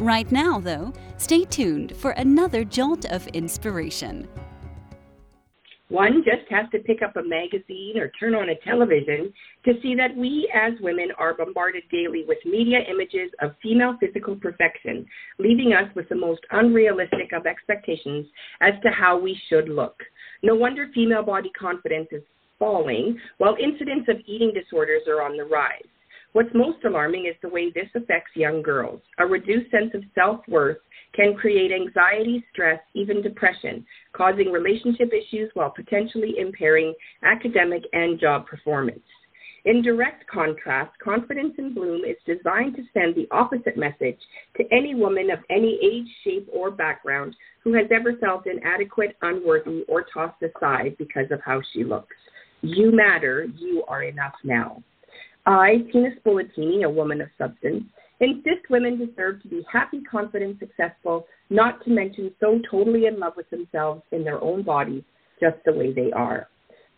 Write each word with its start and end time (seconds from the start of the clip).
Right 0.00 0.32
now, 0.32 0.58
though, 0.58 0.94
stay 1.18 1.44
tuned 1.44 1.94
for 1.94 2.12
another 2.12 2.64
jolt 2.64 3.04
of 3.12 3.26
inspiration. 3.28 4.26
One 5.90 6.24
just 6.24 6.50
has 6.50 6.70
to 6.72 6.78
pick 6.78 7.02
up 7.02 7.16
a 7.16 7.22
magazine 7.22 7.98
or 7.98 8.10
turn 8.18 8.34
on 8.34 8.48
a 8.48 8.54
television 8.64 9.30
to 9.66 9.74
see 9.82 9.94
that 9.96 10.16
we 10.16 10.50
as 10.54 10.72
women 10.80 11.08
are 11.18 11.34
bombarded 11.34 11.82
daily 11.92 12.24
with 12.26 12.38
media 12.46 12.78
images 12.90 13.30
of 13.42 13.50
female 13.62 13.98
physical 14.00 14.36
perfection, 14.36 15.04
leaving 15.38 15.74
us 15.74 15.94
with 15.94 16.08
the 16.08 16.14
most 16.14 16.40
unrealistic 16.52 17.32
of 17.34 17.44
expectations 17.44 18.24
as 18.62 18.72
to 18.82 18.88
how 18.88 19.20
we 19.20 19.38
should 19.50 19.68
look. 19.68 20.00
No 20.42 20.54
wonder 20.54 20.88
female 20.94 21.24
body 21.24 21.50
confidence 21.50 22.08
is 22.10 22.22
falling, 22.58 23.18
while 23.36 23.56
incidents 23.62 24.08
of 24.08 24.16
eating 24.26 24.54
disorders 24.54 25.02
are 25.06 25.20
on 25.20 25.36
the 25.36 25.44
rise. 25.44 25.82
What's 26.32 26.54
most 26.54 26.84
alarming 26.84 27.26
is 27.26 27.34
the 27.42 27.48
way 27.48 27.70
this 27.70 27.88
affects 27.94 28.36
young 28.36 28.62
girls. 28.62 29.00
A 29.18 29.26
reduced 29.26 29.70
sense 29.70 29.90
of 29.94 30.04
self 30.14 30.40
worth 30.46 30.78
can 31.14 31.34
create 31.34 31.72
anxiety, 31.72 32.44
stress, 32.52 32.80
even 32.94 33.20
depression, 33.20 33.84
causing 34.12 34.52
relationship 34.52 35.10
issues 35.12 35.50
while 35.54 35.70
potentially 35.70 36.38
impairing 36.38 36.94
academic 37.24 37.82
and 37.92 38.20
job 38.20 38.46
performance. 38.46 39.02
In 39.64 39.82
direct 39.82 40.24
contrast, 40.26 40.96
Confidence 41.02 41.54
in 41.58 41.74
Bloom 41.74 42.02
is 42.04 42.16
designed 42.24 42.76
to 42.76 42.84
send 42.94 43.14
the 43.14 43.28
opposite 43.30 43.76
message 43.76 44.18
to 44.56 44.64
any 44.72 44.94
woman 44.94 45.30
of 45.30 45.40
any 45.50 45.78
age, 45.82 46.06
shape, 46.24 46.48
or 46.52 46.70
background 46.70 47.34
who 47.62 47.74
has 47.74 47.86
ever 47.90 48.14
felt 48.18 48.46
inadequate, 48.46 49.16
unworthy, 49.20 49.84
or 49.88 50.06
tossed 50.14 50.42
aside 50.42 50.96
because 50.96 51.30
of 51.30 51.40
how 51.44 51.60
she 51.72 51.84
looks. 51.84 52.16
You 52.62 52.90
matter. 52.92 53.46
You 53.58 53.84
are 53.88 54.04
enough 54.04 54.34
now. 54.44 54.82
I, 55.46 55.86
Tina 55.92 56.10
Spoletini, 56.20 56.84
a 56.84 56.90
woman 56.90 57.20
of 57.20 57.28
substance, 57.38 57.84
insist 58.20 58.68
women 58.68 58.98
deserve 58.98 59.42
to 59.42 59.48
be 59.48 59.64
happy, 59.70 60.02
confident, 60.02 60.58
successful, 60.58 61.26
not 61.48 61.82
to 61.84 61.90
mention 61.90 62.32
so 62.40 62.60
totally 62.70 63.06
in 63.06 63.18
love 63.18 63.32
with 63.36 63.48
themselves 63.50 64.02
in 64.12 64.24
their 64.24 64.42
own 64.42 64.62
bodies, 64.62 65.02
just 65.40 65.56
the 65.64 65.72
way 65.72 65.92
they 65.92 66.12
are. 66.12 66.48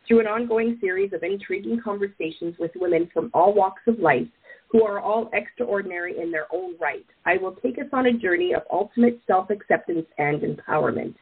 Through 0.07 0.21
an 0.21 0.27
ongoing 0.27 0.79
series 0.81 1.12
of 1.12 1.23
intriguing 1.23 1.81
conversations 1.83 2.57
with 2.59 2.73
women 2.75 3.09
from 3.15 3.31
all 3.33 3.55
walks 3.55 3.83
of 3.87 4.01
life 4.01 4.27
who 4.69 4.84
are 4.84 5.01
all 5.01 5.31
extraordinary 5.33 6.19
in 6.21 6.33
their 6.33 6.47
own 6.53 6.75
right, 6.81 7.06
I 7.25 7.37
will 7.37 7.55
take 7.56 7.79
us 7.79 7.87
on 7.93 8.06
a 8.06 8.12
journey 8.19 8.53
of 8.55 8.62
ultimate 8.73 9.21
self 9.27 9.51
acceptance 9.51 10.06
and 10.19 10.41
empowerment. 10.41 11.15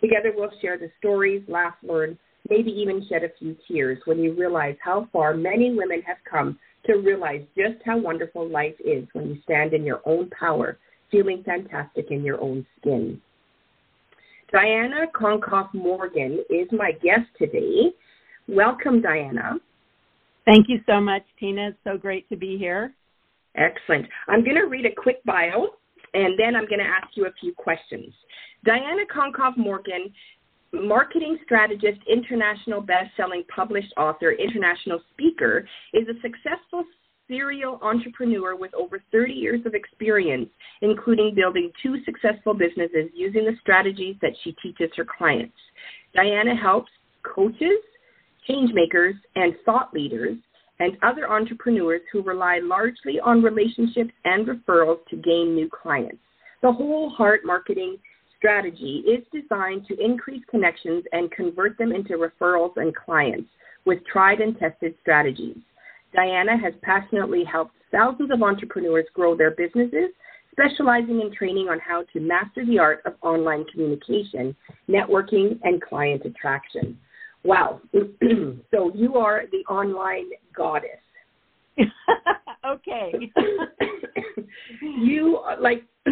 Together, 0.00 0.32
we'll 0.34 0.50
share 0.60 0.78
the 0.78 0.90
stories, 0.98 1.42
laugh, 1.48 1.74
learn, 1.82 2.18
maybe 2.50 2.70
even 2.70 3.06
shed 3.08 3.22
a 3.22 3.30
few 3.38 3.56
tears 3.68 3.98
when 4.04 4.18
you 4.18 4.34
realize 4.34 4.76
how 4.82 5.08
far 5.12 5.34
many 5.34 5.72
women 5.74 6.02
have 6.02 6.18
come 6.28 6.58
to 6.86 6.94
realize 6.94 7.42
just 7.56 7.76
how 7.84 7.98
wonderful 7.98 8.48
life 8.48 8.74
is 8.84 9.06
when 9.12 9.28
you 9.28 9.38
stand 9.44 9.72
in 9.72 9.84
your 9.84 10.00
own 10.04 10.30
power, 10.30 10.78
feeling 11.10 11.42
fantastic 11.44 12.10
in 12.10 12.24
your 12.24 12.40
own 12.40 12.66
skin. 12.80 13.20
Diana 14.52 15.06
Concoff 15.14 15.72
Morgan 15.72 16.44
is 16.50 16.68
my 16.70 16.92
guest 16.92 17.26
today. 17.38 17.92
Welcome, 18.48 19.00
Diana. 19.00 19.54
Thank 20.44 20.68
you 20.68 20.80
so 20.86 21.00
much, 21.00 21.22
Tina. 21.40 21.68
It's 21.68 21.78
so 21.84 21.96
great 21.96 22.28
to 22.28 22.36
be 22.36 22.58
here. 22.58 22.94
Excellent. 23.56 24.06
I'm 24.28 24.44
going 24.44 24.56
to 24.56 24.66
read 24.66 24.84
a 24.84 24.94
quick 24.94 25.24
bio 25.24 25.68
and 26.12 26.38
then 26.38 26.54
I'm 26.54 26.66
going 26.66 26.80
to 26.80 26.86
ask 26.86 27.08
you 27.14 27.26
a 27.26 27.32
few 27.40 27.52
questions. 27.52 28.12
Diana 28.64 29.02
Concoff 29.12 29.56
Morgan 29.56 30.12
marketing 30.74 31.38
strategist, 31.44 32.00
international 32.10 32.80
best-selling 32.80 33.44
published 33.54 33.92
author, 33.96 34.32
international 34.32 35.00
speaker, 35.12 35.66
is 35.92 36.06
a 36.08 36.20
successful 36.20 36.84
serial 37.28 37.78
entrepreneur 37.82 38.54
with 38.56 38.74
over 38.74 39.02
30 39.10 39.32
years 39.32 39.60
of 39.64 39.74
experience, 39.74 40.48
including 40.82 41.34
building 41.34 41.70
two 41.82 41.96
successful 42.04 42.54
businesses 42.54 43.10
using 43.14 43.44
the 43.44 43.56
strategies 43.60 44.16
that 44.20 44.32
she 44.42 44.54
teaches 44.62 44.90
her 44.96 45.06
clients. 45.06 45.56
Diana 46.14 46.54
helps 46.54 46.90
coaches, 47.22 47.78
changemakers, 48.48 49.14
and 49.36 49.54
thought 49.64 49.92
leaders 49.94 50.36
and 50.80 50.96
other 51.02 51.30
entrepreneurs 51.30 52.02
who 52.12 52.22
rely 52.22 52.60
largely 52.62 53.20
on 53.20 53.42
relationships 53.42 54.10
and 54.24 54.46
referrals 54.46 54.98
to 55.08 55.16
gain 55.16 55.54
new 55.54 55.68
clients. 55.70 56.18
The 56.62 56.72
whole 56.72 57.10
heart 57.10 57.42
marketing 57.44 57.98
strategy 58.44 59.02
is 59.08 59.24
designed 59.32 59.86
to 59.86 59.98
increase 59.98 60.42
connections 60.50 61.02
and 61.12 61.30
convert 61.30 61.78
them 61.78 61.92
into 61.92 62.18
referrals 62.18 62.72
and 62.76 62.94
clients 62.94 63.48
with 63.86 63.98
tried 64.04 64.40
and 64.40 64.58
tested 64.58 64.94
strategies. 65.00 65.56
Diana 66.14 66.52
has 66.58 66.74
passionately 66.82 67.42
helped 67.50 67.72
thousands 67.90 68.30
of 68.30 68.42
entrepreneurs 68.42 69.06
grow 69.14 69.34
their 69.34 69.52
businesses, 69.52 70.10
specializing 70.52 71.22
in 71.22 71.34
training 71.34 71.68
on 71.70 71.78
how 71.78 72.04
to 72.12 72.20
master 72.20 72.66
the 72.66 72.78
art 72.78 73.00
of 73.06 73.14
online 73.22 73.64
communication, 73.72 74.54
networking, 74.90 75.58
and 75.62 75.80
client 75.80 76.22
attraction. 76.26 76.98
Wow. 77.44 77.80
so 78.70 78.92
you 78.94 79.16
are 79.16 79.44
the 79.52 79.64
online 79.72 80.26
goddess. 80.54 80.90
okay. 82.66 83.10
you 84.82 85.40
like 85.60 85.82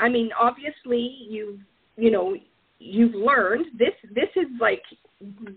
I 0.00 0.08
mean 0.08 0.30
obviously 0.38 1.26
you've 1.28 1.60
you 1.96 2.10
know 2.10 2.36
you've 2.78 3.14
learned 3.14 3.66
this 3.78 3.94
this 4.14 4.28
is 4.36 4.46
like 4.60 4.82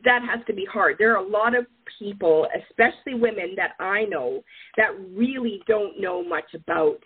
that 0.05 0.21
has 0.21 0.45
to 0.47 0.53
be 0.53 0.65
hard. 0.71 0.95
There 0.97 1.13
are 1.13 1.23
a 1.23 1.27
lot 1.27 1.55
of 1.57 1.65
people 1.99 2.47
especially 2.69 3.13
women 3.13 3.53
that 3.55 3.71
i 3.79 4.03
know 4.05 4.43
that 4.75 4.89
really 5.15 5.61
don't 5.67 5.99
know 5.99 6.23
much 6.23 6.53
about 6.53 6.99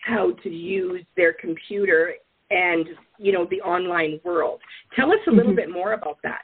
how 0.00 0.32
to 0.42 0.48
use 0.48 1.04
their 1.16 1.32
computer 1.32 2.14
and 2.50 2.86
you 3.18 3.32
know 3.32 3.46
the 3.50 3.60
online 3.60 4.20
world. 4.24 4.60
Tell 4.94 5.10
us 5.10 5.18
a 5.26 5.30
little 5.30 5.52
mm-hmm. 5.52 5.56
bit 5.56 5.70
more 5.70 5.92
about 5.94 6.18
that. 6.22 6.42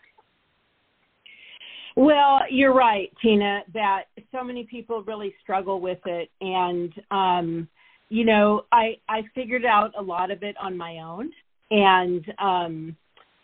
Well 1.97 2.41
you're 2.51 2.75
right 2.75 3.12
tina 3.22 3.61
that 3.72 4.05
so 4.33 4.43
many 4.43 4.65
people 4.65 5.03
really 5.05 5.34
struggle 5.43 5.81
with 5.81 6.01
it. 6.06 6.31
And 6.41 6.93
um 7.11 7.69
you 8.09 8.25
know 8.25 8.65
i 8.72 8.97
i 9.09 9.22
figured 9.34 9.65
out 9.65 9.93
a 9.99 10.03
lot 10.03 10.31
of 10.31 10.43
it 10.43 10.56
on 10.61 10.77
my 10.77 10.99
own 10.99 11.31
and 11.71 12.25
um 12.39 12.97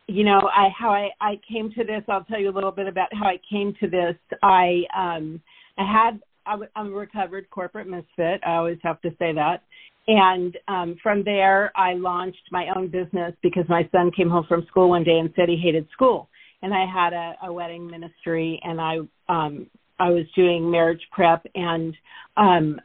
you 0.06 0.24
know 0.24 0.40
i 0.54 0.68
how 0.76 0.90
i 0.90 1.08
i 1.20 1.38
came 1.50 1.70
to 1.72 1.84
this 1.84 2.02
i'll 2.08 2.24
tell 2.24 2.40
you 2.40 2.50
a 2.50 2.52
little 2.52 2.72
bit 2.72 2.86
about 2.86 3.08
how 3.12 3.26
i 3.26 3.38
came 3.50 3.74
to 3.80 3.88
this. 3.88 4.16
I 4.42 4.82
um 4.96 5.40
i 5.78 5.84
had 5.84 6.20
I 6.46 6.52
w- 6.52 6.70
i'm 6.74 6.88
a 6.88 6.96
recovered 6.96 7.48
corporate 7.50 7.86
misfit. 7.88 8.40
I 8.44 8.54
always 8.54 8.78
have 8.82 9.00
to 9.02 9.10
say 9.18 9.32
that. 9.34 9.62
And 10.08 10.56
um 10.68 10.96
from 11.02 11.22
there 11.24 11.72
i 11.76 11.94
launched 11.94 12.42
my 12.50 12.68
own 12.74 12.88
business 12.88 13.34
because 13.42 13.64
my 13.68 13.88
son 13.92 14.10
came 14.16 14.28
home 14.28 14.46
from 14.48 14.66
school 14.66 14.88
one 14.88 15.04
day 15.04 15.18
and 15.18 15.32
said 15.36 15.48
he 15.48 15.56
hated 15.56 15.86
school. 15.92 16.28
And 16.62 16.74
i 16.74 16.84
had 16.84 17.12
a, 17.12 17.34
a 17.44 17.52
wedding 17.52 17.86
ministry 17.86 18.60
and 18.64 18.80
i 18.80 18.98
um 19.28 19.66
i 19.98 20.10
was 20.10 20.24
doing 20.34 20.70
marriage 20.70 21.02
prep 21.12 21.46
and 21.54 21.94
um 22.36 22.80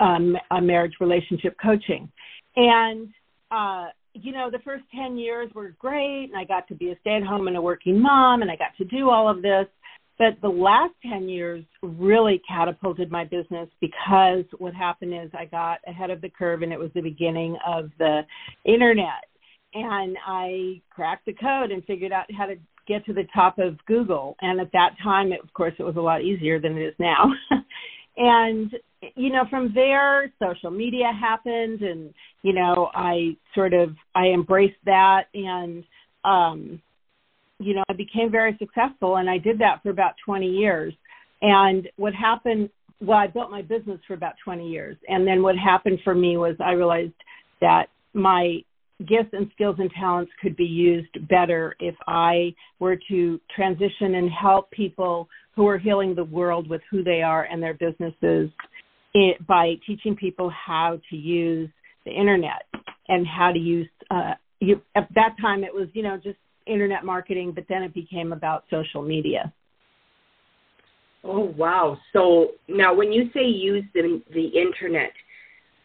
um 0.00 0.36
a 0.52 0.60
marriage 0.60 0.94
relationship 1.00 1.56
coaching. 1.60 2.10
And 2.56 3.08
uh 3.50 3.86
you 4.14 4.32
know, 4.32 4.50
the 4.50 4.60
first 4.60 4.84
10 4.94 5.18
years 5.18 5.50
were 5.54 5.74
great 5.78 6.30
and 6.30 6.36
I 6.36 6.44
got 6.44 6.66
to 6.68 6.74
be 6.74 6.90
a 6.90 6.98
stay 7.00 7.16
at 7.16 7.22
home 7.22 7.48
and 7.48 7.56
a 7.56 7.62
working 7.62 8.00
mom 8.00 8.42
and 8.42 8.50
I 8.50 8.56
got 8.56 8.76
to 8.78 8.84
do 8.84 9.10
all 9.10 9.28
of 9.28 9.42
this. 9.42 9.66
But 10.16 10.40
the 10.42 10.48
last 10.48 10.94
10 11.02 11.28
years 11.28 11.64
really 11.82 12.40
catapulted 12.48 13.10
my 13.10 13.24
business 13.24 13.68
because 13.80 14.44
what 14.58 14.72
happened 14.72 15.12
is 15.12 15.30
I 15.36 15.46
got 15.46 15.80
ahead 15.88 16.10
of 16.10 16.20
the 16.20 16.28
curve 16.28 16.62
and 16.62 16.72
it 16.72 16.78
was 16.78 16.90
the 16.94 17.00
beginning 17.00 17.56
of 17.66 17.90
the 17.98 18.20
internet. 18.64 19.24
And 19.74 20.16
I 20.24 20.80
cracked 20.88 21.26
the 21.26 21.32
code 21.32 21.72
and 21.72 21.84
figured 21.84 22.12
out 22.12 22.32
how 22.32 22.46
to 22.46 22.54
get 22.86 23.04
to 23.06 23.12
the 23.12 23.26
top 23.34 23.58
of 23.58 23.84
Google. 23.86 24.36
And 24.40 24.60
at 24.60 24.70
that 24.72 24.94
time, 25.02 25.32
it, 25.32 25.40
of 25.42 25.52
course, 25.52 25.74
it 25.80 25.82
was 25.82 25.96
a 25.96 26.00
lot 26.00 26.22
easier 26.22 26.60
than 26.60 26.78
it 26.78 26.82
is 26.82 26.94
now. 27.00 27.32
and 28.16 28.72
you 29.16 29.30
know 29.30 29.44
from 29.50 29.72
there 29.74 30.32
social 30.42 30.70
media 30.70 31.10
happened 31.18 31.80
and 31.82 32.12
you 32.42 32.52
know 32.52 32.90
i 32.94 33.36
sort 33.54 33.74
of 33.74 33.90
i 34.14 34.26
embraced 34.26 34.74
that 34.84 35.24
and 35.34 35.84
um 36.24 36.80
you 37.58 37.74
know 37.74 37.82
i 37.88 37.92
became 37.92 38.30
very 38.30 38.56
successful 38.58 39.16
and 39.16 39.28
i 39.28 39.38
did 39.38 39.58
that 39.58 39.82
for 39.82 39.90
about 39.90 40.14
20 40.24 40.46
years. 40.46 40.94
And 41.42 41.88
what 41.96 42.14
happened 42.14 42.70
well 43.00 43.18
i 43.18 43.26
built 43.26 43.50
my 43.50 43.62
business 43.62 44.00
for 44.06 44.14
about 44.14 44.34
20 44.44 44.68
years. 44.68 44.96
And 45.08 45.26
then 45.26 45.42
what 45.42 45.56
happened 45.56 45.98
for 46.04 46.14
me 46.14 46.36
was 46.36 46.56
i 46.60 46.72
realized 46.72 47.12
that 47.60 47.86
my 48.12 48.62
gifts 49.00 49.30
and 49.32 49.50
skills 49.54 49.76
and 49.78 49.90
talents 49.98 50.30
could 50.40 50.56
be 50.56 50.64
used 50.64 51.28
better 51.28 51.74
if 51.80 51.94
I 52.06 52.54
were 52.78 52.96
to 53.08 53.40
transition 53.54 54.14
and 54.14 54.30
help 54.30 54.70
people 54.70 55.28
who 55.54 55.66
are 55.68 55.78
healing 55.78 56.14
the 56.14 56.24
world 56.24 56.68
with 56.68 56.80
who 56.90 57.02
they 57.02 57.22
are 57.22 57.44
and 57.44 57.62
their 57.62 57.74
businesses 57.74 58.50
it, 59.14 59.46
by 59.46 59.74
teaching 59.86 60.16
people 60.16 60.50
how 60.50 60.98
to 61.10 61.16
use 61.16 61.70
the 62.04 62.10
internet 62.10 62.66
and 63.08 63.26
how 63.26 63.52
to 63.52 63.58
use 63.58 63.88
uh, 64.10 64.34
you, 64.60 64.80
at 64.96 65.08
that 65.14 65.36
time 65.40 65.64
it 65.64 65.72
was 65.72 65.88
you 65.92 66.02
know 66.02 66.16
just 66.16 66.38
internet 66.66 67.04
marketing 67.04 67.52
but 67.54 67.64
then 67.68 67.82
it 67.82 67.94
became 67.94 68.32
about 68.32 68.64
social 68.70 69.02
media. 69.02 69.52
Oh 71.22 71.54
wow. 71.56 71.96
So 72.12 72.48
now 72.68 72.94
when 72.94 73.12
you 73.12 73.30
say 73.32 73.44
use 73.44 73.84
the, 73.94 74.22
the 74.32 74.46
internet 74.46 75.12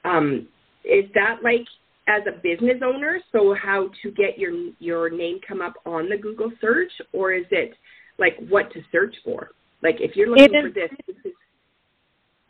um, 0.03 0.47
is 0.83 1.05
that 1.13 1.37
like 1.43 1.65
as 2.07 2.23
a 2.27 2.31
business 2.41 2.81
owner? 2.83 3.19
So 3.31 3.55
how 3.61 3.89
to 4.01 4.11
get 4.11 4.37
your 4.37 4.71
your 4.79 5.09
name 5.09 5.39
come 5.47 5.61
up 5.61 5.75
on 5.85 6.09
the 6.09 6.17
google 6.17 6.51
search 6.59 6.91
or 7.13 7.33
is 7.33 7.45
it 7.51 7.73
like 8.17 8.35
what 8.49 8.71
to 8.73 8.81
search 8.91 9.15
for 9.23 9.51
like 9.83 9.95
if 9.99 10.15
you're 10.15 10.29
looking 10.29 10.49
for 10.49 10.69
this, 10.69 10.89
this 11.07 11.15
is, 11.25 11.33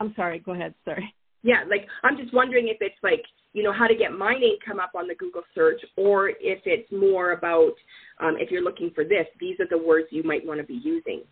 i'm 0.00 0.12
sorry 0.16 0.38
go 0.38 0.52
ahead 0.52 0.74
sorry 0.84 1.14
yeah 1.42 1.64
like 1.68 1.86
i'm 2.04 2.16
just 2.16 2.32
wondering 2.34 2.68
if 2.68 2.78
it's 2.80 2.96
like 3.02 3.22
you 3.52 3.62
know 3.62 3.72
how 3.72 3.86
to 3.86 3.94
get 3.94 4.12
my 4.12 4.34
name 4.34 4.56
come 4.64 4.80
up 4.80 4.92
on 4.94 5.06
the 5.06 5.14
google 5.14 5.42
search 5.54 5.80
or 5.96 6.28
if 6.28 6.60
it's 6.64 6.90
more 6.92 7.32
about 7.32 7.72
um, 8.20 8.36
if 8.38 8.50
you're 8.50 8.62
looking 8.62 8.90
for 8.94 9.04
this 9.04 9.26
these 9.40 9.58
are 9.60 9.68
the 9.70 9.78
words 9.78 10.06
you 10.10 10.22
might 10.22 10.44
want 10.44 10.60
to 10.60 10.66
be 10.66 10.80
using 10.82 11.22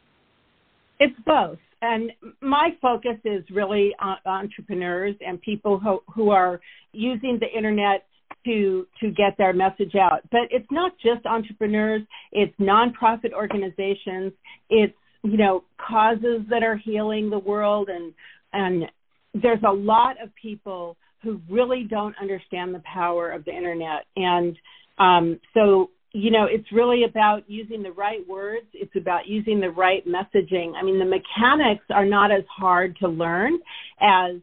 it's 1.00 1.16
both 1.24 1.58
and 1.80 2.10
my 2.40 2.70
focus 2.82 3.16
is 3.24 3.44
really 3.50 3.94
on 4.00 4.16
entrepreneurs 4.26 5.14
and 5.24 5.40
people 5.40 5.78
who, 5.78 6.00
who 6.12 6.30
are 6.30 6.60
using 6.92 7.38
the 7.40 7.46
internet 7.56 8.04
to 8.44 8.86
to 9.00 9.10
get 9.10 9.36
their 9.36 9.52
message 9.52 9.94
out. 9.94 10.20
But 10.30 10.42
it's 10.50 10.66
not 10.70 10.92
just 10.98 11.24
entrepreneurs; 11.26 12.02
it's 12.32 12.54
nonprofit 12.58 13.32
organizations. 13.32 14.32
It's 14.70 14.94
you 15.22 15.36
know 15.36 15.64
causes 15.78 16.42
that 16.50 16.62
are 16.62 16.76
healing 16.76 17.30
the 17.30 17.38
world, 17.38 17.88
and 17.88 18.12
and 18.52 18.90
there's 19.34 19.62
a 19.66 19.72
lot 19.72 20.16
of 20.22 20.30
people 20.40 20.96
who 21.22 21.40
really 21.50 21.84
don't 21.88 22.14
understand 22.20 22.74
the 22.74 22.82
power 22.92 23.30
of 23.30 23.44
the 23.44 23.52
internet, 23.52 24.06
and 24.16 24.56
um, 24.98 25.40
so 25.54 25.90
you 26.12 26.30
know 26.30 26.46
it's 26.50 26.70
really 26.72 27.04
about 27.04 27.48
using 27.48 27.82
the 27.82 27.92
right 27.92 28.26
words. 28.28 28.66
It's 28.72 28.94
about 28.96 29.26
using 29.26 29.60
the 29.60 29.70
right 29.70 30.04
messaging. 30.06 30.72
I 30.74 30.82
mean, 30.82 30.98
the 30.98 31.04
mechanics 31.04 31.84
are 31.90 32.06
not 32.06 32.30
as 32.30 32.44
hard 32.56 32.96
to 33.00 33.08
learn 33.08 33.58
as 34.00 34.36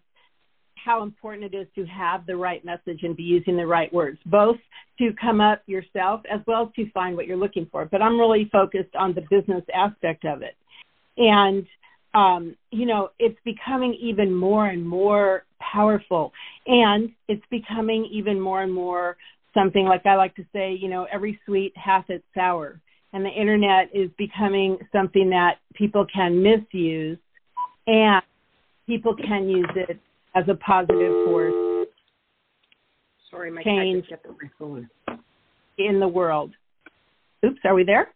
how 0.86 1.02
important 1.02 1.52
it 1.52 1.58
is 1.58 1.68
to 1.76 1.84
have 1.86 2.26
the 2.28 2.36
right 2.36 2.64
message 2.64 3.00
and 3.02 3.18
be 3.18 3.24
using 3.24 3.58
the 3.58 3.66
right 3.66 3.92
words, 3.92 4.20
both 4.28 4.58
to 5.00 5.12
come 5.20 5.42
up 5.42 5.64
yourself 5.66 6.22
as 6.32 6.40
well 6.46 6.68
as 6.68 6.74
to 6.76 6.90
find 6.92 7.16
what 7.16 7.26
you're 7.26 7.38
looking 7.38 7.68
for. 7.72 7.86
But 7.86 8.02
I'm 8.02 8.20
really 8.20 8.48
focused 8.52 8.96
on 8.96 9.16
the 9.16 9.22
business 9.22 9.64
aspect 9.74 10.26
of 10.26 10.44
it. 10.44 10.56
And, 11.18 11.66
um, 12.14 12.56
you 12.72 12.86
know, 12.86 13.10
it's 13.20 13.38
becoming 13.46 13.94
even 14.02 14.34
more 14.34 14.68
and 14.68 14.88
more 14.88 15.46
powerful. 15.60 16.32
And 16.68 17.12
it's 17.28 17.46
becoming 17.50 18.08
even 18.12 18.40
more 18.40 18.62
and 18.62 18.74
more 18.74 19.18
something 19.54 19.86
like 19.86 20.06
I 20.06 20.16
like 20.16 20.36
to 20.36 20.46
say, 20.54 20.78
you 20.80 20.90
know, 20.90 21.08
every 21.12 21.40
sweet 21.46 21.74
hath 21.76 22.10
its 22.10 22.26
sour. 22.36 22.80
And 23.14 23.26
the 23.26 23.30
internet 23.30 23.90
is 23.94 24.10
becoming 24.18 24.78
something 24.92 25.30
that 25.30 25.60
people 25.74 26.06
can 26.14 26.44
misuse 26.44 27.18
and 27.88 28.22
people 28.88 29.16
can 29.16 29.48
use 29.48 29.70
it 29.76 30.00
as 30.36 30.44
a 30.50 30.56
positive 30.56 31.26
force. 31.26 31.88
Sorry, 33.32 33.52
my 33.52 33.64
change 33.64 34.08
cat 34.10 34.20
just 34.24 34.38
my 34.42 34.50
phone. 34.60 34.90
in 35.78 36.00
the 36.00 36.08
world. 36.08 36.52
Oops, 37.46 37.60
are 37.64 37.74
we 37.74 37.84
there? 37.84 38.10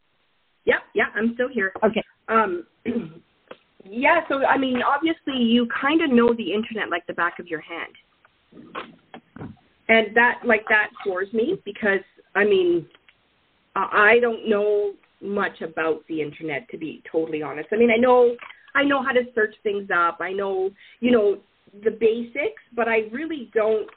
Yeah, 0.65 0.79
yeah, 0.93 1.05
I'm 1.15 1.33
still 1.33 1.49
here. 1.49 1.71
Okay. 1.83 2.03
Um, 2.29 2.65
yeah, 3.83 4.21
so 4.29 4.45
I 4.45 4.57
mean, 4.57 4.81
obviously, 4.81 5.37
you 5.37 5.67
kind 5.81 6.01
of 6.01 6.11
know 6.11 6.33
the 6.33 6.53
internet 6.53 6.89
like 6.89 7.05
the 7.07 7.13
back 7.13 7.39
of 7.39 7.47
your 7.47 7.61
hand, 7.61 8.83
and 9.89 10.15
that 10.15 10.41
like 10.45 10.63
that 10.69 10.89
floors 11.03 11.27
me 11.33 11.59
because 11.65 12.01
I 12.35 12.45
mean, 12.45 12.85
I 13.75 14.19
don't 14.21 14.47
know 14.47 14.93
much 15.21 15.61
about 15.61 16.03
the 16.07 16.21
internet 16.21 16.69
to 16.69 16.77
be 16.77 17.03
totally 17.11 17.41
honest. 17.41 17.69
I 17.71 17.75
mean, 17.75 17.91
I 17.91 17.97
know 17.97 18.35
I 18.75 18.83
know 18.83 19.03
how 19.03 19.11
to 19.11 19.23
search 19.33 19.55
things 19.63 19.89
up. 19.93 20.19
I 20.21 20.31
know, 20.31 20.69
you 20.99 21.11
know, 21.11 21.39
the 21.83 21.91
basics, 21.91 22.61
but 22.75 22.87
I 22.87 23.09
really 23.11 23.49
don't 23.53 23.89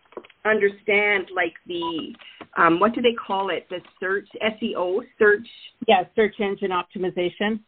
understand 0.44 1.28
like 1.34 1.54
the 1.66 2.14
um, 2.56 2.80
what 2.80 2.94
do 2.94 3.00
they 3.00 3.14
call 3.14 3.50
it? 3.50 3.66
The 3.70 3.80
search 4.00 4.28
SEO 4.42 5.00
search. 5.18 5.46
Yeah, 5.86 6.04
search 6.14 6.34
engine 6.40 6.70
optimization. 6.70 7.60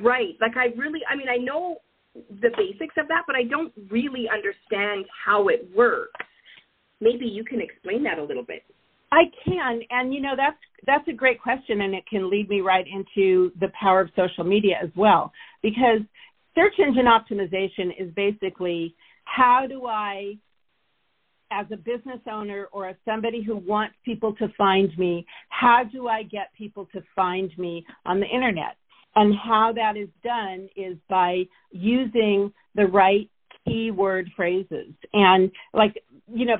Right. 0.00 0.36
Like 0.40 0.56
I 0.56 0.66
really, 0.76 1.00
I 1.10 1.16
mean, 1.16 1.28
I 1.28 1.36
know 1.36 1.78
the 2.14 2.50
basics 2.56 2.94
of 2.98 3.08
that, 3.08 3.22
but 3.26 3.36
I 3.36 3.44
don't 3.44 3.72
really 3.90 4.28
understand 4.28 5.06
how 5.24 5.48
it 5.48 5.68
works. 5.74 6.12
Maybe 7.00 7.26
you 7.26 7.44
can 7.44 7.60
explain 7.60 8.02
that 8.04 8.18
a 8.18 8.24
little 8.24 8.42
bit. 8.42 8.64
I 9.10 9.24
can, 9.44 9.80
and 9.90 10.12
you 10.12 10.20
know 10.20 10.34
that's 10.36 10.58
that's 10.86 11.08
a 11.08 11.12
great 11.12 11.40
question, 11.40 11.80
and 11.80 11.94
it 11.94 12.04
can 12.06 12.28
lead 12.28 12.48
me 12.48 12.60
right 12.60 12.84
into 12.86 13.50
the 13.58 13.68
power 13.80 14.00
of 14.02 14.10
social 14.14 14.44
media 14.44 14.76
as 14.82 14.90
well, 14.96 15.32
because 15.62 16.00
search 16.54 16.74
engine 16.78 17.06
optimization 17.06 17.90
is 17.98 18.12
basically 18.14 18.94
how 19.24 19.66
do 19.68 19.86
I, 19.86 20.34
as 21.50 21.66
a 21.72 21.76
business 21.76 22.20
owner 22.30 22.68
or 22.72 22.88
as 22.88 22.96
somebody 23.04 23.42
who 23.42 23.56
wants 23.56 23.94
people 24.04 24.34
to 24.36 24.48
find 24.58 24.96
me, 24.98 25.24
how 25.48 25.84
do 25.90 26.08
I 26.08 26.22
get 26.22 26.52
people 26.56 26.86
to 26.92 27.02
find 27.14 27.50
me 27.58 27.86
on 28.04 28.20
the 28.20 28.26
internet? 28.26 28.76
And 29.18 29.34
how 29.34 29.72
that 29.72 29.96
is 29.96 30.08
done 30.22 30.68
is 30.76 30.96
by 31.08 31.42
using 31.72 32.52
the 32.76 32.86
right 32.86 33.28
keyword 33.66 34.30
phrases. 34.36 34.94
And 35.12 35.50
like, 35.74 36.00
you 36.32 36.46
know, 36.46 36.56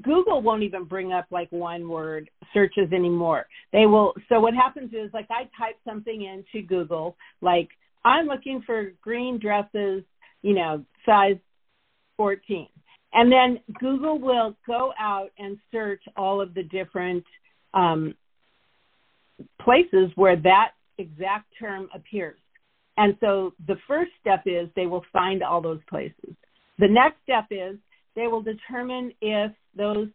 Google 0.00 0.40
won't 0.40 0.62
even 0.62 0.84
bring 0.84 1.12
up 1.12 1.26
like 1.30 1.52
one 1.52 1.90
word 1.90 2.30
searches 2.54 2.90
anymore. 2.90 3.44
They 3.74 3.84
will. 3.84 4.14
So 4.30 4.40
what 4.40 4.54
happens 4.54 4.94
is 4.94 5.12
like 5.12 5.26
I 5.28 5.42
type 5.58 5.76
something 5.86 6.22
into 6.22 6.66
Google, 6.66 7.18
like 7.42 7.68
I'm 8.02 8.24
looking 8.24 8.62
for 8.64 8.92
green 9.02 9.38
dresses, 9.38 10.02
you 10.40 10.54
know, 10.54 10.82
size 11.04 11.36
14. 12.16 12.66
And 13.12 13.30
then 13.30 13.60
Google 13.78 14.18
will 14.18 14.56
go 14.66 14.94
out 14.98 15.32
and 15.38 15.58
search 15.70 16.02
all 16.16 16.40
of 16.40 16.54
the 16.54 16.62
different 16.62 17.24
um, 17.74 18.14
places 19.60 20.10
where 20.14 20.36
that 20.36 20.70
exact 21.00 21.46
term 21.58 21.88
appears. 21.94 22.38
And 22.96 23.16
so 23.20 23.54
the 23.66 23.76
first 23.88 24.10
step 24.20 24.42
is 24.46 24.68
they 24.76 24.86
will 24.86 25.04
find 25.12 25.42
all 25.42 25.60
those 25.60 25.80
places. 25.88 26.34
The 26.78 26.88
next 26.88 27.16
step 27.24 27.46
is 27.50 27.76
they 28.14 28.26
will 28.26 28.42
determine 28.42 29.12
if 29.20 29.52
those 29.76 30.08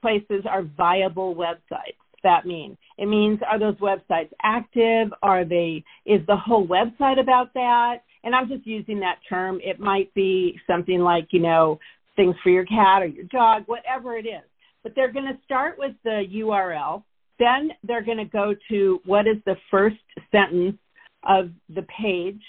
places 0.00 0.44
are 0.48 0.62
viable 0.62 1.34
websites. 1.34 1.96
That 2.22 2.46
means 2.46 2.76
it 2.98 3.06
means 3.06 3.40
are 3.48 3.58
those 3.58 3.76
websites 3.76 4.30
active? 4.42 5.12
Are 5.22 5.44
they 5.44 5.84
is 6.06 6.24
the 6.26 6.36
whole 6.36 6.66
website 6.66 7.20
about 7.20 7.52
that? 7.54 8.02
and 8.24 8.34
I'm 8.34 8.48
just 8.48 8.66
using 8.66 9.00
that 9.00 9.18
term. 9.28 9.60
It 9.62 9.80
might 9.80 10.12
be 10.14 10.58
something 10.66 11.00
like, 11.00 11.28
you 11.30 11.40
know, 11.40 11.78
things 12.16 12.34
for 12.42 12.50
your 12.50 12.64
cat 12.64 13.02
or 13.02 13.06
your 13.06 13.24
dog, 13.24 13.64
whatever 13.66 14.16
it 14.16 14.26
is. 14.26 14.44
But 14.82 14.92
they're 14.94 15.12
going 15.12 15.26
to 15.26 15.38
start 15.44 15.76
with 15.78 15.94
the 16.04 16.24
URL. 16.34 17.02
Then 17.38 17.70
they're 17.82 18.04
going 18.04 18.18
to 18.18 18.24
go 18.24 18.54
to 18.70 19.00
what 19.04 19.26
is 19.26 19.36
the 19.46 19.56
first 19.70 19.96
sentence 20.30 20.78
of 21.24 21.50
the 21.74 21.82
page. 21.82 22.40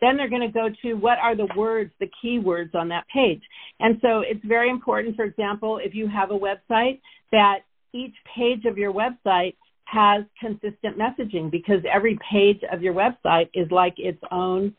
Then 0.00 0.16
they're 0.16 0.30
going 0.30 0.40
to 0.40 0.48
go 0.48 0.68
to 0.82 0.94
what 0.94 1.18
are 1.18 1.36
the 1.36 1.48
words, 1.56 1.92
the 2.00 2.08
keywords 2.24 2.74
on 2.74 2.88
that 2.88 3.06
page. 3.12 3.42
And 3.80 3.98
so 4.00 4.20
it's 4.20 4.44
very 4.44 4.70
important, 4.70 5.16
for 5.16 5.24
example, 5.24 5.78
if 5.82 5.94
you 5.94 6.08
have 6.08 6.30
a 6.30 6.38
website, 6.38 7.00
that 7.32 7.60
each 7.92 8.14
page 8.34 8.64
of 8.64 8.78
your 8.78 8.92
website 8.92 9.56
has 9.84 10.24
consistent 10.38 10.96
messaging 10.96 11.50
because 11.50 11.80
every 11.92 12.18
page 12.30 12.60
of 12.72 12.82
your 12.82 12.94
website 12.94 13.48
is 13.52 13.70
like 13.70 13.94
its 13.98 14.22
own 14.30 14.74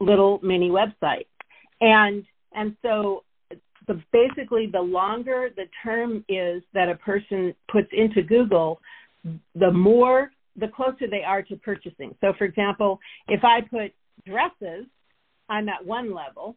little 0.00 0.38
mini 0.42 0.70
website. 0.70 1.26
And 1.80 2.24
and 2.54 2.76
so 2.82 3.24
the, 3.86 4.00
basically 4.12 4.66
the 4.66 4.80
longer 4.80 5.50
the 5.56 5.66
term 5.82 6.24
is 6.28 6.62
that 6.74 6.88
a 6.88 6.96
person 6.96 7.54
puts 7.70 7.88
into 7.92 8.22
Google, 8.22 8.80
the 9.54 9.70
more 9.70 10.30
the 10.56 10.68
closer 10.68 11.06
they 11.10 11.22
are 11.22 11.42
to 11.42 11.56
purchasing. 11.56 12.14
So 12.20 12.32
for 12.36 12.44
example, 12.44 13.00
if 13.28 13.44
I 13.44 13.60
put 13.62 13.92
dresses, 14.26 14.86
I'm 15.48 15.68
at 15.68 15.84
one 15.84 16.14
level. 16.14 16.56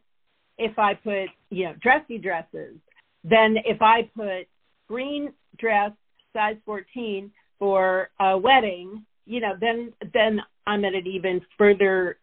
If 0.57 0.77
I 0.79 0.93
put, 0.93 1.27
you 1.49 1.65
know, 1.65 1.75
dressy 1.81 2.17
dresses, 2.17 2.75
then 3.23 3.57
if 3.65 3.81
I 3.81 4.09
put 4.15 4.47
green 4.87 5.33
dress 5.57 5.91
size 6.33 6.57
14 6.65 7.31
for 7.59 8.09
a 8.19 8.37
wedding, 8.37 9.05
you 9.25 9.41
know, 9.41 9.53
then 9.59 9.91
then 10.13 10.41
I'm 10.67 10.85
at 10.85 10.95
an 10.95 11.07
even 11.07 11.41
further, 11.57 12.17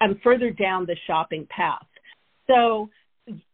I'm 0.00 0.20
further 0.22 0.50
down 0.50 0.86
the 0.86 0.96
shopping 1.06 1.46
path. 1.50 1.86
So 2.46 2.90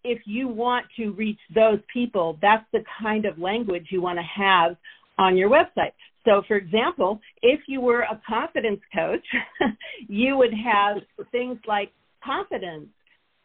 if 0.03 0.21
you 0.27 0.49
want 0.49 0.87
to 0.97 1.13
reach 1.13 1.39
those 1.55 1.79
people, 1.93 2.39
that's 2.41 2.65
the 2.73 2.85
kind 3.03 3.25
of 3.25 3.39
language 3.39 3.87
you 3.91 4.01
want 4.01 4.19
to 4.19 4.43
have 4.43 4.77
on 5.19 5.37
your 5.37 5.51
website. 5.51 5.93
So, 6.25 6.43
for 6.49 6.57
example, 6.57 7.21
if 7.43 7.61
you 7.67 7.81
were 7.81 8.03
a 8.03 8.21
confidence 8.27 8.81
coach, 8.95 9.25
you 10.09 10.37
would 10.37 10.55
have 10.55 10.99
things 11.31 11.59
like 11.67 11.93
confidence, 12.25 12.89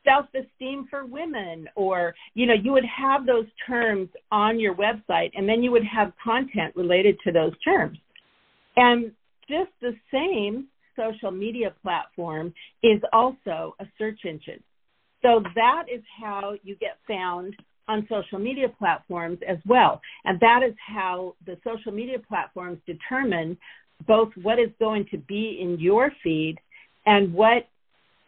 self 0.06 0.28
esteem 0.34 0.88
for 0.90 1.06
women, 1.06 1.68
or, 1.76 2.16
you 2.34 2.46
know, 2.46 2.54
you 2.54 2.72
would 2.72 2.86
have 2.86 3.26
those 3.26 3.46
terms 3.68 4.10
on 4.32 4.60
your 4.60 4.76
website, 4.76 5.32
and 5.36 5.48
then 5.48 5.62
you 5.62 5.72
would 5.72 5.84
have 5.84 6.14
content 6.24 6.74
related 6.76 7.18
to 7.26 7.32
those 7.32 7.54
terms. 7.64 7.98
And 8.78 9.12
just 9.50 9.72
the 9.82 9.96
same 10.12 10.68
social 10.96 11.32
media 11.32 11.74
platform 11.82 12.54
is 12.84 13.02
also 13.12 13.76
a 13.80 13.86
search 13.98 14.20
engine. 14.26 14.64
So 15.22 15.44
that 15.56 15.84
is 15.94 16.02
how 16.22 16.54
you 16.64 16.76
get 16.76 16.98
found 17.08 17.56
on 17.88 18.08
social 18.10 18.40
media 18.40 18.68
platforms 18.78 19.40
as 19.48 19.58
well. 19.66 20.00
And 20.26 20.40
that 20.40 20.62
is 20.64 20.74
how 20.86 21.36
the 21.46 21.58
social 21.64 21.92
media 21.92 22.18
platforms 22.20 22.80
determine 22.86 23.58
both 24.08 24.30
what 24.42 24.60
is 24.60 24.70
going 24.80 25.08
to 25.12 25.18
be 25.18 25.60
in 25.62 25.80
your 25.80 26.12
feed 26.24 26.58
and 27.06 27.34
what 27.34 27.68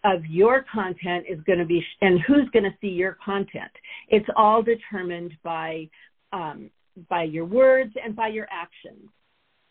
of 0.04 0.26
your 0.26 0.66
content 0.74 1.26
is 1.30 1.40
going 1.46 1.60
to 1.60 1.66
be 1.66 1.86
and 2.02 2.20
who's 2.28 2.50
going 2.52 2.64
to 2.64 2.76
see 2.82 2.88
your 2.88 3.18
content. 3.24 3.72
It's 4.10 4.26
all 4.36 4.64
determined 4.64 5.34
by 5.44 5.90
um, 6.34 6.72
by 7.10 7.24
your 7.24 7.46
words 7.46 7.94
and 8.04 8.16
by 8.16 8.30
your 8.30 8.48
actions, 8.52 9.10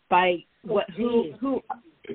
by 0.09 0.37
what 0.63 0.89
who 0.91 1.33
who 1.39 1.61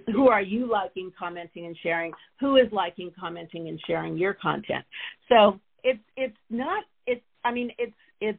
who 0.06 0.28
are 0.28 0.42
you 0.42 0.70
liking, 0.70 1.12
commenting, 1.18 1.66
and 1.66 1.76
sharing? 1.82 2.12
Who 2.40 2.56
is 2.56 2.66
liking, 2.72 3.12
commenting, 3.18 3.68
and 3.68 3.80
sharing 3.86 4.16
your 4.16 4.34
content? 4.34 4.84
So 5.28 5.60
it's 5.84 6.00
it's 6.16 6.36
not 6.50 6.84
it's 7.06 7.24
I 7.44 7.52
mean 7.52 7.70
it's 7.78 7.94
it's 8.20 8.38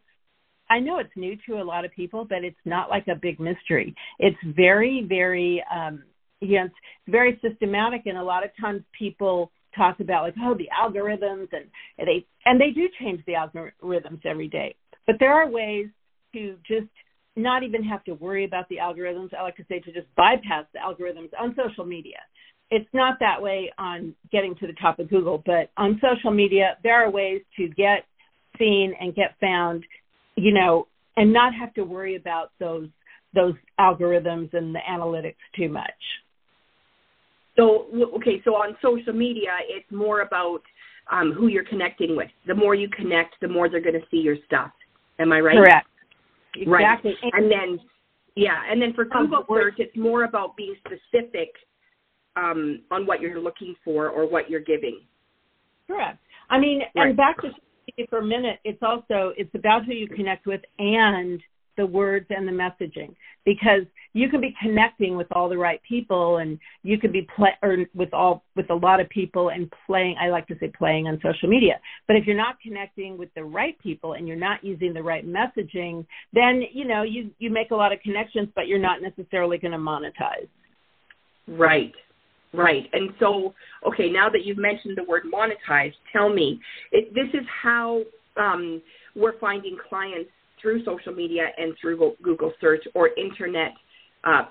I 0.70 0.80
know 0.80 1.00
it's 1.00 1.16
new 1.16 1.38
to 1.48 1.62
a 1.62 1.64
lot 1.64 1.86
of 1.86 1.92
people, 1.92 2.26
but 2.26 2.44
it's 2.44 2.58
not 2.66 2.90
like 2.90 3.08
a 3.08 3.16
big 3.16 3.40
mystery. 3.40 3.96
It's 4.20 4.38
very 4.56 5.06
very 5.08 5.64
um 5.74 6.04
you 6.40 6.60
know, 6.60 6.66
it's 6.66 6.76
very 7.08 7.40
systematic 7.42 8.04
and 8.06 8.18
a 8.18 8.24
lot 8.24 8.44
of 8.44 8.52
times 8.60 8.82
people 8.98 9.52
talk 9.76 10.00
about 10.00 10.24
like 10.24 10.36
oh 10.44 10.56
the 10.56 10.70
algorithms 10.78 11.48
and 11.52 11.66
they 12.00 12.26
and 12.46 12.60
they 12.60 12.72
do 12.72 12.88
change 13.00 13.22
the 13.26 13.34
algorithms 13.34 14.26
every 14.26 14.48
day. 14.48 14.76
But 15.06 15.16
there 15.20 15.34
are 15.34 15.50
ways 15.50 15.88
to 16.34 16.58
just 16.68 16.88
not 17.38 17.64
even 17.64 17.84
have 17.84 18.04
to 18.06 18.14
worry 18.14 18.46
about 18.46 18.68
the 18.70 18.78
algorithms. 18.78 19.34
I 19.34 19.44
like 19.44 19.58
to 19.58 19.66
say 19.70 19.80
to 19.80 19.92
just 19.92 20.08
bypass 20.16 20.66
the 20.74 20.80
algorithms 20.80 21.30
on 21.40 21.56
social 21.56 21.86
media. 21.86 22.18
It's 22.70 22.90
not 22.94 23.18
that 23.20 23.42
way 23.42 23.72
on 23.78 24.14
getting 24.32 24.56
to 24.56 24.68
the 24.68 24.74
top 24.74 25.00
of 25.00 25.10
Google, 25.10 25.42
but 25.46 25.70
on 25.78 26.02
social 26.02 26.32
media, 26.32 26.78
there 26.84 26.96
are 26.96 27.10
ways 27.10 27.42
to 27.58 27.70
get 27.70 28.06
seen 28.60 28.94
and 29.00 29.16
get 29.16 29.36
found, 29.40 29.84
you 30.36 30.54
know, 30.54 30.88
and 31.16 31.32
not 31.32 31.54
have 31.54 31.74
to 31.76 31.84
worry 31.84 32.16
about 32.16 32.52
those 32.60 32.90
those 33.34 33.54
algorithms 33.80 34.54
and 34.54 34.74
the 34.74 34.80
analytics 34.90 35.36
too 35.56 35.70
much. 35.70 35.92
So 37.58 37.88
okay, 38.16 38.42
so 38.44 38.52
on 38.52 38.76
social 38.82 39.14
media, 39.14 39.52
it's 39.68 39.90
more 39.92 40.22
about 40.22 40.62
um, 41.12 41.34
who 41.34 41.48
you're 41.48 41.66
connecting 41.66 42.16
with. 42.16 42.30
The 42.48 42.56
more 42.56 42.76
you 42.76 42.90
connect, 42.90 43.36
the 43.42 43.48
more 43.48 43.70
they're 43.70 43.82
going 43.82 44.00
to 44.00 44.06
see 44.12 44.18
your 44.18 44.38
stuff. 44.46 44.72
Am 45.20 45.32
I 45.32 45.40
right? 45.40 45.58
Correct. 45.58 45.88
Exactly. 46.56 47.16
Right. 47.24 47.34
And 47.34 47.52
then, 47.52 47.80
yeah, 48.36 48.62
and 48.70 48.82
then 48.82 48.94
for 48.94 49.06
Google 49.06 49.46
search, 49.50 49.76
it's 49.78 49.96
more 49.96 50.24
about 50.24 50.56
being 50.56 50.76
specific 50.86 51.50
um, 52.36 52.82
on 52.92 53.06
what 53.06 53.22
you're 53.22 53.40
looking 53.40 53.76
for 53.84 54.10
or 54.10 54.30
what 54.30 54.50
you're 54.50 54.62
giving. 54.62 55.02
Correct. 55.88 56.20
I 56.50 56.60
mean, 56.60 56.82
right. 56.96 57.08
and 57.08 57.18
back 57.18 57.42
to 57.42 57.50
for 58.10 58.20
a 58.20 58.26
minute, 58.26 58.60
it's 58.64 58.82
also 58.82 59.34
it's 59.38 59.54
about 59.56 59.86
who 59.86 59.94
you 59.94 60.08
connect 60.08 60.46
with 60.46 60.62
and 60.78 61.42
the 61.78 61.86
words 61.86 62.26
and 62.30 62.48
the 62.48 62.52
messaging 62.52 63.16
because 63.46 63.84
you 64.14 64.30
can 64.30 64.42
be 64.42 64.54
connecting 64.62 65.16
with 65.16 65.28
all 65.32 65.48
the 65.48 65.58
right 65.58 65.80
people 65.88 66.38
and 66.38 66.60
you 66.84 67.00
can 67.00 67.12
be 67.12 67.28
play 67.36 67.52
or 67.62 67.78
with 67.94 68.14
all 68.14 68.44
with 68.56 68.70
a 68.70 68.76
lot 68.76 69.00
of 69.00 69.08
people 69.10 69.50
and 69.50 69.72
playing 69.86 70.16
I 70.20 70.30
like 70.30 70.48
to 70.48 70.56
say 70.60 70.72
playing 70.78 71.08
on 71.08 71.20
social 71.24 71.48
media. 71.48 71.80
But 72.08 72.18
if 72.18 72.26
you're 72.26 72.36
not 72.36 72.60
connecting 72.62 73.18
with 73.18 73.30
the 73.36 73.44
right 73.44 73.78
people 73.80 74.14
and 74.14 74.28
you're 74.28 74.36
not 74.36 74.64
using 74.64 74.94
the 74.94 75.04
right 75.04 75.26
messaging, 75.26 76.06
then 76.34 76.64
you 76.74 76.86
know 76.86 77.04
you 77.04 77.30
you 77.40 77.50
make 77.50 77.72
a 77.72 77.76
lot 77.76 77.94
of 77.94 78.00
connections 78.02 78.50
but 78.56 78.68
you're 78.68 78.80
not 78.80 79.02
necessarily 79.02 79.58
going 79.58 79.72
to 79.72 79.78
monetize. 79.78 80.50
Right. 81.48 81.94
Right. 82.54 82.90
And 82.94 83.12
so, 83.20 83.54
okay, 83.86 84.10
now 84.10 84.30
that 84.30 84.44
you've 84.44 84.58
mentioned 84.58 84.98
the 84.98 85.04
word 85.04 85.24
monetize, 85.32 85.92
tell 86.14 86.30
me, 86.30 86.60
it, 86.92 87.14
this 87.14 87.28
is 87.34 87.46
how 87.62 88.04
um, 88.38 88.82
we're 89.16 89.38
finding 89.40 89.78
clients 89.90 90.32
through 90.62 90.84
social 90.84 91.14
media 91.14 91.48
and 91.58 91.74
through 91.80 92.16
Google 92.22 92.52
search 92.60 92.84
or 92.94 93.10
internet. 93.18 93.72
Uh, 94.24 94.44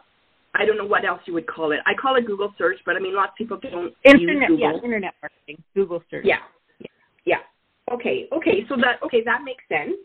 I 0.54 0.64
don't 0.64 0.78
know 0.78 0.86
what 0.86 1.04
else 1.04 1.20
you 1.26 1.34
would 1.34 1.46
call 1.46 1.72
it. 1.72 1.80
I 1.86 1.92
call 1.94 2.16
it 2.16 2.26
Google 2.26 2.54
search, 2.56 2.78
but 2.86 2.96
I 2.96 3.00
mean, 3.00 3.14
lots 3.14 3.32
of 3.32 3.36
people 3.36 3.58
don't 3.58 3.94
internet, 4.04 4.20
use 4.20 4.58
Google. 4.58 4.72
Yeah, 4.72 4.84
internet 4.84 5.14
marketing, 5.20 5.62
Google 5.74 6.02
search. 6.10 6.24
Yeah, 6.24 6.36
yeah, 6.80 6.86
yeah. 7.24 7.94
Okay, 7.94 8.28
okay. 8.32 8.64
So 8.68 8.76
that 8.76 9.04
okay, 9.04 9.22
that 9.24 9.42
makes 9.44 9.64
sense. 9.68 9.96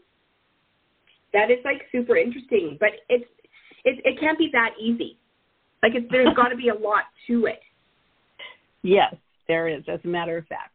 That 1.34 1.50
is 1.50 1.60
like 1.64 1.84
super 1.92 2.18
interesting, 2.18 2.78
but 2.80 2.90
it's 3.08 3.30
it 3.86 4.02
it 4.04 4.20
can't 4.20 4.38
be 4.38 4.50
that 4.52 4.72
easy. 4.80 5.18
Like 5.82 5.94
it's, 5.96 6.06
there's 6.12 6.34
got 6.36 6.50
to 6.50 6.58
be 6.58 6.70
a 6.70 6.76
lot 6.76 7.04
to 7.28 7.46
it. 7.46 7.62
Yes, 8.84 9.16
there 9.48 9.68
is. 9.68 9.84
As 9.88 10.00
a 10.04 10.08
matter 10.08 10.38
of 10.38 10.46
fact, 10.48 10.74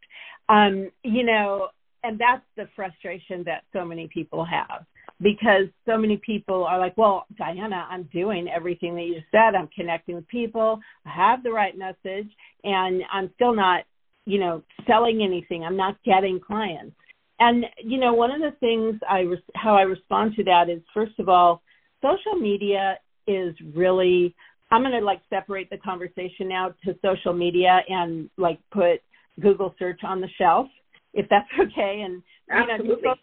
um, 0.48 0.90
you 1.02 1.24
know, 1.24 1.68
and 2.02 2.18
that's 2.18 2.44
the 2.56 2.68
frustration 2.74 3.42
that 3.44 3.64
so 3.72 3.84
many 3.84 4.08
people 4.08 4.44
have 4.44 4.86
because 5.20 5.66
so 5.86 5.96
many 5.96 6.18
people 6.18 6.64
are 6.64 6.78
like, 6.78 6.96
well, 6.96 7.26
Diana, 7.38 7.86
I'm 7.90 8.08
doing 8.12 8.48
everything 8.48 8.94
that 8.96 9.04
you 9.04 9.20
said. 9.30 9.54
I'm 9.54 9.68
connecting 9.74 10.14
with 10.14 10.28
people. 10.28 10.78
I 11.06 11.10
have 11.10 11.42
the 11.42 11.52
right 11.52 11.76
message, 11.76 12.28
and 12.64 13.02
I'm 13.12 13.30
still 13.34 13.54
not, 13.54 13.84
you 14.26 14.38
know, 14.38 14.62
selling 14.86 15.22
anything. 15.22 15.64
I'm 15.64 15.76
not 15.76 15.96
getting 16.04 16.40
clients. 16.40 16.94
And 17.38 17.64
you 17.82 17.98
know, 17.98 18.14
one 18.14 18.30
of 18.30 18.40
the 18.40 18.56
things 18.60 19.00
I 19.08 19.20
res- 19.20 19.38
how 19.54 19.74
I 19.74 19.82
respond 19.82 20.34
to 20.36 20.44
that 20.44 20.68
is 20.68 20.80
first 20.92 21.18
of 21.18 21.28
all, 21.28 21.62
social 22.02 22.38
media 22.38 22.98
is 23.26 23.54
really. 23.74 24.34
I'm 24.68 24.82
going 24.82 24.98
to 24.98 24.98
like 24.98 25.20
separate 25.30 25.70
the 25.70 25.78
conversation 25.78 26.48
now 26.48 26.74
to 26.84 26.96
social 27.00 27.32
media 27.32 27.82
and 27.88 28.28
like 28.36 28.58
put 28.72 29.00
Google 29.40 29.72
search 29.78 30.00
on 30.02 30.20
the 30.20 30.28
shelf, 30.38 30.66
if 31.14 31.28
that's 31.28 31.46
okay. 31.60 32.02
And 32.04 32.20
Absolutely. 32.50 32.96
you 32.96 33.02
know, 33.02 33.14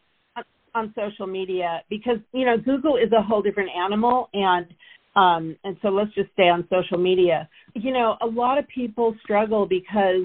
on 0.76 0.94
social 0.96 1.28
media 1.28 1.84
because 1.90 2.18
you 2.32 2.46
know 2.46 2.58
Google 2.58 2.98
is 2.98 3.12
a 3.12 3.22
whole 3.22 3.42
different 3.42 3.70
animal 3.76 4.30
and 4.34 4.68
um 5.16 5.56
and 5.64 5.78
so 5.82 5.90
let's 5.90 6.14
just 6.16 6.32
stay 6.34 6.50
on 6.50 6.68
social 6.70 6.98
media. 6.98 7.48
You 7.76 7.92
know, 7.92 8.18
a 8.22 8.26
lot 8.26 8.58
of 8.58 8.68
people 8.68 9.16
struggle 9.24 9.66
because 9.66 10.24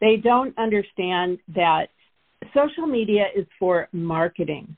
they 0.00 0.16
don't 0.16 0.56
understand 0.58 1.38
that 1.54 1.86
social 2.52 2.86
media 2.86 3.26
is 3.34 3.46
for 3.58 3.88
marketing. 3.92 4.76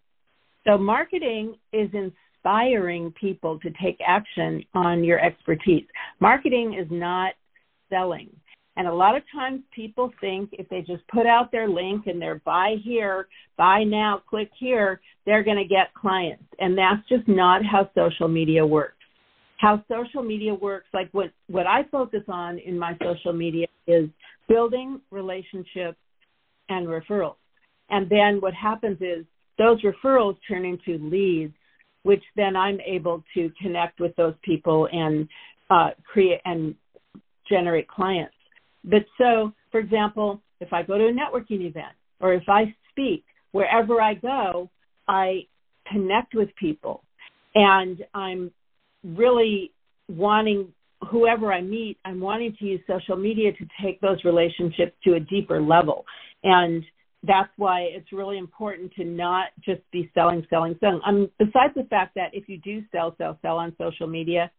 So 0.67 0.77
marketing 0.77 1.57
is 1.73 1.89
inspiring 1.93 3.13
people 3.13 3.59
to 3.61 3.71
take 3.83 3.99
action 4.07 4.63
on 4.75 5.05
your 5.05 5.21
expertise. 5.21 5.85
Marketing 6.21 6.75
is 6.75 6.87
not 6.91 7.35
selling. 7.89 8.31
And 8.77 8.87
a 8.87 8.93
lot 8.93 9.17
of 9.17 9.23
times 9.35 9.63
people 9.75 10.13
think 10.21 10.51
if 10.53 10.69
they 10.69 10.81
just 10.83 11.07
put 11.09 11.27
out 11.27 11.51
their 11.51 11.69
link 11.69 12.07
and 12.07 12.21
they're 12.21 12.43
buy 12.45 12.77
here, 12.85 13.27
buy 13.57 13.85
now, 13.85 14.23
click 14.29 14.51
here, 14.59 15.01
they're 15.25 15.43
going 15.43 15.57
to 15.57 15.65
get 15.65 15.95
clients. 15.95 16.45
And 16.59 16.77
that's 16.77 17.07
just 17.09 17.27
not 17.27 17.65
how 17.65 17.91
social 17.95 18.29
media 18.29 18.67
works. 18.67 18.93
How 19.59 19.83
social 19.89 20.23
media 20.23 20.53
works, 20.53 20.87
like 20.93 21.09
what, 21.13 21.31
what 21.49 21.67
I 21.67 21.85
focus 21.91 22.23
on 22.29 22.59
in 22.59 22.79
my 22.79 22.97
social 23.03 23.33
media 23.33 23.67
is 23.87 24.11
building 24.47 25.01
relationships 25.11 25.99
and 26.69 26.87
referrals. 26.87 27.37
And 27.89 28.11
then 28.11 28.41
what 28.41 28.53
happens 28.53 28.99
is 29.01 29.25
those 29.57 29.81
referrals 29.83 30.37
turn 30.47 30.67
into 30.67 31.03
leads, 31.03 31.55
which 32.03 32.23
then 32.37 32.57
I'm 32.57 32.79
able 32.83 33.25
to 33.35 33.51
connect 33.63 34.01
with 34.01 34.15
those 34.17 34.35
people 34.43 34.87
and 34.93 35.27
uh, 35.71 35.91
create 36.05 36.41
and 36.45 36.75
generate 37.49 37.89
clients. 37.89 38.35
But 38.87 39.05
so, 39.19 39.53
for 39.71 39.81
example, 39.81 40.41
if 40.61 40.73
I 40.73 40.83
go 40.83 40.97
to 40.97 41.09
a 41.09 41.13
networking 41.13 41.67
event 41.67 41.95
or 42.21 42.33
if 42.33 42.45
I 42.49 42.75
speak, 42.91 43.25
wherever 43.53 44.01
I 44.01 44.15
go, 44.15 44.71
I 45.09 45.47
connect 45.91 46.35
with 46.35 46.49
people 46.57 47.03
and 47.55 48.05
I'm 48.15 48.51
really 49.05 49.73
wanting 50.09 50.73
whoever 51.11 51.53
I 51.53 51.61
meet, 51.61 51.99
I'm 52.05 52.21
wanting 52.21 52.57
to 52.59 52.65
use 52.65 52.81
social 52.87 53.17
media 53.17 53.53
to 53.53 53.67
take 53.83 54.01
those 54.01 54.25
relationships 54.25 54.93
to 55.05 55.15
a 55.15 55.21
deeper 55.21 55.61
level. 55.61 56.05
And 56.43 56.85
that's 57.23 57.51
why 57.57 57.83
it's 57.83 58.13
really 58.13 58.39
important 58.39 58.93
to 58.95 59.05
not 59.05 59.49
just 59.65 59.81
be 59.91 60.11
selling, 60.15 60.47
selling, 60.49 60.77
selling. 60.81 61.01
Um, 61.07 61.31
besides 61.39 61.75
the 61.75 61.85
fact 61.85 62.15
that 62.15 62.31
if 62.33 62.49
you 62.49 62.59
do 62.59 62.83
sell, 62.93 63.15
sell, 63.19 63.39
sell 63.43 63.59
on 63.59 63.75
social 63.79 64.07
media, 64.07 64.51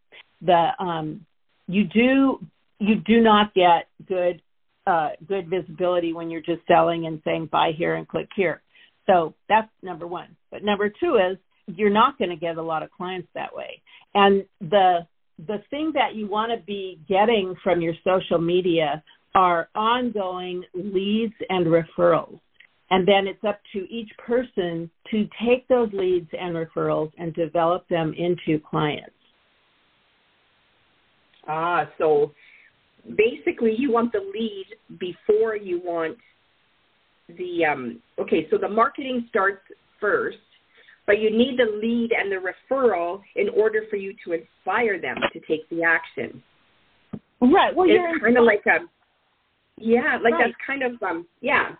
the 0.41 0.69
um, 0.79 1.25
you 1.67 1.85
do 1.85 2.39
you 2.79 2.95
do 2.95 3.21
not 3.21 3.53
get 3.53 3.87
good 4.07 4.41
uh, 4.85 5.09
good 5.27 5.49
visibility 5.49 6.13
when 6.13 6.29
you're 6.29 6.41
just 6.41 6.61
selling 6.65 7.07
and 7.07 7.21
saying 7.25 7.49
buy 7.51 7.71
here 7.75 7.95
and 7.95 8.07
click 8.07 8.29
here. 8.35 8.61
So 9.05 9.33
that's 9.49 9.69
number 9.81 10.07
one. 10.07 10.35
But 10.49 10.63
number 10.63 10.89
two 10.89 11.17
is 11.17 11.37
you're 11.67 11.89
not 11.89 12.17
going 12.17 12.29
to 12.29 12.37
get 12.37 12.57
a 12.57 12.61
lot 12.61 12.83
of 12.83 12.91
clients 12.91 13.27
that 13.35 13.53
way. 13.53 13.81
And 14.15 14.45
the 14.61 15.05
the 15.45 15.61
thing 15.69 15.91
that 15.93 16.15
you 16.15 16.27
want 16.27 16.51
to 16.57 16.65
be 16.65 16.99
getting 17.07 17.53
from 17.63 17.81
your 17.81 17.93
social 18.03 18.39
media 18.39 19.03
are 19.35 19.69
ongoing 19.75 20.63
leads 20.73 21.35
and 21.49 21.67
referrals. 21.67 22.39
And 22.89 23.07
then 23.07 23.27
it's 23.27 23.43
up 23.45 23.59
to 23.73 23.79
each 23.93 24.09
person 24.17 24.89
to 25.11 25.27
take 25.45 25.67
those 25.67 25.89
leads 25.91 26.29
and 26.39 26.55
referrals 26.55 27.11
and 27.17 27.33
develop 27.33 27.87
them 27.89 28.13
into 28.17 28.59
clients. 28.59 29.11
Ah, 31.47 31.89
so 31.97 32.31
basically 33.15 33.75
you 33.77 33.91
want 33.91 34.11
the 34.11 34.19
lead 34.19 34.65
before 34.99 35.55
you 35.55 35.81
want 35.83 36.17
the 37.37 37.65
um 37.65 38.01
okay, 38.19 38.47
so 38.49 38.57
the 38.57 38.67
marketing 38.67 39.25
starts 39.29 39.61
first, 39.99 40.37
but 41.05 41.19
you 41.19 41.29
need 41.29 41.57
the 41.57 41.79
lead 41.81 42.11
and 42.11 42.31
the 42.31 42.37
referral 42.37 43.21
in 43.35 43.49
order 43.49 43.83
for 43.89 43.95
you 43.95 44.13
to 44.25 44.33
inspire 44.33 44.99
them 44.99 45.17
to 45.33 45.39
take 45.41 45.67
the 45.69 45.83
action. 45.83 46.41
Right. 47.41 47.75
Well, 47.75 47.87
it's 47.89 48.23
kind 48.23 48.37
of 48.37 48.45
like 48.45 48.63
a 48.65 48.85
yeah, 49.77 50.17
like 50.23 50.33
right. 50.33 50.45
that's 50.47 50.57
kind 50.65 50.83
of 50.83 51.01
um 51.03 51.27
yeah. 51.41 51.71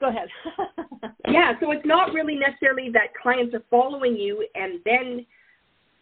Go 0.00 0.10
ahead. 0.10 0.28
yeah, 1.28 1.54
so 1.60 1.72
it's 1.72 1.84
not 1.84 2.12
really 2.12 2.36
necessarily 2.36 2.88
that 2.92 3.14
clients 3.20 3.52
are 3.52 3.64
following 3.68 4.16
you 4.16 4.46
and 4.54 4.78
then 4.84 5.26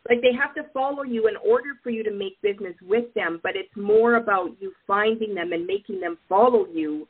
like 0.08 0.20
they 0.22 0.32
have 0.32 0.54
to 0.54 0.70
follow 0.72 1.02
you 1.02 1.28
in 1.28 1.34
order 1.36 1.70
for 1.82 1.90
you 1.90 2.02
to 2.04 2.10
make 2.10 2.40
business 2.42 2.75
with 2.82 3.12
them, 3.14 3.40
but 3.42 3.52
it's 3.56 3.75
more 3.76 4.16
about 4.16 4.50
you 4.60 4.72
finding 4.86 5.34
them 5.34 5.52
and 5.52 5.66
making 5.66 6.00
them 6.00 6.18
follow 6.28 6.66
you 6.72 7.08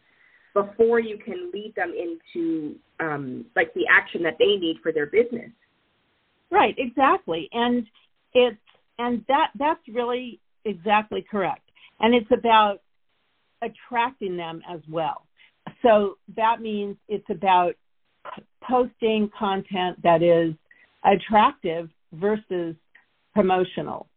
before 0.55 1.01
you 1.01 1.19
can 1.19 1.51
lead 1.53 1.75
them 1.77 1.93
into 1.93 2.77
um, 3.01 3.45
like 3.55 3.73
the 3.75 3.85
action 3.91 4.23
that 4.23 4.37
they 4.39 4.57
need 4.57 4.79
for 4.83 4.93
their 4.93 5.07
business. 5.07 5.51
Right, 6.51 6.75
exactly, 6.79 7.49
and 7.53 7.87
it's 8.33 8.57
and 8.99 9.25
that 9.29 9.51
that's 9.59 9.81
really 9.89 10.41
exactly 10.65 11.25
correct, 11.29 11.69
and 12.01 12.15
it's 12.15 12.31
about 12.33 12.81
attracting 13.63 14.37
them 14.37 14.63
as 14.71 14.81
well. 14.89 15.27
So 15.83 16.17
that 16.37 16.61
means 16.61 16.97
it's 17.09 17.29
about 17.31 17.75
posting 18.63 19.31
content 19.39 20.03
that 20.03 20.23
is 20.23 20.55
attractive 21.05 21.91
versus 22.15 22.75
promotional. 23.37 24.09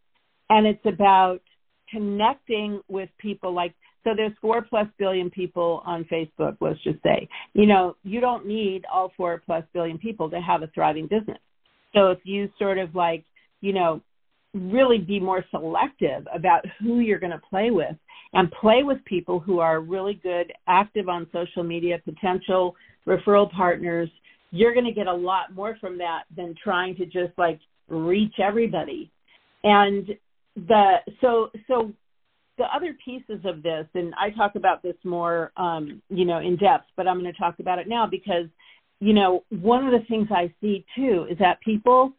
And 0.49 0.65
it's 0.65 0.85
about 0.85 1.41
connecting 1.91 2.81
with 2.87 3.09
people 3.19 3.53
like 3.53 3.75
so 4.05 4.11
there's 4.15 4.31
four 4.41 4.61
plus 4.61 4.87
billion 4.97 5.29
people 5.29 5.83
on 5.85 6.05
Facebook, 6.05 6.55
let's 6.61 6.81
just 6.83 7.03
say. 7.03 7.27
You 7.53 7.65
know, 7.65 7.97
you 8.03 8.21
don't 8.21 8.47
need 8.47 8.85
all 8.91 9.11
four 9.17 9.41
plus 9.45 9.65
billion 9.73 9.97
people 9.97 10.29
to 10.29 10.39
have 10.39 10.63
a 10.63 10.67
thriving 10.67 11.07
business. 11.07 11.39
So 11.93 12.11
if 12.11 12.19
you 12.23 12.49
sort 12.57 12.77
of 12.77 12.95
like, 12.95 13.25
you 13.59 13.73
know, 13.73 14.01
really 14.53 14.99
be 14.99 15.19
more 15.19 15.43
selective 15.51 16.25
about 16.33 16.63
who 16.79 17.01
you're 17.01 17.19
going 17.19 17.33
to 17.33 17.41
play 17.49 17.71
with 17.71 17.95
and 18.31 18.49
play 18.51 18.83
with 18.83 19.03
people 19.03 19.37
who 19.37 19.59
are 19.59 19.81
really 19.81 20.17
good, 20.23 20.53
active 20.65 21.09
on 21.09 21.27
social 21.33 21.63
media, 21.63 21.99
potential 22.05 22.75
referral 23.05 23.51
partners, 23.51 24.09
you're 24.51 24.73
going 24.73 24.85
to 24.85 24.93
get 24.93 25.07
a 25.07 25.13
lot 25.13 25.53
more 25.53 25.77
from 25.81 25.97
that 25.97 26.23
than 26.35 26.55
trying 26.63 26.95
to 26.95 27.05
just 27.05 27.37
like 27.37 27.59
reach 27.89 28.33
everybody. 28.39 29.11
And 29.63 30.07
the 30.55 30.95
so 31.21 31.49
so 31.67 31.91
the 32.57 32.65
other 32.75 32.95
pieces 33.03 33.39
of 33.45 33.63
this, 33.63 33.87
and 33.95 34.13
I 34.15 34.29
talk 34.31 34.55
about 34.55 34.83
this 34.83 34.95
more, 35.03 35.51
um, 35.57 36.01
you 36.09 36.25
know, 36.25 36.39
in 36.39 36.57
depth, 36.57 36.87
but 36.95 37.07
I'm 37.07 37.19
going 37.19 37.31
to 37.31 37.39
talk 37.39 37.59
about 37.59 37.79
it 37.79 37.87
now 37.87 38.05
because, 38.05 38.47
you 38.99 39.13
know, 39.13 39.45
one 39.49 39.85
of 39.85 39.93
the 39.93 40.05
things 40.07 40.27
I 40.29 40.53
see 40.59 40.85
too 40.95 41.25
is 41.31 41.37
that 41.39 41.61
people, 41.61 42.11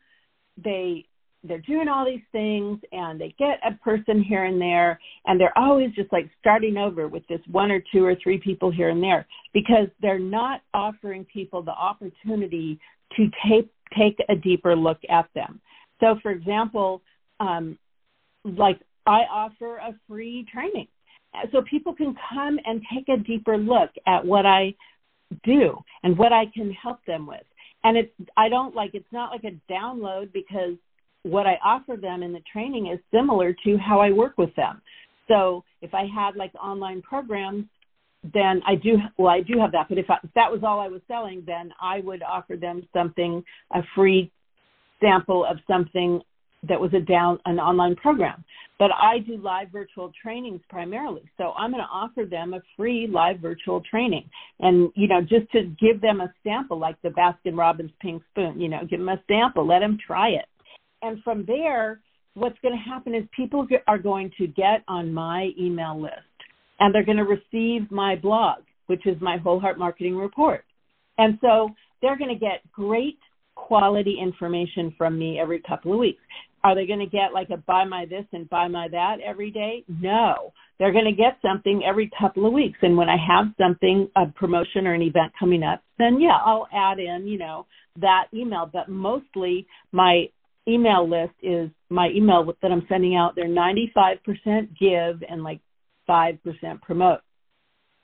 they 0.62 1.04
they're 1.42 1.58
doing 1.58 1.88
all 1.88 2.04
these 2.04 2.20
things 2.32 2.78
and 2.92 3.18
they 3.18 3.34
get 3.38 3.58
a 3.66 3.72
person 3.82 4.22
here 4.22 4.44
and 4.44 4.60
there 4.60 5.00
and 5.24 5.40
they're 5.40 5.56
always 5.56 5.90
just 5.94 6.12
like 6.12 6.28
starting 6.38 6.76
over 6.76 7.08
with 7.08 7.26
this 7.28 7.40
one 7.50 7.70
or 7.70 7.82
two 7.92 8.04
or 8.04 8.14
three 8.22 8.38
people 8.38 8.70
here 8.70 8.90
and 8.90 9.02
there 9.02 9.26
because 9.54 9.88
they're 10.02 10.18
not 10.18 10.60
offering 10.74 11.24
people 11.32 11.62
the 11.62 11.70
opportunity 11.70 12.78
to 13.16 13.28
take 13.48 13.68
take 13.96 14.16
a 14.28 14.36
deeper 14.36 14.76
look 14.76 14.98
at 15.08 15.28
them. 15.34 15.60
So 16.00 16.18
for 16.22 16.30
example 16.30 17.02
um 17.40 17.78
like 18.44 18.80
i 19.06 19.20
offer 19.30 19.76
a 19.78 19.94
free 20.08 20.46
training. 20.52 20.88
So 21.52 21.62
people 21.62 21.94
can 21.94 22.14
come 22.32 22.58
and 22.64 22.82
take 22.92 23.08
a 23.08 23.16
deeper 23.22 23.56
look 23.56 23.90
at 24.06 24.24
what 24.24 24.46
i 24.46 24.74
do 25.44 25.76
and 26.02 26.16
what 26.16 26.32
i 26.32 26.46
can 26.54 26.72
help 26.72 26.98
them 27.06 27.26
with. 27.26 27.44
And 27.84 27.96
it's 27.96 28.12
i 28.36 28.48
don't 28.48 28.74
like 28.74 28.92
it's 28.94 29.12
not 29.12 29.30
like 29.30 29.44
a 29.44 29.72
download 29.72 30.32
because 30.32 30.76
what 31.22 31.46
I 31.46 31.58
offer 31.64 31.96
them 31.96 32.22
in 32.22 32.32
the 32.32 32.42
training 32.52 32.86
is 32.86 32.98
similar 33.12 33.54
to 33.64 33.76
how 33.76 34.00
I 34.00 34.10
work 34.10 34.38
with 34.38 34.54
them. 34.56 34.80
So 35.28 35.64
if 35.82 35.94
I 35.94 36.06
had 36.06 36.36
like 36.36 36.52
online 36.54 37.02
programs, 37.02 37.64
then 38.22 38.62
I 38.66 38.74
do 38.74 38.96
well 39.18 39.28
I 39.28 39.40
do 39.40 39.58
have 39.58 39.72
that. 39.72 39.88
But 39.88 39.98
if, 39.98 40.10
I, 40.10 40.16
if 40.22 40.30
that 40.34 40.50
was 40.50 40.60
all 40.62 40.80
I 40.80 40.88
was 40.88 41.00
selling, 41.08 41.42
then 41.46 41.72
I 41.80 42.00
would 42.00 42.22
offer 42.22 42.56
them 42.56 42.86
something 42.92 43.42
a 43.72 43.80
free 43.94 44.30
sample 45.00 45.44
of 45.44 45.58
something 45.66 46.20
that 46.68 46.78
was 46.78 46.92
a 46.92 47.00
down 47.00 47.38
an 47.46 47.58
online 47.58 47.96
program. 47.96 48.44
But 48.78 48.90
I 48.92 49.18
do 49.18 49.36
live 49.36 49.68
virtual 49.70 50.12
trainings 50.22 50.60
primarily. 50.68 51.22
So 51.38 51.52
I'm 51.56 51.70
going 51.70 51.82
to 51.82 51.88
offer 51.90 52.24
them 52.24 52.54
a 52.54 52.60
free 52.76 53.06
live 53.06 53.40
virtual 53.40 53.82
training. 53.90 54.28
And 54.60 54.90
you 54.94 55.08
know, 55.08 55.20
just 55.22 55.50
to 55.52 55.64
give 55.80 56.00
them 56.00 56.20
a 56.20 56.32
sample 56.44 56.78
like 56.78 57.00
the 57.02 57.08
Baskin 57.10 57.56
Robbins 57.56 57.92
pink 58.00 58.22
spoon, 58.30 58.60
you 58.60 58.68
know, 58.68 58.80
give 58.88 59.00
them 59.00 59.08
a 59.08 59.22
sample, 59.28 59.66
let 59.66 59.80
them 59.80 59.98
try 60.06 60.30
it 60.30 60.44
and 61.02 61.22
from 61.22 61.44
there, 61.46 62.00
what's 62.34 62.58
going 62.62 62.76
to 62.76 62.90
happen 62.90 63.14
is 63.14 63.24
people 63.34 63.66
are 63.86 63.98
going 63.98 64.30
to 64.38 64.46
get 64.46 64.82
on 64.88 65.12
my 65.12 65.50
email 65.58 66.00
list 66.00 66.14
and 66.80 66.94
they're 66.94 67.04
going 67.04 67.18
to 67.18 67.24
receive 67.24 67.90
my 67.90 68.16
blog, 68.16 68.62
which 68.86 69.06
is 69.06 69.20
my 69.20 69.36
Whole 69.36 69.60
Heart 69.60 69.78
Marketing 69.78 70.16
Report. 70.16 70.64
And 71.18 71.38
so 71.40 71.70
they're 72.02 72.18
going 72.18 72.32
to 72.32 72.40
get 72.40 72.60
great 72.72 73.18
quality 73.54 74.16
information 74.20 74.94
from 74.96 75.18
me 75.18 75.38
every 75.38 75.60
couple 75.60 75.92
of 75.92 75.98
weeks. 75.98 76.22
Are 76.64 76.74
they 76.74 76.86
going 76.86 76.98
to 76.98 77.06
get 77.06 77.32
like 77.32 77.50
a 77.50 77.56
buy 77.56 77.84
my 77.84 78.04
this 78.04 78.24
and 78.32 78.48
buy 78.50 78.68
my 78.68 78.88
that 78.88 79.16
every 79.24 79.50
day? 79.50 79.84
No. 79.88 80.52
They're 80.78 80.92
going 80.92 81.04
to 81.04 81.12
get 81.12 81.38
something 81.42 81.82
every 81.86 82.10
couple 82.18 82.46
of 82.46 82.52
weeks. 82.52 82.78
And 82.82 82.96
when 82.96 83.08
I 83.08 83.16
have 83.16 83.46
something, 83.58 84.08
a 84.16 84.26
promotion 84.26 84.86
or 84.86 84.94
an 84.94 85.02
event 85.02 85.32
coming 85.38 85.62
up, 85.62 85.82
then 85.98 86.20
yeah, 86.20 86.38
I'll 86.44 86.68
add 86.72 86.98
in, 86.98 87.26
you 87.26 87.38
know, 87.38 87.66
that 88.00 88.26
email. 88.34 88.68
But 88.70 88.88
mostly 88.88 89.66
my 89.92 90.24
email 90.68 91.08
list 91.08 91.34
is 91.42 91.70
my 91.88 92.08
email 92.14 92.50
that 92.62 92.70
I'm 92.70 92.86
sending 92.88 93.16
out. 93.16 93.34
They're 93.36 93.46
95% 93.46 94.18
give 94.78 95.22
and 95.28 95.42
like 95.42 95.60
5% 96.10 96.82
promote. 96.82 97.20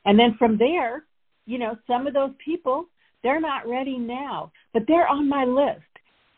And 0.04 0.18
then 0.18 0.36
from 0.38 0.56
there, 0.56 1.04
you 1.46 1.58
know, 1.58 1.76
some 1.86 2.06
of 2.06 2.14
those 2.14 2.30
people, 2.44 2.86
they're 3.22 3.40
not 3.40 3.68
ready 3.68 3.98
now, 3.98 4.52
but 4.72 4.82
they're 4.86 5.08
on 5.08 5.28
my 5.28 5.44
list. 5.44 5.82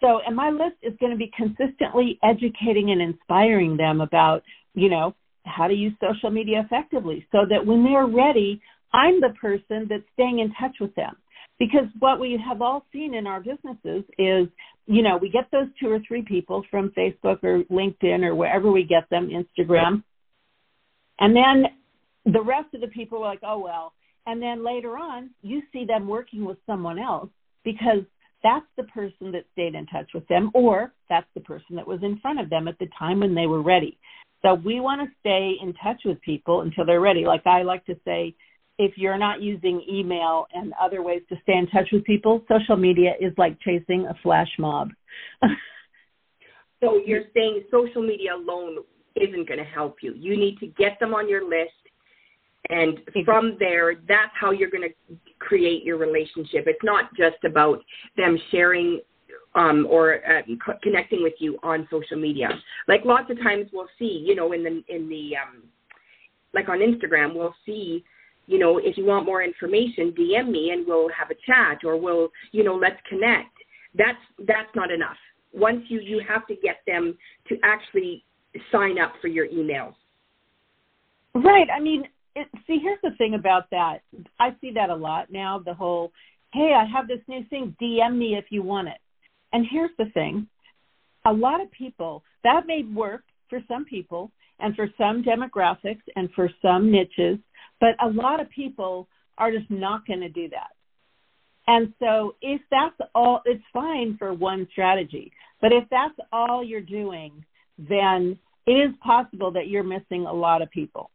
So, 0.00 0.20
and 0.26 0.34
my 0.34 0.50
list 0.50 0.76
is 0.82 0.94
going 1.00 1.12
to 1.12 1.18
be 1.18 1.30
consistently 1.36 2.18
educating 2.22 2.92
and 2.92 3.02
inspiring 3.02 3.76
them 3.76 4.00
about, 4.00 4.42
you 4.74 4.88
know, 4.88 5.14
how 5.44 5.66
to 5.66 5.74
use 5.74 5.92
social 6.00 6.30
media 6.30 6.62
effectively 6.64 7.26
so 7.32 7.38
that 7.50 7.64
when 7.64 7.84
they're 7.84 8.06
ready, 8.06 8.60
I'm 8.92 9.20
the 9.20 9.34
person 9.40 9.86
that's 9.88 10.04
staying 10.14 10.38
in 10.38 10.52
touch 10.58 10.76
with 10.80 10.94
them 10.94 11.16
because 11.58 11.86
what 11.98 12.20
we 12.20 12.40
have 12.46 12.62
all 12.62 12.84
seen 12.92 13.14
in 13.14 13.26
our 13.26 13.40
businesses 13.40 14.04
is 14.18 14.48
you 14.86 15.02
know 15.02 15.18
we 15.20 15.28
get 15.28 15.44
those 15.50 15.66
two 15.80 15.90
or 15.90 15.98
three 16.06 16.22
people 16.22 16.64
from 16.70 16.92
facebook 16.96 17.42
or 17.42 17.62
linkedin 17.64 18.24
or 18.24 18.34
wherever 18.34 18.70
we 18.70 18.84
get 18.84 19.08
them 19.10 19.28
instagram 19.28 20.02
and 21.20 21.34
then 21.34 21.66
the 22.32 22.42
rest 22.42 22.74
of 22.74 22.80
the 22.80 22.88
people 22.88 23.18
are 23.18 23.28
like 23.28 23.40
oh 23.42 23.58
well. 23.58 23.92
And 24.26 24.42
then 24.42 24.64
later 24.64 24.98
on 24.98 25.30
you 25.42 25.62
see 25.72 25.84
them 25.84 26.06
working 26.06 26.44
with 26.44 26.58
someone 26.66 26.98
else 26.98 27.30
because 27.64 28.04
that's 28.42 28.66
the 28.76 28.84
person 28.84 29.32
that 29.32 29.44
stayed 29.52 29.74
in 29.74 29.86
touch 29.86 30.10
with 30.14 30.26
them 30.28 30.50
or 30.54 30.92
that's 31.08 31.26
the 31.34 31.40
person 31.40 31.76
that 31.76 31.86
was 31.86 32.00
in 32.02 32.18
front 32.20 32.40
of 32.40 32.50
them 32.50 32.68
at 32.68 32.78
the 32.78 32.88
time 32.98 33.20
when 33.20 33.34
they 33.34 33.46
were 33.46 33.62
ready. 33.62 33.98
So 34.42 34.54
we 34.54 34.80
want 34.80 35.00
to 35.00 35.08
stay 35.20 35.54
in 35.60 35.74
touch 35.74 36.02
with 36.04 36.20
people 36.20 36.60
until 36.60 36.86
they're 36.86 37.00
ready. 37.00 37.24
Like 37.24 37.46
i 37.46 37.62
like 37.62 37.84
to 37.86 37.96
say 38.04 38.34
if 38.78 38.92
you're 38.96 39.18
not 39.18 39.42
using 39.42 39.84
email 39.90 40.46
and 40.54 40.72
other 40.80 41.02
ways 41.02 41.22
to 41.28 41.36
stay 41.42 41.54
in 41.56 41.66
touch 41.66 41.88
with 41.92 42.04
people, 42.04 42.44
social 42.48 42.76
media 42.76 43.14
is 43.20 43.32
like 43.36 43.58
chasing 43.60 44.06
a 44.06 44.14
flash 44.22 44.48
mob. 44.58 44.90
so 46.80 47.00
you're 47.04 47.24
saying 47.34 47.64
social 47.72 48.02
media 48.02 48.36
alone 48.36 48.78
isn't 49.22 49.48
going 49.48 49.58
to 49.58 49.64
help 49.64 49.96
you. 50.02 50.14
You 50.14 50.36
need 50.36 50.58
to 50.58 50.66
get 50.66 50.98
them 51.00 51.14
on 51.14 51.28
your 51.28 51.48
list. 51.48 51.72
And 52.70 52.98
from 53.24 53.56
there, 53.58 53.94
that's 54.06 54.32
how 54.38 54.50
you're 54.50 54.70
going 54.70 54.88
to 54.88 55.16
create 55.38 55.84
your 55.84 55.96
relationship. 55.96 56.64
It's 56.66 56.82
not 56.82 57.14
just 57.16 57.42
about 57.44 57.80
them 58.16 58.38
sharing 58.50 59.00
um, 59.54 59.86
or 59.88 60.16
uh, 60.16 60.42
co- 60.64 60.78
connecting 60.82 61.22
with 61.22 61.34
you 61.38 61.58
on 61.62 61.88
social 61.90 62.18
media. 62.18 62.48
Like 62.86 63.04
lots 63.04 63.30
of 63.30 63.38
times 63.38 63.68
we'll 63.72 63.88
see, 63.98 64.22
you 64.26 64.34
know, 64.34 64.52
in 64.52 64.62
the 64.62 64.82
in 64.94 65.08
the 65.08 65.32
um, 65.36 65.62
like 66.52 66.68
on 66.68 66.78
Instagram, 66.78 67.34
we'll 67.34 67.54
see 67.64 68.04
you 68.48 68.58
know, 68.58 68.78
if 68.78 68.96
you 68.96 69.04
want 69.04 69.26
more 69.26 69.42
information, 69.42 70.12
DM 70.18 70.50
me 70.50 70.70
and 70.70 70.86
we'll 70.86 71.10
have 71.10 71.30
a 71.30 71.34
chat 71.46 71.84
or 71.84 71.98
we'll, 71.98 72.30
you 72.50 72.64
know, 72.64 72.74
let's 72.74 72.96
connect. 73.06 73.54
that's 73.94 74.18
that's 74.46 74.74
not 74.74 74.90
enough. 74.90 75.16
Once 75.52 75.84
you 75.88 76.00
you 76.00 76.22
have 76.26 76.46
to 76.46 76.54
get 76.56 76.78
them 76.86 77.16
to 77.48 77.58
actually 77.62 78.24
sign 78.72 78.98
up 78.98 79.12
for 79.20 79.28
your 79.28 79.46
emails. 79.48 79.94
Right. 81.34 81.68
I 81.74 81.80
mean, 81.80 82.04
it, 82.34 82.48
see, 82.66 82.78
here's 82.82 83.00
the 83.02 83.16
thing 83.18 83.34
about 83.34 83.70
that. 83.70 83.98
I 84.40 84.50
see 84.60 84.72
that 84.74 84.90
a 84.90 84.94
lot 84.94 85.30
now. 85.30 85.58
The 85.64 85.74
whole, 85.74 86.12
hey, 86.52 86.72
I 86.74 86.84
have 86.84 87.08
this 87.08 87.20
new 87.28 87.44
thing. 87.50 87.76
DM 87.80 88.16
me 88.16 88.36
if 88.36 88.46
you 88.50 88.62
want 88.62 88.88
it. 88.88 88.98
And 89.52 89.66
here's 89.70 89.90
the 89.98 90.06
thing: 90.14 90.46
a 91.26 91.32
lot 91.32 91.60
of 91.60 91.70
people 91.70 92.22
that 92.44 92.66
may 92.66 92.84
work 92.84 93.22
for 93.50 93.60
some 93.68 93.84
people 93.84 94.30
and 94.60 94.74
for 94.74 94.88
some 94.98 95.22
demographics 95.22 96.02
and 96.16 96.28
for 96.34 96.50
some 96.60 96.90
niches, 96.90 97.38
but 97.80 97.90
a 98.02 98.08
lot 98.08 98.40
of 98.40 98.50
people 98.50 99.08
are 99.38 99.52
just 99.52 99.70
not 99.70 100.06
going 100.06 100.20
to 100.20 100.28
do 100.28 100.48
that. 100.48 100.70
And 101.66 101.92
so 101.98 102.34
if 102.40 102.60
that's 102.70 102.96
all, 103.14 103.42
it's 103.44 103.62
fine 103.72 104.16
for 104.18 104.32
one 104.32 104.66
strategy. 104.72 105.30
But 105.60 105.72
if 105.72 105.84
that's 105.90 106.14
all 106.32 106.64
you're 106.64 106.80
doing, 106.80 107.44
then 107.78 108.38
it 108.66 108.72
is 108.72 108.94
possible 109.02 109.52
that 109.52 109.68
you're 109.68 109.82
missing 109.82 110.26
a 110.26 110.32
lot 110.32 110.62
of 110.62 110.70
people. 110.70 111.10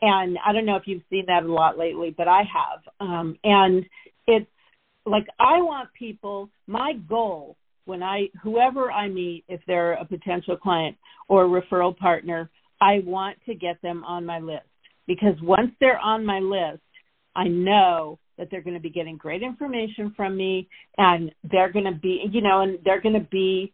And 0.00 0.36
I 0.44 0.52
don't 0.52 0.66
know 0.66 0.76
if 0.76 0.86
you've 0.86 1.02
seen 1.08 1.26
that 1.28 1.44
a 1.44 1.52
lot 1.52 1.78
lately, 1.78 2.12
but 2.16 2.26
I 2.26 2.42
have. 2.42 2.80
Um, 3.00 3.38
and 3.44 3.84
it's 4.26 4.50
like 5.06 5.26
I 5.38 5.62
want 5.62 5.88
people, 5.96 6.50
my 6.66 6.94
goal 7.08 7.56
when 7.84 8.02
I, 8.02 8.28
whoever 8.42 8.92
I 8.92 9.08
meet, 9.08 9.44
if 9.48 9.60
they're 9.66 9.94
a 9.94 10.04
potential 10.04 10.56
client 10.56 10.96
or 11.28 11.46
referral 11.46 11.96
partner, 11.96 12.50
I 12.80 13.02
want 13.04 13.38
to 13.46 13.54
get 13.54 13.80
them 13.82 14.04
on 14.04 14.26
my 14.26 14.38
list 14.38 14.66
because 15.06 15.34
once 15.42 15.70
they're 15.80 15.98
on 15.98 16.24
my 16.24 16.38
list, 16.38 16.82
I 17.34 17.48
know 17.48 18.18
that 18.38 18.48
they're 18.50 18.62
going 18.62 18.74
to 18.74 18.80
be 18.80 18.90
getting 18.90 19.16
great 19.16 19.42
information 19.42 20.12
from 20.16 20.36
me 20.36 20.68
and 20.98 21.32
they're 21.50 21.72
going 21.72 21.84
to 21.84 21.92
be, 21.92 22.24
you 22.30 22.40
know, 22.40 22.60
and 22.60 22.78
they're 22.84 23.00
going 23.00 23.14
to 23.14 23.28
be, 23.30 23.72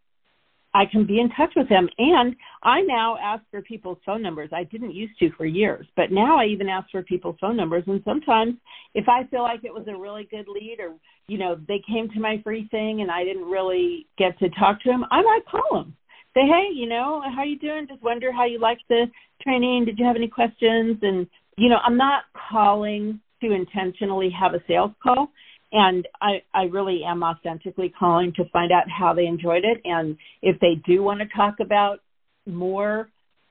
I 0.74 0.85
can 0.85 1.07
be 1.07 1.20
in 1.20 1.31
touch 1.31 1.52
with 1.57 1.68
them. 1.68 1.88
And 1.98 2.37
I 2.62 2.83
now 2.83 3.16
ask 3.22 3.42
for 3.50 3.62
people's 3.62 3.98
phone 4.04 4.22
numbers. 4.22 4.50
I 4.52 4.64
didn't 4.64 4.94
used 4.94 5.18
to 5.18 5.31
for 5.37 5.46
years, 5.46 5.87
but 5.96 6.12
now 6.12 6.38
I 6.38 6.44
even 6.46 6.68
ask 6.68 6.90
for 6.90 7.02
people's 7.02 7.37
phone 7.40 7.57
numbers. 7.57 7.85
And 7.87 8.02
sometimes 8.04 8.54
if 8.94 9.09
I 9.09 9.24
feel 9.24 9.42
like 9.42 9.64
it 9.64 9.72
was 9.72 9.87
a 9.88 9.96
really 9.96 10.28
good 10.31 10.46
lead 10.46 10.78
or, 10.81 10.94
you 11.26 11.38
know, 11.38 11.59
they 11.66 11.81
came 11.88 12.09
to 12.11 12.20
my 12.20 12.40
free 12.44 12.68
thing 12.70 13.00
and 13.00 13.11
I 13.11 13.24
didn't 13.24 13.50
really 13.50 14.07
get 14.18 14.38
to 14.40 14.50
talk 14.50 14.83
to 14.83 14.90
them, 14.90 15.04
I 15.11 15.22
might 15.22 15.46
call 15.50 15.78
them. 15.78 15.96
Say, 16.35 16.42
hey, 16.42 16.68
you 16.74 16.88
know, 16.88 17.22
how 17.35 17.42
you 17.42 17.59
doing? 17.59 17.87
Just 17.88 18.02
wonder 18.02 18.31
how 18.31 18.44
you 18.44 18.61
liked 18.61 18.83
the 18.88 19.07
training. 19.42 19.87
Did 19.87 19.98
you 19.98 20.04
have 20.04 20.16
any 20.16 20.28
questions? 20.28 20.98
And, 21.02 21.26
you 21.57 21.70
know, 21.70 21.78
I'm 21.85 21.96
not 21.96 22.24
calling 22.50 23.20
to 23.42 23.52
intentionally 23.52 24.31
have 24.38 24.54
a 24.54 24.62
sales 24.68 24.90
call 25.02 25.31
and 25.72 26.07
I, 26.20 26.42
I 26.54 26.62
really 26.64 27.02
am 27.04 27.22
authentically 27.22 27.92
calling 27.98 28.33
to 28.37 28.44
find 28.52 28.72
out 28.72 28.85
how 28.88 29.12
they 29.12 29.26
enjoyed 29.26 29.64
it. 29.64 29.81
And 29.85 30.16
if 30.42 30.59
they 30.61 30.81
do 30.87 31.02
want 31.02 31.20
to 31.20 31.26
talk 31.37 31.57
about 31.61 32.00
more 32.46 33.09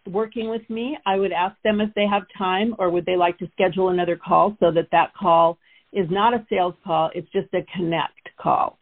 working 0.07 0.49
with 0.49 0.67
me 0.69 0.97
i 1.05 1.15
would 1.15 1.31
ask 1.31 1.55
them 1.63 1.81
if 1.81 1.93
they 1.93 2.05
have 2.09 2.23
time 2.37 2.73
or 2.79 2.89
would 2.89 3.05
they 3.05 3.15
like 3.15 3.37
to 3.37 3.47
schedule 3.51 3.89
another 3.89 4.15
call 4.15 4.55
so 4.59 4.71
that 4.71 4.87
that 4.91 5.13
call 5.13 5.57
is 5.93 6.07
not 6.09 6.33
a 6.33 6.45
sales 6.49 6.73
call 6.83 7.09
it's 7.13 7.29
just 7.31 7.47
a 7.53 7.61
connect 7.75 8.29
call. 8.39 8.77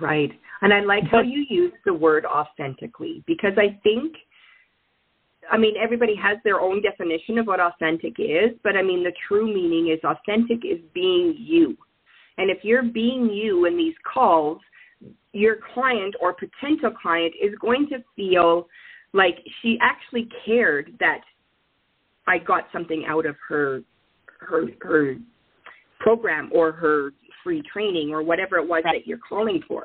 Right. 0.00 0.30
And 0.62 0.72
i 0.72 0.80
like 0.80 1.04
how 1.10 1.20
you 1.20 1.44
use 1.48 1.72
the 1.84 1.94
word 1.94 2.24
authentically 2.24 3.24
because 3.26 3.52
i 3.56 3.78
think 3.82 4.14
I 5.50 5.56
mean, 5.56 5.74
everybody 5.82 6.14
has 6.14 6.38
their 6.44 6.60
own 6.60 6.80
definition 6.80 7.36
of 7.38 7.46
what 7.48 7.58
authentic 7.58 8.20
is, 8.20 8.50
but 8.62 8.76
I 8.76 8.82
mean, 8.82 9.02
the 9.02 9.12
true 9.26 9.52
meaning 9.52 9.92
is 9.92 9.98
authentic 10.04 10.58
is 10.64 10.78
being 10.94 11.34
you. 11.36 11.76
And 12.40 12.50
if 12.50 12.64
you're 12.64 12.82
being 12.82 13.28
you 13.28 13.66
in 13.66 13.76
these 13.76 13.94
calls, 14.10 14.60
your 15.32 15.58
client 15.74 16.14
or 16.22 16.32
potential 16.32 16.90
client 16.90 17.34
is 17.40 17.54
going 17.60 17.86
to 17.90 17.98
feel 18.16 18.66
like 19.12 19.36
she 19.60 19.78
actually 19.82 20.26
cared 20.46 20.94
that 21.00 21.20
I 22.26 22.38
got 22.38 22.64
something 22.72 23.04
out 23.06 23.26
of 23.26 23.36
her 23.46 23.82
her 24.38 24.68
her 24.80 25.16
program 25.98 26.48
or 26.50 26.72
her 26.72 27.10
free 27.44 27.62
training 27.70 28.08
or 28.10 28.22
whatever 28.22 28.56
it 28.56 28.66
was 28.66 28.80
right. 28.86 28.94
that 28.94 29.06
you're 29.06 29.18
calling 29.18 29.62
for. 29.68 29.84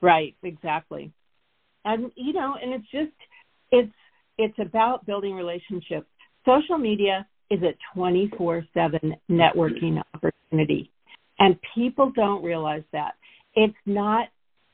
Right, 0.00 0.34
exactly. 0.42 1.12
And 1.84 2.10
you 2.16 2.32
know, 2.32 2.56
and 2.60 2.72
it's 2.74 2.90
just 2.90 3.16
it's 3.70 3.92
it's 4.38 4.58
about 4.58 5.06
building 5.06 5.34
relationships. 5.34 6.08
Social 6.44 6.78
media 6.78 7.28
is 7.48 7.60
a 7.62 7.74
24 7.94 8.64
7 8.74 9.14
networking 9.30 10.02
opportunity. 10.14 10.91
And 11.42 11.56
people 11.74 12.12
don't 12.14 12.42
realize 12.44 12.84
that. 12.92 13.14
It's 13.56 13.74
not 13.84 14.28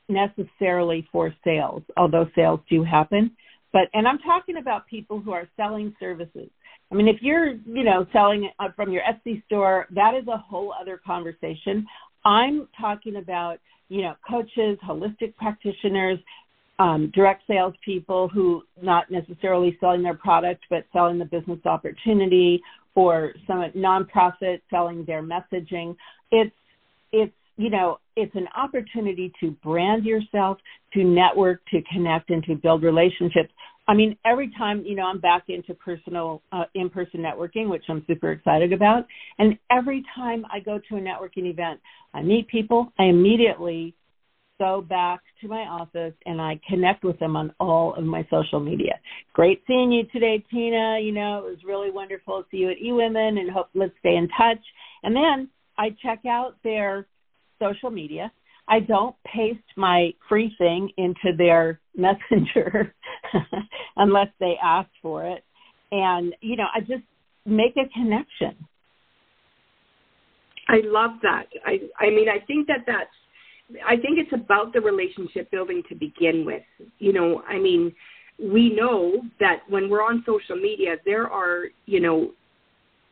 necessarily 0.07 1.07
for 1.11 1.33
sales, 1.43 1.81
although 1.97 2.27
sales 2.35 2.59
do 2.69 2.83
happen. 2.83 3.31
But, 3.73 3.89
and 3.93 4.07
I'm 4.07 4.19
talking 4.19 4.57
about 4.57 4.87
people 4.87 5.19
who 5.19 5.31
are 5.31 5.49
selling 5.57 5.95
services. 5.99 6.47
I 6.91 6.95
mean, 6.95 7.07
if 7.07 7.17
you're, 7.21 7.53
you 7.53 7.83
know, 7.83 8.05
selling 8.13 8.51
from 8.75 8.91
your 8.91 9.01
Etsy 9.01 9.43
store, 9.45 9.87
that 9.95 10.13
is 10.13 10.27
a 10.27 10.37
whole 10.37 10.71
other 10.79 11.01
conversation. 11.03 11.87
I'm 12.23 12.67
talking 12.79 13.15
about, 13.15 13.57
you 13.89 14.03
know, 14.03 14.13
coaches, 14.29 14.77
holistic 14.87 15.35
practitioners, 15.37 16.19
um, 16.77 17.11
direct 17.15 17.43
sales 17.47 17.73
people 17.83 18.27
who 18.27 18.61
not 18.79 19.09
necessarily 19.09 19.75
selling 19.79 20.03
their 20.03 20.13
product 20.13 20.63
but 20.69 20.85
selling 20.93 21.17
the 21.17 21.25
business 21.25 21.59
opportunity 21.65 22.61
or 22.95 23.33
some 23.47 23.63
nonprofit 23.75 24.61
selling 24.69 25.03
their 25.05 25.23
messaging. 25.23 25.95
It's 26.31 26.55
it's 27.11 27.33
you 27.57 27.69
know 27.69 27.99
it's 28.15 28.35
an 28.35 28.47
opportunity 28.55 29.31
to 29.39 29.51
brand 29.63 30.05
yourself, 30.05 30.57
to 30.93 31.03
network, 31.03 31.61
to 31.71 31.81
connect, 31.91 32.29
and 32.29 32.43
to 32.45 32.55
build 32.55 32.83
relationships. 32.83 33.49
I 33.87 33.95
mean, 33.95 34.15
every 34.23 34.51
time 34.57 34.83
you 34.85 34.95
know 34.95 35.03
I'm 35.03 35.19
back 35.19 35.45
into 35.47 35.73
personal 35.73 36.41
uh, 36.51 36.65
in-person 36.75 37.21
networking, 37.21 37.69
which 37.69 37.83
I'm 37.89 38.03
super 38.07 38.31
excited 38.31 38.71
about, 38.73 39.05
and 39.39 39.57
every 39.71 40.03
time 40.15 40.45
I 40.51 40.59
go 40.59 40.79
to 40.89 40.95
a 40.97 40.99
networking 40.99 41.49
event, 41.49 41.79
I 42.13 42.21
meet 42.21 42.47
people. 42.47 42.93
I 42.99 43.05
immediately 43.05 43.95
go 44.59 44.81
back 44.81 45.21
to 45.41 45.47
my 45.47 45.61
office 45.61 46.13
and 46.25 46.39
I 46.41 46.59
connect 46.69 47.03
with 47.03 47.17
them 47.19 47.35
on 47.35 47.53
all 47.59 47.95
of 47.95 48.03
my 48.03 48.27
social 48.29 48.59
media. 48.59 48.99
Great 49.33 49.63
seeing 49.65 49.91
you 49.91 50.03
today, 50.11 50.43
Tina. 50.51 50.99
You 51.01 51.13
know, 51.13 51.45
it 51.45 51.49
was 51.49 51.59
really 51.65 51.89
wonderful 51.89 52.43
to 52.43 52.47
see 52.51 52.57
you 52.57 52.69
at 52.69 52.77
eWomen 52.77 53.39
and 53.39 53.49
hope 53.49 53.69
let's 53.73 53.93
stay 53.99 54.15
in 54.15 54.27
touch. 54.37 54.59
And 55.03 55.15
then 55.15 55.49
I 55.79 55.95
check 56.03 56.25
out 56.29 56.57
their 56.63 57.07
social 57.57 57.89
media. 57.89 58.31
I 58.67 58.81
don't 58.81 59.15
paste 59.25 59.59
my 59.77 60.13
free 60.27 60.53
thing 60.57 60.91
into 60.97 61.35
their 61.37 61.79
messenger 61.95 62.93
unless 63.95 64.27
they 64.39 64.55
ask 64.61 64.89
for 65.01 65.25
it. 65.25 65.43
And, 65.91 66.35
you 66.41 66.55
know, 66.57 66.67
I 66.75 66.81
just 66.81 67.03
make 67.45 67.75
a 67.77 67.89
connection. 67.93 68.55
I 70.67 70.81
love 70.83 71.11
that. 71.23 71.45
I 71.65 71.79
I 71.99 72.11
mean 72.11 72.29
I 72.29 72.45
think 72.45 72.67
that 72.67 72.81
that's 72.85 73.09
I 73.87 73.95
think 73.95 74.19
it's 74.19 74.33
about 74.33 74.71
the 74.71 74.81
relationship 74.81 75.49
building 75.49 75.81
to 75.89 75.95
begin 75.95 76.45
with. 76.45 76.61
You 76.99 77.13
know, 77.13 77.41
I 77.47 77.57
mean, 77.57 77.93
we 78.39 78.69
know 78.69 79.21
that 79.39 79.61
when 79.67 79.89
we're 79.89 80.03
on 80.03 80.23
social 80.27 80.55
media, 80.55 80.97
there 81.05 81.27
are, 81.27 81.65
you 81.85 81.99
know, 81.99 82.31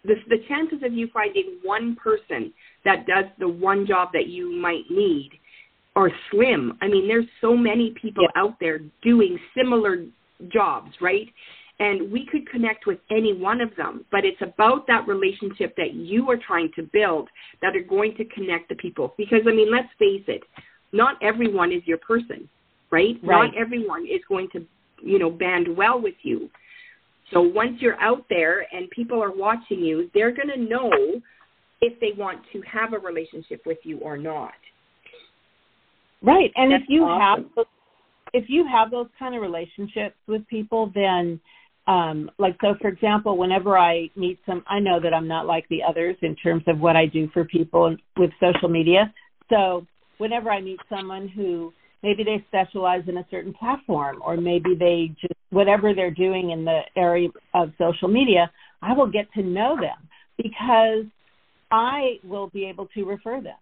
the, 0.08 0.16
the 0.30 0.38
chances 0.48 0.80
of 0.84 0.94
you 0.94 1.10
finding 1.14 1.60
one 1.64 1.96
person 1.96 2.54
that 2.86 3.06
does 3.06 3.26
the 3.40 3.48
one 3.48 3.86
job 3.86 4.10
that 4.14 4.28
you 4.28 4.60
might 4.60 4.84
need 4.90 5.30
are 5.96 6.10
slim. 6.32 6.78
I 6.82 6.88
mean, 6.88 7.08
there's 7.08 7.26
so 7.42 7.56
many 7.56 7.94
people 8.02 8.24
yeah. 8.24 8.42
out 8.42 8.56
there 8.60 8.80
doing 9.04 9.38
similar 9.56 10.06
jobs, 10.52 10.92
right? 11.02 11.28
and 11.80 12.12
we 12.12 12.26
could 12.32 12.50
connect 12.50 12.88
with 12.88 12.98
any 13.12 13.34
one 13.34 13.62
of 13.62 13.76
them 13.76 14.06
but 14.12 14.26
it's 14.26 14.42
about 14.42 14.88
that 14.88 15.08
relationship 15.08 15.76
that 15.76 15.94
you 15.94 16.30
are 16.30 16.38
trying 16.38 16.70
to 16.76 16.84
build 16.94 17.30
that 17.62 17.76
are 17.76 17.84
going 17.84 18.16
to 18.16 18.26
connect 18.26 18.70
the 18.70 18.76
people 18.76 19.14
because 19.18 19.42
i 19.48 19.52
mean 19.52 19.72
let's 19.72 19.90
face 20.00 20.24
it 20.28 20.44
not 20.92 21.16
everyone 21.22 21.72
is 21.72 21.82
your 21.86 21.98
person 22.00 22.50
right, 22.92 23.16
right. 23.24 23.52
not 23.52 23.58
everyone 23.58 24.04
is 24.06 24.22
going 24.28 24.48
to 24.52 24.66
you 25.04 25.20
know 25.20 25.30
band 25.30 25.68
well 25.76 26.02
with 26.02 26.16
you 26.24 26.50
so 27.34 27.42
once 27.42 27.78
you're 27.80 28.00
out 28.00 28.26
there 28.30 28.66
and 28.72 28.90
people 28.90 29.22
are 29.22 29.36
watching 29.36 29.80
you 29.80 30.10
they're 30.14 30.34
going 30.34 30.50
to 30.50 30.58
know 30.58 30.92
if 31.82 32.00
they 32.00 32.12
want 32.18 32.42
to 32.54 32.62
have 32.62 32.94
a 32.94 33.00
relationship 33.00 33.62
with 33.66 33.78
you 33.84 34.00
or 34.00 34.18
not. 34.18 34.54
Right. 36.22 36.52
And 36.56 36.72
That's 36.72 36.84
if 36.84 36.90
you 36.90 37.04
awesome. 37.04 37.50
have 37.56 37.66
if 38.34 38.46
you 38.50 38.66
have 38.70 38.92
those 38.92 39.08
kind 39.18 39.36
of 39.36 39.42
relationships 39.42 40.16
with 40.28 40.46
people 40.48 40.92
then 40.94 41.40
um, 41.88 42.30
like 42.38 42.58
so 42.60 42.76
for 42.82 42.90
example 42.90 43.38
whenever 43.38 43.78
i 43.78 44.10
meet 44.18 44.38
some 44.46 44.64
i 44.68 44.80
know 44.80 45.00
that 45.00 45.14
i'm 45.14 45.30
not 45.30 45.46
like 45.46 45.66
the 45.70 45.80
others 45.88 46.18
in 46.22 46.36
terms 46.36 46.62
of 46.68 46.78
what 46.80 46.98
i 46.98 47.06
do 47.06 47.30
for 47.34 47.46
people 47.46 47.96
with 48.18 48.32
social 48.42 48.68
media. 48.68 49.14
So 49.50 49.86
whenever 50.18 50.50
i 50.50 50.60
meet 50.60 50.80
someone 50.90 51.28
who 51.30 51.72
maybe 52.04 52.24
they 52.24 52.44
specialize 52.48 53.04
in 53.08 53.18
a 53.18 53.26
certain 53.30 53.54
platform 53.54 54.22
or 54.24 54.38
maybe 54.38 54.76
they 54.78 55.12
just 55.20 55.34
whatever 55.50 55.94
they're 55.94 56.12
doing 56.12 56.52
in 56.52 56.66
the 56.66 56.82
area 56.96 57.30
of 57.54 57.72
social 57.78 58.08
media 58.08 58.52
i 58.82 58.94
will 58.94 59.08
get 59.08 59.32
to 59.34 59.42
know 59.42 59.76
them 59.76 59.98
because 60.38 61.06
i 61.72 62.16
will 62.24 62.48
be 62.50 62.66
able 62.66 62.88
to 62.88 63.04
refer 63.06 63.42
them 63.42 63.56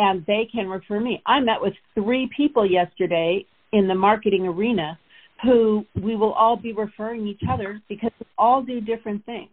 and 0.00 0.24
they 0.26 0.48
can 0.50 0.66
refer 0.66 0.98
me. 0.98 1.22
I 1.26 1.40
met 1.40 1.60
with 1.60 1.74
three 1.94 2.28
people 2.34 2.68
yesterday 2.68 3.44
in 3.72 3.86
the 3.86 3.94
marketing 3.94 4.46
arena 4.46 4.98
who 5.42 5.84
we 5.94 6.16
will 6.16 6.32
all 6.32 6.56
be 6.56 6.72
referring 6.72 7.26
each 7.26 7.42
other 7.48 7.80
because 7.88 8.10
we 8.18 8.26
all 8.38 8.62
do 8.62 8.80
different 8.80 9.24
things. 9.26 9.50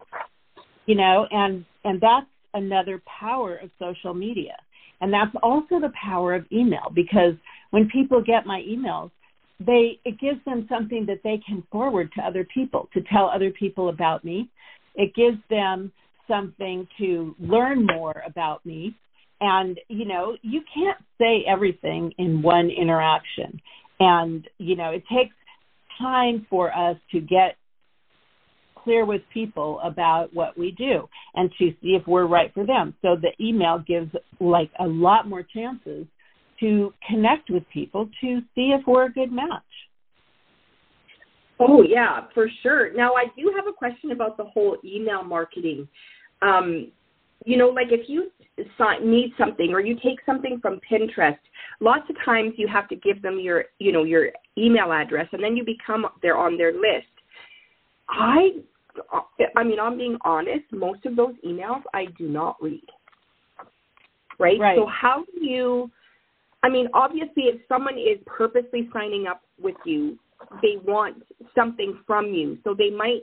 You 0.86 0.94
know, 0.94 1.26
and 1.30 1.66
and 1.84 2.00
that's 2.00 2.26
another 2.54 3.02
power 3.20 3.56
of 3.56 3.70
social 3.78 4.14
media. 4.14 4.56
And 5.02 5.12
that's 5.12 5.34
also 5.42 5.78
the 5.80 5.92
power 6.02 6.34
of 6.34 6.46
email 6.50 6.90
because 6.94 7.34
when 7.70 7.88
people 7.88 8.22
get 8.22 8.46
my 8.46 8.62
emails, 8.68 9.10
they 9.60 9.98
it 10.04 10.20
gives 10.20 10.44
them 10.44 10.66
something 10.68 11.06
that 11.06 11.20
they 11.24 11.40
can 11.46 11.64
forward 11.70 12.10
to 12.16 12.22
other 12.22 12.46
people 12.52 12.88
to 12.94 13.00
tell 13.12 13.26
other 13.26 13.50
people 13.50 13.88
about 13.88 14.24
me. 14.24 14.48
It 14.94 15.14
gives 15.14 15.38
them 15.50 15.92
something 16.28 16.86
to 16.98 17.34
learn 17.40 17.86
more 17.86 18.22
about 18.26 18.64
me. 18.64 18.94
And 19.40 19.78
you 19.88 20.04
know, 20.04 20.36
you 20.42 20.62
can't 20.72 20.98
say 21.18 21.44
everything 21.48 22.12
in 22.18 22.42
one 22.42 22.70
interaction. 22.70 23.60
And 24.00 24.46
you 24.58 24.76
know, 24.76 24.90
it 24.90 25.02
takes 25.12 25.34
time 25.98 26.46
for 26.48 26.72
us 26.76 26.96
to 27.12 27.20
get 27.20 27.56
clear 28.76 29.04
with 29.04 29.22
people 29.34 29.80
about 29.82 30.32
what 30.32 30.56
we 30.56 30.70
do 30.70 31.08
and 31.34 31.50
to 31.58 31.70
see 31.82 31.96
if 32.00 32.06
we're 32.06 32.26
right 32.26 32.54
for 32.54 32.64
them. 32.64 32.94
So 33.02 33.16
the 33.20 33.32
email 33.44 33.82
gives 33.86 34.10
like 34.40 34.70
a 34.78 34.86
lot 34.86 35.28
more 35.28 35.42
chances 35.42 36.06
to 36.60 36.92
connect 37.08 37.50
with 37.50 37.62
people 37.72 38.08
to 38.20 38.40
see 38.54 38.74
if 38.78 38.86
we're 38.86 39.06
a 39.06 39.12
good 39.12 39.32
match. 39.32 39.62
Oh 41.60 41.82
yeah, 41.82 42.26
for 42.34 42.48
sure. 42.62 42.92
Now 42.94 43.14
I 43.14 43.24
do 43.36 43.52
have 43.56 43.66
a 43.66 43.72
question 43.72 44.12
about 44.12 44.36
the 44.36 44.44
whole 44.44 44.76
email 44.84 45.22
marketing. 45.24 45.88
Um, 46.40 46.92
you 47.44 47.56
know, 47.56 47.68
like 47.68 47.88
if 47.90 48.08
you 48.08 48.30
need 49.02 49.32
something 49.38 49.70
or 49.72 49.80
you 49.80 49.96
take 50.02 50.18
something 50.26 50.58
from 50.60 50.80
Pinterest, 50.90 51.38
lots 51.80 52.08
of 52.10 52.16
times 52.24 52.54
you 52.56 52.68
have 52.68 52.88
to 52.88 52.96
give 52.96 53.22
them 53.22 53.38
your, 53.40 53.64
you 53.78 53.92
know, 53.92 54.04
your 54.04 54.28
email 54.56 54.92
address, 54.92 55.28
and 55.32 55.42
then 55.42 55.56
you 55.56 55.64
become 55.64 56.06
they're 56.22 56.36
on 56.36 56.56
their 56.56 56.72
list. 56.72 57.06
I, 58.08 58.50
I 59.56 59.64
mean, 59.64 59.78
I'm 59.78 59.98
being 59.98 60.18
honest. 60.24 60.64
Most 60.72 61.06
of 61.06 61.16
those 61.16 61.34
emails 61.46 61.82
I 61.94 62.06
do 62.16 62.28
not 62.28 62.56
read. 62.60 62.82
Right. 64.38 64.58
right. 64.58 64.76
So 64.76 64.86
how 64.86 65.24
do 65.24 65.44
you? 65.44 65.90
I 66.68 66.70
mean, 66.70 66.86
obviously, 66.92 67.44
if 67.44 67.62
someone 67.66 67.96
is 67.96 68.18
purposely 68.26 68.90
signing 68.92 69.26
up 69.26 69.40
with 69.58 69.76
you, 69.86 70.18
they 70.60 70.76
want 70.84 71.22
something 71.54 71.98
from 72.06 72.26
you. 72.26 72.58
So 72.62 72.74
they 72.76 72.90
might, 72.90 73.22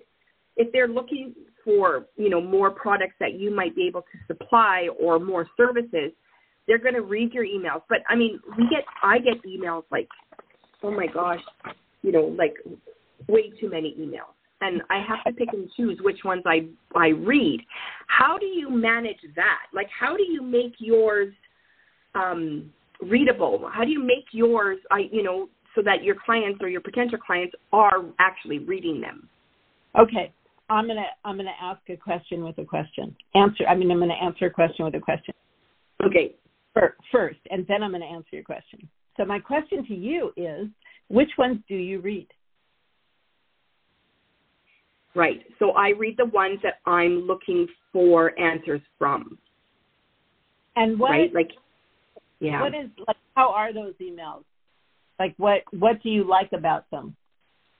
if 0.58 0.74
they're 0.74 0.88
looking 0.88 1.36
for, 1.64 2.08
you 2.18 2.30
know, 2.30 2.42
more 2.42 2.72
products 2.72 3.14
that 3.20 3.36
you 3.36 3.56
might 3.56 3.76
be 3.76 3.86
able 3.86 4.02
to 4.02 4.18
supply 4.26 4.90
or 5.00 5.20
more 5.20 5.46
services, 5.56 6.12
they're 6.66 6.80
going 6.80 6.96
to 6.96 7.04
read 7.04 7.34
your 7.34 7.46
emails. 7.46 7.84
But 7.88 8.00
I 8.10 8.16
mean, 8.16 8.40
we 8.58 8.68
get, 8.68 8.84
I 9.04 9.20
get 9.20 9.44
emails 9.44 9.84
like, 9.92 10.08
oh 10.82 10.90
my 10.90 11.06
gosh, 11.06 11.42
you 12.02 12.12
know, 12.12 12.36
like 12.36 12.56
way 13.28 13.52
too 13.62 13.70
many 13.70 13.96
emails. 14.00 14.34
And 14.62 14.82
I 14.90 15.06
have 15.08 15.24
to 15.28 15.34
pick 15.34 15.54
and 15.54 15.70
choose 15.78 16.00
which 16.02 16.24
ones 16.26 16.42
I 16.48 16.66
I 16.96 17.10
read. 17.10 17.60
How 18.08 18.40
do 18.40 18.48
you 18.48 18.72
manage 18.72 19.20
that? 19.36 19.66
Like, 19.72 19.90
how 20.00 20.18
do 20.18 20.24
you 20.24 20.42
make 20.42 20.74
yours 20.80 21.32
um, 22.16 22.72
readable? 23.02 23.70
How 23.72 23.84
do 23.84 23.92
you 23.92 24.04
make 24.04 24.26
yours, 24.32 24.78
I 24.92 25.10
you 25.12 25.24
know, 25.24 25.50
so 25.76 25.82
that 25.84 26.04
your 26.04 26.16
clients 26.26 26.60
or 26.62 26.70
your 26.70 26.82
potential 26.82 27.18
clients 27.18 27.56
are 27.74 28.04
actually 28.20 28.60
reading 28.60 29.02
them? 29.02 29.28
Okay, 29.98 30.32
I'm 30.70 30.88
gonna 30.88 31.06
I'm 31.24 31.38
gonna 31.38 31.52
ask 31.62 31.82
a 31.90 31.98
question 31.98 32.44
with 32.44 32.58
a 32.58 32.66
question. 32.66 33.16
Answer. 33.34 33.66
I 33.68 33.76
mean, 33.76 33.92
I'm 33.92 34.00
gonna 34.00 34.14
answer 34.14 34.46
a 34.48 34.50
question 34.50 34.86
with 34.86 34.96
a 34.96 35.00
question. 35.00 35.34
Okay. 36.04 36.36
First, 37.12 37.40
and 37.52 37.66
then 37.68 37.84
I'm 37.84 37.92
gonna 37.92 38.06
answer 38.06 38.30
your 38.34 38.44
question. 38.44 38.90
So 39.16 39.24
my 39.24 39.40
question 39.40 39.86
to 39.88 39.96
you 39.96 40.34
is, 40.36 40.68
which 41.08 41.30
ones 41.38 41.60
do 41.70 41.76
you 41.76 42.02
read? 42.02 42.28
Right. 45.16 45.42
So 45.60 45.72
I 45.72 45.90
read 45.90 46.18
the 46.18 46.26
ones 46.26 46.60
that 46.64 46.80
I'm 46.86 47.20
looking 47.20 47.68
for 47.94 48.38
answers 48.38 48.82
from. 49.00 49.38
And 50.76 51.00
what? 51.00 51.12
Right. 51.12 51.34
Like. 51.34 51.52
Yeah. 52.46 52.62
What 52.62 52.76
is 52.76 52.90
like? 53.08 53.18
How 53.36 53.52
are 53.52 53.74
those 53.74 53.94
emails? 54.02 54.44
Like, 55.20 55.34
what 55.38 55.62
what 55.72 56.02
do 56.04 56.10
you 56.10 56.24
like 56.24 56.52
about 56.54 56.90
them? 56.92 57.16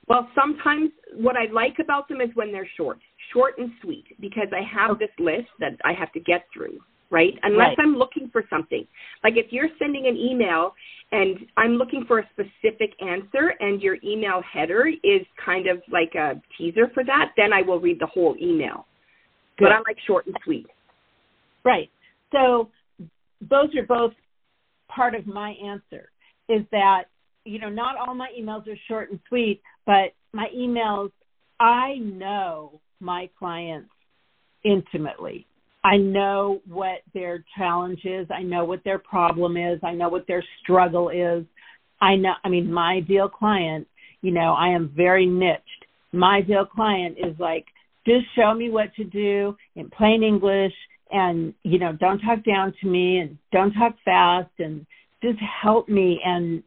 Well, 0.08 0.28
sometimes 0.34 0.90
what 1.14 1.36
I 1.36 1.46
like 1.52 1.78
about 1.80 2.08
them 2.08 2.20
is 2.20 2.30
when 2.34 2.52
they're 2.52 2.68
short, 2.76 2.98
short 3.32 3.58
and 3.58 3.70
sweet, 3.82 4.04
because 4.20 4.48
I 4.52 4.62
have 4.62 4.98
this 4.98 5.10
list 5.18 5.48
that 5.58 5.72
I 5.84 5.92
have 5.92 6.12
to 6.12 6.20
get 6.20 6.46
through, 6.54 6.78
right? 7.10 7.34
Unless 7.42 7.70
right. 7.70 7.78
I'm 7.80 7.96
looking 7.96 8.28
for 8.30 8.44
something. 8.48 8.86
Like 9.24 9.36
if 9.36 9.52
you're 9.52 9.68
sending 9.80 10.06
an 10.06 10.16
email 10.16 10.74
and 11.10 11.38
I'm 11.56 11.72
looking 11.72 12.04
for 12.06 12.20
a 12.20 12.30
specific 12.32 12.92
answer 13.00 13.54
and 13.58 13.82
your 13.82 13.96
email 14.04 14.42
header 14.42 14.86
is 14.86 15.22
kind 15.44 15.66
of 15.66 15.82
like 15.90 16.14
a 16.14 16.40
teaser 16.56 16.88
for 16.94 17.02
that, 17.04 17.32
then 17.36 17.52
I 17.52 17.62
will 17.62 17.80
read 17.80 18.00
the 18.00 18.06
whole 18.06 18.36
email. 18.40 18.86
Good. 19.58 19.66
But 19.66 19.72
I 19.72 19.78
like 19.78 19.98
short 20.06 20.26
and 20.26 20.36
sweet. 20.44 20.66
Right. 21.64 21.90
So 22.32 22.70
those 23.40 23.74
are 23.74 23.86
both 23.86 24.12
part 24.96 25.14
of 25.14 25.26
my 25.26 25.50
answer 25.62 26.10
is 26.48 26.62
that 26.72 27.04
you 27.46 27.60
know, 27.60 27.68
not 27.68 27.96
all 27.96 28.14
my 28.14 28.28
emails 28.38 28.66
are 28.66 28.78
short 28.88 29.10
and 29.10 29.20
sweet, 29.28 29.62
but 29.86 30.12
my 30.32 30.48
emails, 30.54 31.12
I 31.60 31.94
know 31.98 32.80
my 33.00 33.30
clients 33.38 33.90
intimately. 34.64 35.46
I 35.84 35.96
know 35.96 36.60
what 36.66 37.02
their 37.14 37.44
challenge 37.56 38.00
is. 38.04 38.26
I 38.34 38.42
know 38.42 38.64
what 38.64 38.82
their 38.82 38.98
problem 38.98 39.56
is. 39.56 39.78
I 39.84 39.92
know 39.92 40.08
what 40.08 40.26
their 40.26 40.44
struggle 40.60 41.10
is. 41.10 41.44
I 42.00 42.16
know, 42.16 42.32
I 42.42 42.48
mean, 42.48 42.70
my 42.72 42.94
ideal 42.94 43.28
client, 43.28 43.86
you 44.22 44.32
know, 44.32 44.54
I 44.54 44.68
am 44.70 44.92
very 44.96 45.24
niched. 45.24 45.62
My 46.12 46.38
ideal 46.38 46.66
client 46.66 47.16
is 47.16 47.38
like, 47.38 47.66
just 48.04 48.26
show 48.34 48.54
me 48.54 48.70
what 48.70 48.92
to 48.96 49.04
do 49.04 49.56
in 49.76 49.88
plain 49.90 50.24
English 50.24 50.74
and, 51.10 51.54
you 51.62 51.78
know, 51.78 51.92
don't 51.92 52.18
talk 52.20 52.44
down 52.44 52.74
to 52.80 52.88
me 52.88 53.18
and 53.18 53.38
don't 53.52 53.72
talk 53.72 53.94
fast 54.04 54.50
and 54.58 54.86
just 55.22 55.38
help 55.62 55.88
me 55.88 56.20
and 56.24 56.62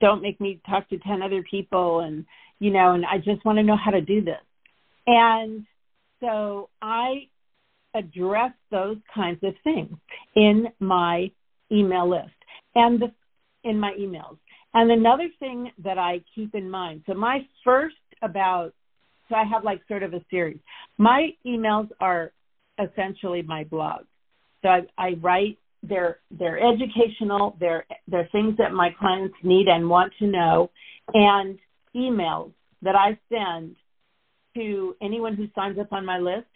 don't 0.00 0.22
make 0.22 0.40
me 0.40 0.60
talk 0.68 0.88
to 0.88 0.98
10 0.98 1.22
other 1.22 1.44
people 1.48 2.00
and 2.00 2.24
you 2.58 2.70
know 2.70 2.92
and 2.92 3.04
i 3.06 3.18
just 3.18 3.44
want 3.44 3.58
to 3.58 3.62
know 3.62 3.76
how 3.76 3.90
to 3.90 4.00
do 4.00 4.22
this. 4.22 4.40
And 5.06 5.66
so 6.20 6.68
i 6.82 7.26
address 7.94 8.52
those 8.70 8.96
kinds 9.14 9.40
of 9.42 9.54
things 9.64 9.96
in 10.36 10.68
my 10.78 11.30
email 11.72 12.08
list 12.08 12.30
and 12.76 13.00
the, 13.00 13.12
in 13.64 13.78
my 13.80 13.92
emails. 13.98 14.38
And 14.74 14.90
another 14.90 15.28
thing 15.38 15.70
that 15.82 15.98
i 15.98 16.20
keep 16.34 16.54
in 16.54 16.70
mind 16.70 17.02
so 17.06 17.14
my 17.14 17.40
first 17.64 17.96
about 18.22 18.72
so 19.28 19.34
i 19.34 19.44
have 19.44 19.64
like 19.64 19.80
sort 19.88 20.02
of 20.02 20.14
a 20.14 20.24
series. 20.30 20.58
My 20.98 21.30
emails 21.46 21.88
are 22.00 22.32
essentially 22.82 23.42
my 23.42 23.64
blog. 23.64 24.02
So 24.62 24.68
i, 24.68 24.80
I 24.98 25.10
write 25.20 25.58
they're 25.82 26.18
they're 26.30 26.58
educational 26.58 27.56
they're 27.58 27.86
they're 28.06 28.28
things 28.32 28.54
that 28.58 28.72
my 28.72 28.90
clients 28.98 29.34
need 29.42 29.66
and 29.66 29.88
want 29.88 30.12
to 30.18 30.26
know 30.26 30.70
and 31.14 31.58
emails 31.96 32.52
that 32.82 32.94
i 32.94 33.18
send 33.30 33.74
to 34.54 34.94
anyone 35.00 35.34
who 35.34 35.46
signs 35.54 35.78
up 35.78 35.92
on 35.92 36.04
my 36.04 36.18
list 36.18 36.46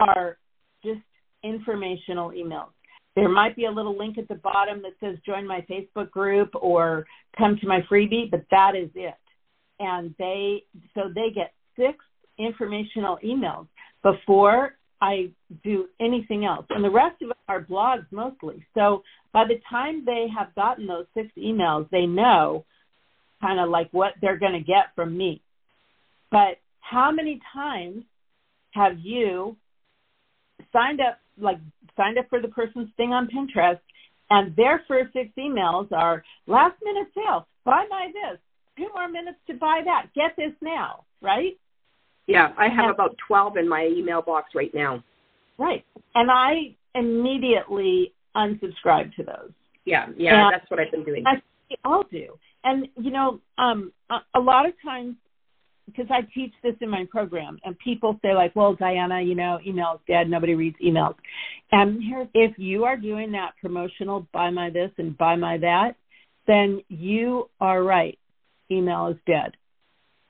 are 0.00 0.38
just 0.84 1.00
informational 1.42 2.30
emails. 2.30 2.70
There 3.14 3.28
might 3.28 3.56
be 3.56 3.66
a 3.66 3.70
little 3.70 3.96
link 3.96 4.16
at 4.16 4.28
the 4.28 4.36
bottom 4.36 4.82
that 4.82 4.92
says 5.00 5.18
join 5.26 5.46
my 5.46 5.64
facebook 5.70 6.10
group 6.10 6.50
or 6.54 7.06
come 7.36 7.58
to 7.60 7.66
my 7.66 7.80
freebie 7.90 8.30
but 8.30 8.44
that 8.50 8.72
is 8.74 8.90
it. 8.94 9.14
And 9.78 10.14
they 10.18 10.62
so 10.94 11.02
they 11.14 11.30
get 11.34 11.52
six 11.76 11.98
informational 12.38 13.18
emails 13.24 13.66
before 14.02 14.76
I 15.02 15.30
do 15.64 15.88
anything 16.00 16.44
else. 16.44 16.64
And 16.70 16.82
the 16.82 16.90
rest 16.90 17.20
of 17.22 17.30
it 17.30 17.36
are 17.48 17.60
blogs 17.60 18.06
mostly. 18.12 18.64
So 18.72 19.02
by 19.32 19.44
the 19.44 19.60
time 19.68 20.04
they 20.06 20.28
have 20.34 20.54
gotten 20.54 20.86
those 20.86 21.06
six 21.12 21.28
emails, 21.36 21.90
they 21.90 22.06
know 22.06 22.64
kind 23.40 23.58
of 23.58 23.68
like 23.68 23.88
what 23.90 24.12
they're 24.20 24.38
going 24.38 24.52
to 24.52 24.60
get 24.60 24.94
from 24.94 25.18
me. 25.18 25.42
But 26.30 26.58
how 26.80 27.10
many 27.10 27.40
times 27.52 28.04
have 28.70 29.00
you 29.00 29.56
signed 30.72 31.00
up, 31.00 31.18
like 31.36 31.58
signed 31.96 32.16
up 32.16 32.26
for 32.30 32.40
the 32.40 32.48
person's 32.48 32.88
thing 32.96 33.12
on 33.12 33.28
Pinterest, 33.28 33.80
and 34.30 34.54
their 34.54 34.84
first 34.86 35.12
six 35.12 35.30
emails 35.36 35.90
are 35.90 36.22
last 36.46 36.76
minute 36.80 37.08
sale, 37.12 37.48
buy 37.64 37.84
my 37.90 38.12
this, 38.12 38.38
two 38.78 38.88
more 38.94 39.08
minutes 39.08 39.38
to 39.48 39.54
buy 39.54 39.82
that, 39.84 40.06
get 40.14 40.36
this 40.36 40.52
now, 40.62 41.04
right? 41.20 41.58
Yeah, 42.26 42.52
I 42.56 42.68
have 42.68 42.84
and, 42.84 42.94
about 42.94 43.16
12 43.26 43.56
in 43.56 43.68
my 43.68 43.86
email 43.86 44.22
box 44.22 44.50
right 44.54 44.72
now. 44.74 45.02
Right. 45.58 45.84
And 46.14 46.30
I 46.30 46.74
immediately 46.94 48.12
unsubscribe 48.36 49.14
to 49.16 49.24
those. 49.24 49.50
Yeah, 49.84 50.06
yeah, 50.16 50.44
and 50.44 50.54
that's 50.54 50.70
what 50.70 50.78
I've 50.78 50.90
been 50.90 51.04
doing. 51.04 51.24
I 51.26 51.42
all 51.84 52.04
do. 52.10 52.38
And 52.64 52.88
you 52.96 53.10
know, 53.10 53.40
um 53.58 53.92
a, 54.10 54.18
a 54.34 54.40
lot 54.40 54.66
of 54.66 54.74
times 54.84 55.16
because 55.86 56.06
I 56.10 56.20
teach 56.32 56.52
this 56.62 56.74
in 56.80 56.88
my 56.88 57.04
program, 57.10 57.58
and 57.64 57.76
people 57.78 58.18
say 58.22 58.34
like, 58.34 58.54
"Well, 58.54 58.74
Diana, 58.74 59.20
you 59.20 59.34
know, 59.34 59.58
emails 59.66 59.98
dead. 60.06 60.30
Nobody 60.30 60.54
reads 60.54 60.76
emails." 60.84 61.16
And 61.72 62.02
here, 62.02 62.28
if 62.34 62.58
you 62.58 62.84
are 62.84 62.96
doing 62.96 63.32
that 63.32 63.54
promotional 63.60 64.26
buy 64.32 64.50
my 64.50 64.70
this 64.70 64.90
and 64.98 65.18
buy 65.18 65.36
my 65.36 65.58
that, 65.58 65.96
then 66.46 66.82
you 66.88 67.48
are 67.60 67.82
right. 67.82 68.18
Email 68.70 69.08
is 69.08 69.16
dead. 69.26 69.52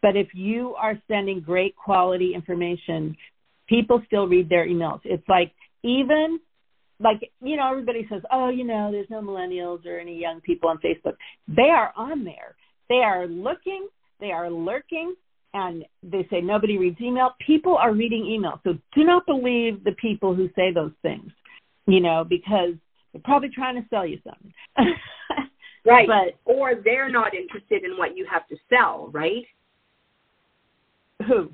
But 0.02 0.16
if 0.16 0.28
you 0.34 0.74
are 0.74 1.00
sending 1.08 1.40
great 1.40 1.74
quality 1.76 2.34
information, 2.34 3.16
people 3.68 4.02
still 4.06 4.26
read 4.26 4.48
their 4.48 4.66
emails. 4.66 5.00
It's 5.04 5.26
like 5.28 5.52
even 5.82 6.40
like 7.00 7.30
you 7.42 7.56
know 7.56 7.70
everybody 7.70 8.06
says, 8.10 8.22
"Oh, 8.30 8.48
you 8.48 8.64
know, 8.64 8.90
there's 8.92 9.10
no 9.10 9.20
millennials 9.20 9.86
or 9.86 9.98
any 9.98 10.18
young 10.18 10.40
people 10.40 10.68
on 10.68 10.78
Facebook." 10.78 11.16
They 11.48 11.70
are 11.70 11.92
on 11.96 12.24
there. 12.24 12.54
They 12.88 12.96
are 12.96 13.26
looking, 13.26 13.88
they 14.20 14.32
are 14.32 14.50
lurking, 14.50 15.14
and 15.54 15.84
they 16.02 16.26
say 16.30 16.40
nobody 16.40 16.78
reads 16.78 17.00
email. 17.00 17.34
People 17.44 17.76
are 17.76 17.92
reading 17.92 18.26
email. 18.26 18.60
So 18.64 18.74
do 18.94 19.04
not 19.04 19.26
believe 19.26 19.84
the 19.84 19.92
people 20.00 20.34
who 20.34 20.48
say 20.56 20.72
those 20.72 20.92
things, 21.02 21.30
you 21.86 22.00
know, 22.00 22.24
because 22.28 22.74
they're 23.12 23.22
probably 23.24 23.50
trying 23.50 23.76
to 23.80 23.88
sell 23.88 24.06
you 24.06 24.18
something. 24.24 24.52
right. 25.84 26.08
But 26.08 26.38
or 26.44 26.74
they're 26.82 27.10
not 27.10 27.34
interested 27.34 27.84
in 27.84 27.96
what 27.96 28.16
you 28.16 28.26
have 28.30 28.46
to 28.48 28.56
sell, 28.68 29.10
right? 29.12 29.44
Who? 31.28 31.50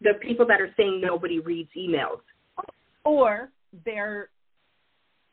The 0.00 0.14
people 0.20 0.46
that 0.46 0.60
are 0.60 0.72
saying 0.76 1.00
nobody 1.00 1.38
reads 1.38 1.70
emails. 1.76 2.20
Or 3.04 3.50
they're 3.84 4.28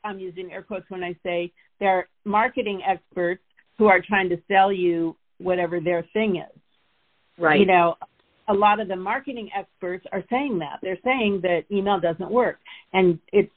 I'm 0.03 0.19
using 0.19 0.51
air 0.51 0.62
quotes 0.62 0.89
when 0.89 1.03
I 1.03 1.15
say 1.23 1.51
they're 1.79 2.08
marketing 2.25 2.82
experts 2.88 3.41
who 3.77 3.88
are 3.88 4.01
trying 4.01 4.29
to 4.29 4.38
sell 4.47 4.71
you 4.71 5.15
whatever 5.39 5.79
their 5.79 6.05
thing 6.13 6.38
is. 6.38 6.62
Right. 7.38 7.60
You 7.60 7.65
know, 7.65 7.95
a 8.47 8.53
lot 8.53 8.79
of 8.79 8.88
the 8.88 8.95
marketing 8.95 9.49
experts 9.58 10.05
are 10.12 10.23
saying 10.29 10.60
that. 10.60 10.79
They're 10.82 10.97
saying 11.03 11.41
that 11.43 11.63
email 11.71 11.99
doesn't 11.99 12.29
work. 12.29 12.60
And 12.93 13.19
it's 13.32 13.51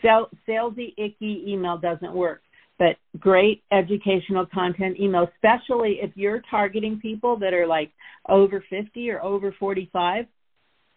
sell, 0.00 0.28
salesy, 0.48 0.94
icky 0.96 1.44
email 1.46 1.76
doesn't 1.76 2.12
work. 2.12 2.42
But 2.78 2.96
great 3.20 3.62
educational 3.70 4.46
content 4.52 4.98
email, 4.98 5.28
especially 5.34 5.98
if 6.02 6.10
you're 6.16 6.42
targeting 6.50 6.98
people 7.00 7.38
that 7.38 7.54
are 7.54 7.66
like 7.66 7.92
over 8.28 8.64
50 8.68 9.10
or 9.10 9.22
over 9.22 9.54
45, 9.58 10.26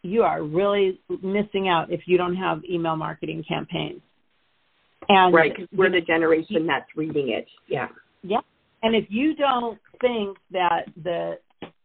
you 0.01 0.23
are 0.23 0.43
really 0.43 0.99
missing 1.21 1.67
out 1.69 1.91
if 1.91 2.01
you 2.07 2.17
don't 2.17 2.35
have 2.35 2.61
email 2.69 2.95
marketing 2.95 3.43
campaigns. 3.47 4.01
And 5.09 5.33
right, 5.33 5.53
because 5.55 5.69
we're 5.71 5.91
the 5.91 6.01
generation 6.01 6.65
that's 6.65 6.87
reading 6.95 7.29
it. 7.29 7.47
Yeah. 7.67 7.87
Yeah. 8.23 8.41
And 8.83 8.95
if 8.95 9.05
you 9.09 9.35
don't 9.35 9.79
think 10.01 10.37
that 10.51 10.85
the 11.01 11.37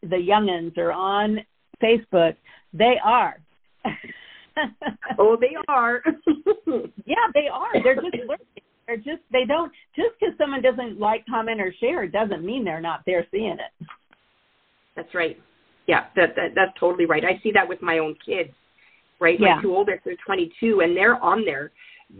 the 0.02 0.16
youngins 0.16 0.76
are 0.78 0.92
on 0.92 1.38
Facebook, 1.82 2.36
they 2.72 2.94
are. 3.04 3.38
oh, 5.18 5.36
they 5.40 5.54
are. 5.68 6.02
yeah, 7.06 7.16
they 7.34 7.48
are. 7.52 7.82
They're 7.82 7.94
just 7.94 8.16
lurking. 8.28 8.62
They're 8.86 8.96
just 8.96 9.22
they 9.30 9.44
don't 9.46 9.72
just 9.94 10.10
because 10.18 10.34
someone 10.38 10.62
doesn't 10.62 10.98
like, 10.98 11.24
comment, 11.26 11.60
or 11.60 11.72
share 11.80 12.06
doesn't 12.08 12.44
mean 12.44 12.64
they're 12.64 12.80
not 12.80 13.00
there 13.06 13.26
seeing 13.30 13.58
it. 13.58 13.86
That's 14.96 15.14
right. 15.14 15.38
Yeah, 15.86 16.04
that, 16.16 16.34
that 16.36 16.54
that's 16.54 16.78
totally 16.78 17.06
right. 17.06 17.24
I 17.24 17.40
see 17.42 17.52
that 17.52 17.68
with 17.68 17.82
my 17.82 17.98
own 17.98 18.16
kids. 18.24 18.50
Right, 19.20 19.38
yeah. 19.38 19.56
my 19.56 19.62
two 19.62 19.76
oldest 19.76 20.04
are 20.06 20.16
22, 20.26 20.80
and 20.80 20.96
they're 20.96 21.22
on 21.22 21.44
there. 21.44 21.70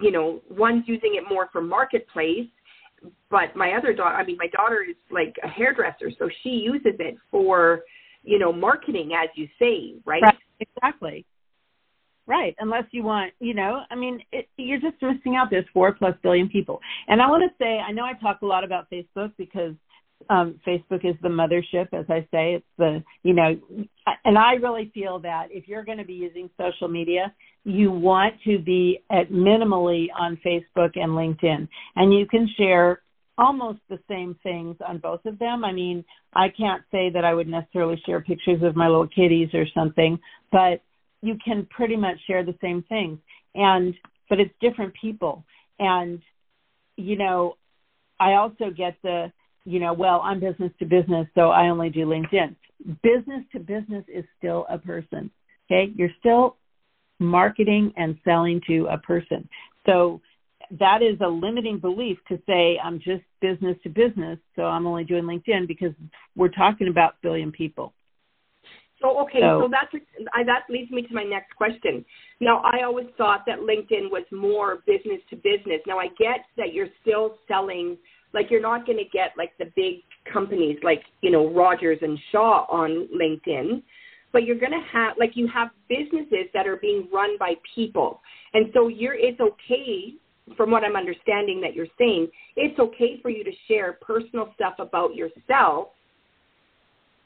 You 0.00 0.12
know, 0.12 0.40
one's 0.48 0.84
using 0.86 1.16
it 1.16 1.24
more 1.28 1.48
for 1.50 1.60
marketplace, 1.60 2.46
but 3.28 3.56
my 3.56 3.72
other 3.72 3.92
daughter, 3.92 4.14
I 4.14 4.24
mean, 4.24 4.36
my 4.38 4.46
daughter 4.46 4.84
is 4.88 4.94
like 5.10 5.34
a 5.42 5.48
hairdresser, 5.48 6.12
so 6.16 6.28
she 6.42 6.50
uses 6.50 6.94
it 7.00 7.16
for, 7.28 7.80
you 8.22 8.38
know, 8.38 8.52
marketing, 8.52 9.10
as 9.20 9.28
you 9.34 9.48
say, 9.58 9.94
right? 10.04 10.22
Right. 10.22 10.36
Exactly. 10.60 11.26
Right. 12.26 12.54
Unless 12.60 12.84
you 12.92 13.02
want, 13.02 13.32
you 13.40 13.52
know, 13.52 13.80
I 13.90 13.96
mean, 13.96 14.20
it, 14.30 14.48
you're 14.56 14.80
just 14.80 15.02
missing 15.02 15.36
out. 15.36 15.48
There's 15.50 15.66
four 15.72 15.92
plus 15.92 16.14
billion 16.22 16.48
people. 16.48 16.80
And 17.08 17.20
I 17.20 17.28
want 17.28 17.42
to 17.42 17.64
say, 17.64 17.78
I 17.78 17.90
know 17.90 18.04
I 18.04 18.12
talk 18.14 18.42
a 18.42 18.46
lot 18.46 18.62
about 18.62 18.88
Facebook 18.90 19.32
because 19.36 19.74
um, 20.30 20.60
Facebook 20.66 21.04
is 21.04 21.16
the 21.20 21.28
mothership, 21.28 21.88
as 21.92 22.06
I 22.08 22.20
say. 22.30 22.54
It's 22.54 22.66
the, 22.78 23.02
you 23.24 23.34
know, 23.34 23.58
and 24.24 24.38
I 24.38 24.52
really 24.54 24.90
feel 24.94 25.18
that 25.20 25.48
if 25.50 25.66
you're 25.66 25.84
going 25.84 25.98
to 25.98 26.04
be 26.04 26.12
using 26.12 26.48
social 26.56 26.86
media, 26.86 27.34
you 27.64 27.90
want 27.90 28.34
to 28.44 28.58
be 28.58 29.00
at 29.10 29.30
minimally 29.30 30.06
on 30.16 30.38
Facebook 30.44 30.92
and 30.94 31.12
LinkedIn. 31.12 31.68
And 31.96 32.14
you 32.14 32.26
can 32.26 32.48
share 32.56 33.02
almost 33.38 33.80
the 33.88 33.98
same 34.08 34.36
things 34.42 34.76
on 34.86 34.98
both 34.98 35.24
of 35.24 35.38
them. 35.38 35.64
I 35.64 35.72
mean, 35.72 36.04
I 36.34 36.48
can't 36.48 36.82
say 36.92 37.10
that 37.10 37.24
I 37.24 37.34
would 37.34 37.48
necessarily 37.48 38.00
share 38.06 38.20
pictures 38.20 38.62
of 38.62 38.76
my 38.76 38.86
little 38.86 39.08
kitties 39.08 39.48
or 39.54 39.64
something, 39.74 40.18
but 40.50 40.82
you 41.22 41.38
can 41.42 41.66
pretty 41.70 41.96
much 41.96 42.18
share 42.26 42.44
the 42.44 42.56
same 42.60 42.82
things. 42.88 43.18
And, 43.54 43.94
but 44.28 44.40
it's 44.40 44.52
different 44.60 44.92
people. 45.00 45.44
And, 45.78 46.20
you 46.96 47.16
know, 47.16 47.56
I 48.20 48.34
also 48.34 48.70
get 48.70 48.96
the, 49.02 49.32
you 49.64 49.80
know, 49.80 49.92
well, 49.92 50.20
I'm 50.22 50.40
business 50.40 50.72
to 50.80 50.84
business, 50.84 51.26
so 51.34 51.50
I 51.50 51.68
only 51.68 51.90
do 51.90 52.06
LinkedIn. 52.06 52.54
Business 53.02 53.44
to 53.52 53.60
business 53.60 54.04
is 54.12 54.24
still 54.38 54.66
a 54.68 54.78
person. 54.78 55.30
Okay. 55.70 55.92
You're 55.94 56.10
still 56.18 56.56
marketing 57.20 57.92
and 57.96 58.18
selling 58.24 58.60
to 58.66 58.86
a 58.90 58.98
person. 58.98 59.48
So 59.86 60.20
that 60.78 61.02
is 61.02 61.16
a 61.20 61.28
limiting 61.28 61.78
belief 61.78 62.18
to 62.28 62.40
say 62.46 62.78
I'm 62.82 62.98
just 62.98 63.22
business 63.40 63.76
to 63.82 63.88
business, 63.88 64.38
so 64.56 64.62
I'm 64.62 64.86
only 64.86 65.04
doing 65.04 65.24
LinkedIn 65.24 65.68
because 65.68 65.92
we're 66.36 66.48
talking 66.48 66.88
about 66.88 67.20
billion 67.22 67.52
people. 67.52 67.92
So 69.02 69.20
okay, 69.22 69.40
so, 69.40 69.62
so 69.64 69.68
that's 69.70 70.04
I, 70.32 70.44
that 70.44 70.62
leads 70.70 70.90
me 70.90 71.02
to 71.02 71.14
my 71.14 71.24
next 71.24 71.54
question. 71.56 72.04
Now 72.40 72.62
I 72.64 72.84
always 72.84 73.06
thought 73.18 73.42
that 73.46 73.58
LinkedIn 73.58 74.10
was 74.10 74.24
more 74.30 74.78
business 74.86 75.20
to 75.30 75.36
business. 75.36 75.80
Now 75.86 75.98
I 75.98 76.06
get 76.18 76.46
that 76.56 76.72
you're 76.72 76.88
still 77.02 77.36
selling 77.48 77.98
like 78.32 78.46
you're 78.50 78.62
not 78.62 78.86
going 78.86 78.98
to 78.98 79.04
get 79.12 79.32
like 79.36 79.52
the 79.58 79.66
big 79.76 79.96
companies 80.32 80.78
like 80.82 81.02
you 81.20 81.30
know 81.30 81.52
Rogers 81.52 81.98
and 82.00 82.18
Shaw 82.30 82.64
on 82.70 83.08
LinkedIn, 83.14 83.82
but 84.32 84.44
you're 84.44 84.58
going 84.58 84.72
to 84.72 84.86
have 84.92 85.16
like 85.18 85.32
you 85.34 85.48
have 85.48 85.68
businesses 85.88 86.46
that 86.54 86.66
are 86.66 86.76
being 86.76 87.08
run 87.12 87.36
by 87.38 87.54
people, 87.74 88.20
and 88.54 88.66
so 88.72 88.88
you're 88.88 89.14
it's 89.14 89.40
okay 89.40 90.14
from 90.56 90.70
what 90.70 90.84
I'm 90.84 90.96
understanding 90.96 91.60
that 91.60 91.74
you're 91.74 91.86
saying, 91.98 92.28
it's 92.56 92.78
okay 92.78 93.18
for 93.22 93.30
you 93.30 93.44
to 93.44 93.50
share 93.68 93.98
personal 94.00 94.52
stuff 94.54 94.74
about 94.78 95.14
yourself 95.14 95.88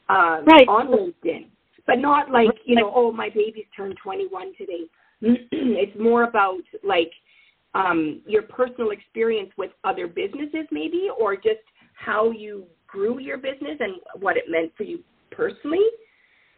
uh, 0.09 0.43
right. 0.47 0.69
on 0.69 0.89
LinkedIn, 0.89 1.47
but 1.87 1.99
not 1.99 2.31
like 2.31 2.49
you 2.65 2.75
know, 2.75 2.93
oh 2.95 3.13
my 3.13 3.29
baby's 3.29 3.67
turned 3.77 3.97
21 4.03 4.53
today. 4.59 4.85
it's 5.21 5.99
more 5.99 6.25
about 6.25 6.63
like 6.85 7.11
um, 7.75 8.23
your 8.27 8.43
personal 8.43 8.91
experience 8.91 9.51
with 9.59 9.71
other 9.85 10.07
businesses, 10.07 10.67
maybe, 10.71 11.09
or 11.19 11.37
just 11.37 11.61
how 11.95 12.31
you 12.31 12.65
grew 12.87 13.21
your 13.21 13.37
business 13.37 13.77
and 13.81 13.95
what 14.21 14.37
it 14.37 14.45
meant 14.49 14.73
for 14.77 14.85
you 14.85 15.01
personally. 15.31 15.85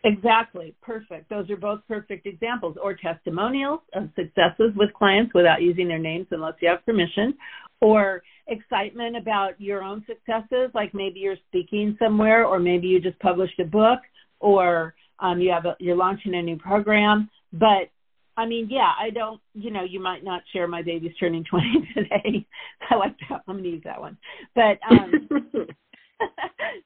Exactly. 0.05 0.75
Perfect. 0.81 1.29
Those 1.29 1.51
are 1.51 1.57
both 1.57 1.81
perfect 1.89 2.27
examples. 2.27 2.77
Or 2.81 2.95
testimonials 2.95 3.81
of 3.95 4.11
successes 4.15 4.73
with 4.77 4.93
clients 4.95 5.35
without 5.35 5.61
using 5.61 5.89
their 5.89 5.99
names 5.99 6.27
unless 6.31 6.55
you 6.61 6.69
have 6.69 6.85
permission. 6.87 7.35
Or 7.81 8.23
excitement 8.47 9.17
about 9.17 9.61
your 9.61 9.83
own 9.83 10.05
successes, 10.07 10.71
like 10.75 10.95
maybe 10.95 11.21
you're 11.21 11.37
speaking 11.49 11.97
somewhere, 11.99 12.45
or 12.45 12.59
maybe 12.59 12.87
you 12.87 13.01
just 13.01 13.19
published 13.19 13.59
a 13.61 13.65
book, 13.65 14.01
or 14.41 14.95
um, 15.21 15.41
you 15.41 15.51
have 15.51 15.67
a, 15.67 15.77
you're 15.79 15.97
launching 15.97 16.35
a 16.35 16.43
new 16.43 16.57
program. 16.57 17.29
But 17.53 17.91
I 18.37 18.47
mean, 18.47 18.69
yeah, 18.71 18.93
I 18.99 19.11
don't, 19.11 19.41
you 19.55 19.73
know, 19.73 19.83
you 19.83 20.01
might 20.01 20.23
not 20.23 20.43
share 20.53 20.69
my 20.69 20.81
baby's 20.81 21.17
turning 21.19 21.45
20 21.45 21.89
today. 21.95 22.47
I 22.89 22.95
like 22.95 23.17
that. 23.29 23.43
I'm 23.49 23.57
going 23.57 23.65
to 23.65 23.71
use 23.71 23.83
that 23.85 24.01
one. 24.01 24.17
But, 24.55 24.79
um, 24.89 25.29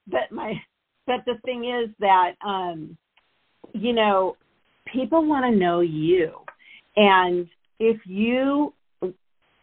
but 0.06 0.32
my, 0.32 0.54
but 1.06 1.24
the 1.26 1.34
thing 1.44 1.64
is 1.64 1.90
that, 2.00 2.36
um, 2.42 2.96
you 3.74 3.92
know, 3.92 4.36
people 4.90 5.26
want 5.26 5.44
to 5.44 5.58
know 5.58 5.80
you. 5.80 6.32
And 6.96 7.46
if 7.78 8.00
you 8.06 8.72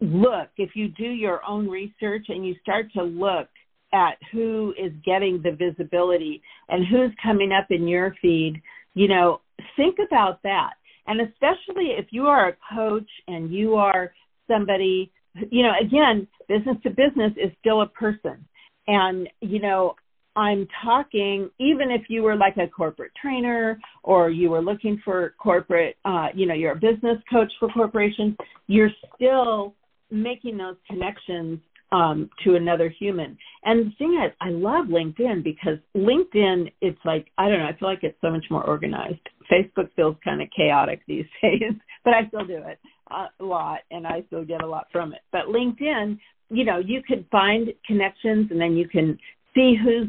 look, 0.00 0.48
if 0.56 0.70
you 0.74 0.88
do 0.88 1.04
your 1.04 1.44
own 1.44 1.68
research 1.68 2.26
and 2.28 2.46
you 2.46 2.54
start 2.62 2.92
to 2.92 3.02
look 3.02 3.48
at 3.92 4.16
who 4.32 4.74
is 4.78 4.92
getting 5.04 5.42
the 5.42 5.52
visibility 5.52 6.42
and 6.68 6.86
who's 6.86 7.10
coming 7.22 7.52
up 7.52 7.66
in 7.70 7.88
your 7.88 8.14
feed, 8.22 8.60
you 8.94 9.08
know, 9.08 9.40
think 9.76 9.96
about 10.04 10.42
that 10.42 10.74
and 11.10 11.20
especially 11.20 11.90
if 11.98 12.06
you 12.10 12.26
are 12.26 12.50
a 12.50 12.56
coach 12.72 13.08
and 13.26 13.52
you 13.52 13.74
are 13.74 14.12
somebody, 14.46 15.10
you 15.50 15.64
know, 15.64 15.72
again, 15.80 16.28
business 16.48 16.76
to 16.84 16.90
business 16.90 17.32
is 17.36 17.50
still 17.58 17.82
a 17.82 17.88
person. 17.88 18.46
And, 18.86 19.28
you 19.40 19.60
know, 19.60 19.96
I'm 20.36 20.68
talking, 20.84 21.50
even 21.58 21.90
if 21.90 22.02
you 22.08 22.22
were 22.22 22.36
like 22.36 22.56
a 22.58 22.68
corporate 22.68 23.10
trainer 23.20 23.80
or 24.04 24.30
you 24.30 24.50
were 24.50 24.62
looking 24.62 25.00
for 25.04 25.34
corporate, 25.42 25.96
uh, 26.04 26.28
you 26.32 26.46
know, 26.46 26.54
you're 26.54 26.72
a 26.72 26.76
business 26.76 27.18
coach 27.30 27.52
for 27.58 27.68
corporations, 27.70 28.36
you're 28.68 28.92
still 29.16 29.74
making 30.12 30.58
those 30.58 30.76
connections 30.88 31.58
um, 31.92 32.30
to 32.44 32.54
another 32.54 32.88
human. 32.88 33.36
And 33.64 33.86
the 33.86 33.90
thing 33.98 34.20
is, 34.24 34.32
I 34.40 34.50
love 34.50 34.86
LinkedIn 34.86 35.42
because 35.42 35.78
LinkedIn, 35.96 36.72
it's 36.80 36.98
like, 37.04 37.26
I 37.38 37.48
don't 37.48 37.58
know, 37.58 37.66
I 37.66 37.76
feel 37.76 37.88
like 37.88 38.02
it's 38.02 38.20
so 38.20 38.30
much 38.30 38.44
more 38.50 38.64
organized. 38.64 39.20
Facebook 39.50 39.90
feels 39.96 40.16
kind 40.24 40.40
of 40.40 40.48
chaotic 40.56 41.02
these 41.06 41.26
days, 41.42 41.72
but 42.04 42.14
I 42.14 42.26
still 42.28 42.46
do 42.46 42.58
it 42.58 42.78
a 43.10 43.44
lot 43.44 43.80
and 43.90 44.06
I 44.06 44.22
still 44.28 44.44
get 44.44 44.62
a 44.62 44.66
lot 44.66 44.86
from 44.92 45.12
it. 45.12 45.20
But 45.32 45.46
LinkedIn, 45.46 46.18
you 46.48 46.64
know, 46.64 46.78
you 46.78 47.02
could 47.06 47.26
find 47.30 47.68
connections 47.86 48.48
and 48.50 48.60
then 48.60 48.76
you 48.76 48.88
can 48.88 49.18
see 49.54 49.74
who's, 49.82 50.08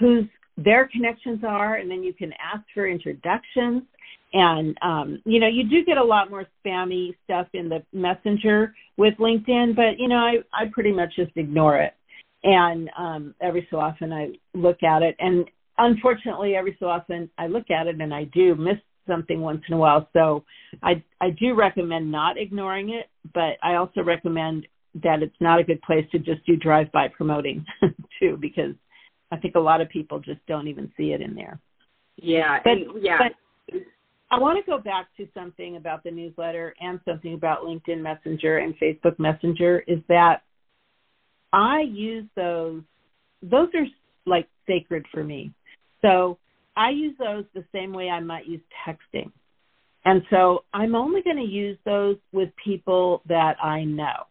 who's 0.00 0.24
their 0.56 0.88
connections 0.88 1.40
are 1.46 1.76
and 1.76 1.90
then 1.90 2.02
you 2.02 2.14
can 2.14 2.32
ask 2.32 2.64
for 2.74 2.88
introductions 2.88 3.82
and 4.32 4.76
um, 4.82 5.22
you 5.24 5.40
know 5.40 5.48
you 5.48 5.68
do 5.68 5.84
get 5.84 5.96
a 5.96 6.04
lot 6.04 6.30
more 6.30 6.46
spammy 6.64 7.14
stuff 7.24 7.46
in 7.54 7.68
the 7.68 7.82
messenger 7.92 8.74
with 8.96 9.14
linkedin 9.14 9.74
but 9.74 9.98
you 9.98 10.08
know 10.08 10.16
i 10.16 10.36
i 10.52 10.64
pretty 10.72 10.92
much 10.92 11.14
just 11.16 11.32
ignore 11.36 11.78
it. 11.78 11.94
And 12.44 12.90
um 12.98 13.34
every 13.40 13.66
so 13.70 13.78
often 13.78 14.12
i 14.12 14.28
look 14.54 14.82
at 14.82 15.02
it. 15.02 15.16
And 15.18 15.46
unfortunately 15.78 16.54
every 16.54 16.76
so 16.78 16.86
often 16.86 17.30
i 17.38 17.46
look 17.46 17.70
at 17.70 17.86
it 17.86 18.00
and 18.00 18.14
i 18.14 18.24
do 18.24 18.54
miss 18.54 18.76
something 19.06 19.40
once 19.40 19.62
in 19.68 19.74
a 19.74 19.78
while. 19.78 20.08
So 20.12 20.44
i 20.82 21.02
i 21.20 21.30
do 21.30 21.54
recommend 21.54 22.10
not 22.10 22.36
ignoring 22.38 22.90
it 22.90 23.08
but 23.32 23.56
i 23.62 23.74
also 23.74 24.02
recommend 24.02 24.66
that 25.02 25.22
it's 25.22 25.36
not 25.40 25.60
a 25.60 25.64
good 25.64 25.80
place 25.82 26.06
to 26.12 26.18
just 26.18 26.44
do 26.44 26.56
drive 26.56 26.90
by 26.92 27.08
promoting 27.08 27.64
too 28.20 28.36
because 28.40 28.74
i 29.32 29.36
think 29.36 29.54
a 29.54 29.60
lot 29.60 29.80
of 29.80 29.88
people 29.88 30.18
just 30.18 30.44
don't 30.46 30.68
even 30.68 30.92
see 30.96 31.12
it 31.12 31.22
in 31.22 31.34
there. 31.34 31.58
Yeah 32.16 32.58
but, 32.62 32.72
and, 32.72 33.02
yeah. 33.02 33.18
but 33.18 33.32
I 34.30 34.38
want 34.38 34.62
to 34.62 34.70
go 34.70 34.78
back 34.78 35.08
to 35.16 35.26
something 35.32 35.76
about 35.76 36.04
the 36.04 36.10
newsletter 36.10 36.74
and 36.80 37.00
something 37.08 37.34
about 37.34 37.62
LinkedIn 37.62 38.00
Messenger 38.00 38.58
and 38.58 38.74
Facebook 38.78 39.18
Messenger 39.18 39.84
is 39.86 40.00
that 40.08 40.42
I 41.52 41.80
use 41.88 42.26
those, 42.36 42.82
those 43.42 43.68
are 43.74 43.86
like 44.26 44.46
sacred 44.66 45.06
for 45.12 45.24
me. 45.24 45.52
So 46.02 46.38
I 46.76 46.90
use 46.90 47.14
those 47.18 47.44
the 47.54 47.64
same 47.72 47.92
way 47.92 48.10
I 48.10 48.20
might 48.20 48.46
use 48.46 48.60
texting. 48.86 49.32
And 50.04 50.22
so 50.30 50.64
I'm 50.74 50.94
only 50.94 51.22
going 51.22 51.36
to 51.36 51.42
use 51.42 51.78
those 51.84 52.16
with 52.32 52.50
people 52.62 53.22
that 53.28 53.56
I 53.62 53.84
know. 53.84 54.26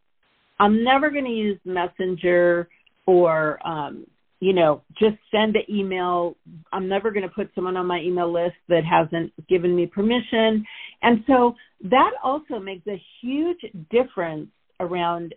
I'm 0.59 0.83
never 0.83 1.09
going 1.09 1.25
to 1.25 1.31
use 1.31 1.59
Messenger 1.65 2.69
or 3.05 3.59
um, 3.67 4.05
you 4.39 4.53
know, 4.53 4.83
just 4.99 5.17
send 5.31 5.55
the 5.55 5.73
email. 5.73 6.35
I'm 6.71 6.88
never 6.88 7.11
going 7.11 7.27
to 7.27 7.33
put 7.33 7.49
someone 7.55 7.77
on 7.77 7.88
my 7.88 7.99
email 7.99 8.31
list 8.31 8.55
that 8.69 8.83
hasn't 8.85 9.31
given 9.47 9.75
me 9.75 9.88
permission. 9.88 10.63
And 11.01 11.23
so 11.25 11.55
that 11.85 12.11
also 12.23 12.59
makes 12.59 12.85
a 12.88 13.01
huge 13.21 13.59
difference 13.89 14.49
around 14.79 15.33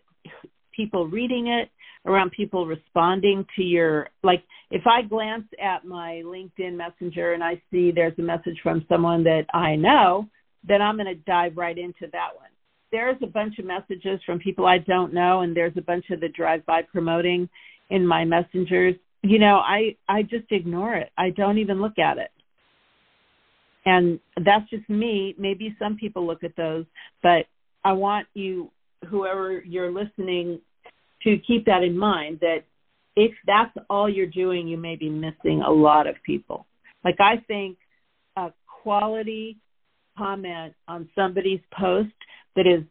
people 0.76 1.06
reading 1.06 1.48
it, 1.48 1.70
around 2.06 2.30
people 2.32 2.66
responding 2.66 3.46
to 3.56 3.62
your, 3.62 4.10
like, 4.22 4.42
if 4.70 4.86
I 4.86 5.02
glance 5.02 5.44
at 5.62 5.84
my 5.84 6.22
LinkedIn 6.24 6.74
Messenger 6.76 7.32
and 7.32 7.42
I 7.42 7.60
see 7.70 7.90
there's 7.90 8.18
a 8.18 8.22
message 8.22 8.58
from 8.62 8.84
someone 8.88 9.24
that 9.24 9.46
I 9.52 9.76
know, 9.76 10.28
then 10.66 10.82
I'm 10.82 10.96
going 10.96 11.06
to 11.06 11.14
dive 11.14 11.56
right 11.56 11.76
into 11.76 12.06
that 12.12 12.30
one. 12.36 12.50
There's 12.92 13.16
a 13.22 13.26
bunch 13.26 13.58
of 13.58 13.64
messages 13.64 14.20
from 14.26 14.38
people 14.38 14.66
I 14.66 14.78
don't 14.78 15.14
know, 15.14 15.40
and 15.40 15.56
there's 15.56 15.76
a 15.76 15.82
bunch 15.82 16.06
of 16.10 16.20
the 16.20 16.28
drive 16.28 16.64
by 16.66 16.82
promoting 16.82 17.48
in 17.90 18.06
my 18.06 18.24
messengers, 18.24 18.94
you 19.22 19.38
know, 19.38 19.56
I 19.56 19.96
I 20.08 20.22
just 20.22 20.50
ignore 20.50 20.94
it. 20.94 21.10
I 21.18 21.30
don't 21.30 21.58
even 21.58 21.80
look 21.80 21.98
at 21.98 22.18
it. 22.18 22.30
And 23.84 24.20
that's 24.44 24.68
just 24.70 24.88
me. 24.88 25.34
Maybe 25.38 25.74
some 25.78 25.96
people 25.96 26.26
look 26.26 26.44
at 26.44 26.56
those, 26.56 26.84
but 27.22 27.46
I 27.84 27.92
want 27.92 28.26
you 28.34 28.70
whoever 29.08 29.60
you're 29.60 29.90
listening 29.90 30.60
to 31.22 31.38
keep 31.46 31.66
that 31.66 31.82
in 31.82 31.96
mind 31.96 32.40
that 32.40 32.64
if 33.16 33.32
that's 33.46 33.76
all 33.88 34.08
you're 34.08 34.26
doing, 34.26 34.68
you 34.68 34.76
may 34.76 34.96
be 34.96 35.08
missing 35.08 35.62
a 35.66 35.70
lot 35.70 36.06
of 36.06 36.14
people. 36.24 36.66
Like 37.04 37.16
I 37.20 37.38
think 37.48 37.78
a 38.36 38.52
quality 38.82 39.58
comment 40.16 40.74
on 40.86 41.08
somebody's 41.14 41.60
post 41.78 42.12
that 42.56 42.66
is 42.66 42.84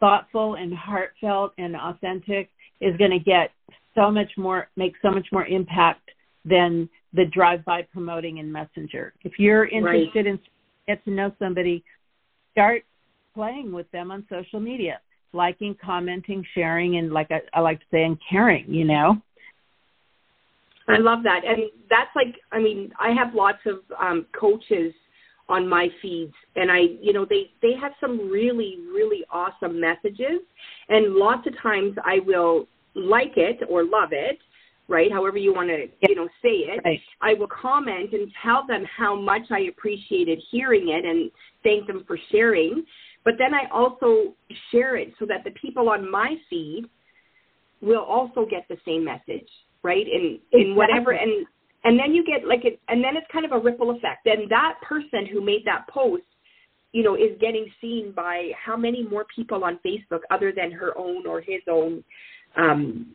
thoughtful 0.00 0.54
and 0.54 0.72
heartfelt 0.74 1.52
and 1.58 1.76
authentic 1.76 2.50
is 2.80 2.96
going 2.96 3.10
to 3.10 3.18
get 3.18 3.50
so 3.94 4.10
much 4.10 4.30
more 4.36 4.68
make 4.76 4.94
so 5.02 5.10
much 5.10 5.26
more 5.32 5.46
impact 5.46 6.10
than 6.44 6.88
the 7.12 7.24
drive 7.26 7.64
by 7.64 7.82
promoting 7.82 8.38
in 8.38 8.50
messenger. 8.50 9.12
If 9.22 9.38
you're 9.38 9.66
interested 9.66 10.26
right. 10.26 10.26
in 10.26 10.38
get 10.86 11.04
to 11.04 11.10
know 11.10 11.32
somebody 11.38 11.84
start 12.52 12.82
playing 13.34 13.72
with 13.72 13.90
them 13.92 14.10
on 14.10 14.26
social 14.28 14.60
media 14.60 15.00
liking 15.32 15.76
commenting 15.84 16.44
sharing 16.54 16.96
and 16.96 17.12
like 17.12 17.30
I, 17.30 17.40
I 17.54 17.60
like 17.60 17.78
to 17.80 17.86
say 17.90 18.04
and 18.04 18.18
caring 18.28 18.66
you 18.68 18.84
know? 18.84 19.20
I 20.88 20.98
love 20.98 21.22
that. 21.22 21.42
And 21.46 21.70
that's 21.88 22.10
like 22.16 22.34
i 22.52 22.58
mean 22.58 22.92
i 22.98 23.10
have 23.10 23.34
lots 23.34 23.58
of 23.66 23.76
um 24.00 24.26
coaches 24.38 24.92
on 25.48 25.68
my 25.68 25.88
feeds 26.02 26.34
and 26.56 26.70
i 26.70 26.80
you 27.00 27.12
know 27.12 27.24
they 27.24 27.50
they 27.62 27.74
have 27.80 27.92
some 28.00 28.30
really 28.30 28.78
really 28.92 29.24
awesome 29.30 29.80
messages. 29.80 30.40
And 30.88 31.14
lots 31.14 31.46
of 31.46 31.56
times 31.60 31.96
i 32.04 32.18
will 32.26 32.66
like 32.94 33.32
it 33.36 33.60
or 33.68 33.84
love 33.84 34.10
it, 34.12 34.38
right? 34.88 35.10
However 35.12 35.38
you 35.38 35.54
want 35.54 35.68
to, 35.68 35.86
you 36.08 36.14
know, 36.14 36.28
say 36.42 36.66
it. 36.66 36.80
Right. 36.84 37.00
I 37.20 37.34
will 37.34 37.48
comment 37.48 38.12
and 38.12 38.30
tell 38.42 38.66
them 38.66 38.84
how 38.84 39.14
much 39.14 39.42
I 39.50 39.60
appreciated 39.60 40.42
hearing 40.50 40.88
it 40.88 41.04
and 41.04 41.30
thank 41.62 41.86
them 41.86 42.04
for 42.06 42.18
sharing. 42.30 42.84
But 43.24 43.34
then 43.38 43.54
I 43.54 43.68
also 43.72 44.34
share 44.72 44.96
it 44.96 45.12
so 45.18 45.26
that 45.26 45.44
the 45.44 45.50
people 45.52 45.88
on 45.88 46.10
my 46.10 46.36
feed 46.48 46.86
will 47.80 48.02
also 48.02 48.46
get 48.50 48.66
the 48.68 48.76
same 48.84 49.04
message, 49.04 49.48
right? 49.82 50.06
In 50.06 50.38
in 50.52 50.74
whatever 50.74 51.12
and 51.12 51.46
and 51.84 51.98
then 51.98 52.14
you 52.14 52.24
get 52.24 52.46
like 52.46 52.64
it 52.64 52.80
and 52.88 53.02
then 53.02 53.16
it's 53.16 53.26
kind 53.32 53.44
of 53.44 53.52
a 53.52 53.58
ripple 53.58 53.90
effect. 53.90 54.20
Then 54.24 54.46
that 54.48 54.74
person 54.82 55.26
who 55.30 55.40
made 55.40 55.64
that 55.66 55.86
post 55.88 56.24
you 56.92 57.04
know, 57.04 57.14
is 57.14 57.38
getting 57.40 57.66
seen 57.80 58.12
by 58.14 58.50
how 58.62 58.76
many 58.76 59.06
more 59.06 59.24
people 59.34 59.64
on 59.64 59.78
Facebook 59.86 60.20
other 60.30 60.52
than 60.54 60.72
her 60.72 60.96
own 60.98 61.26
or 61.26 61.40
his 61.40 61.60
own 61.70 62.02
um 62.56 63.14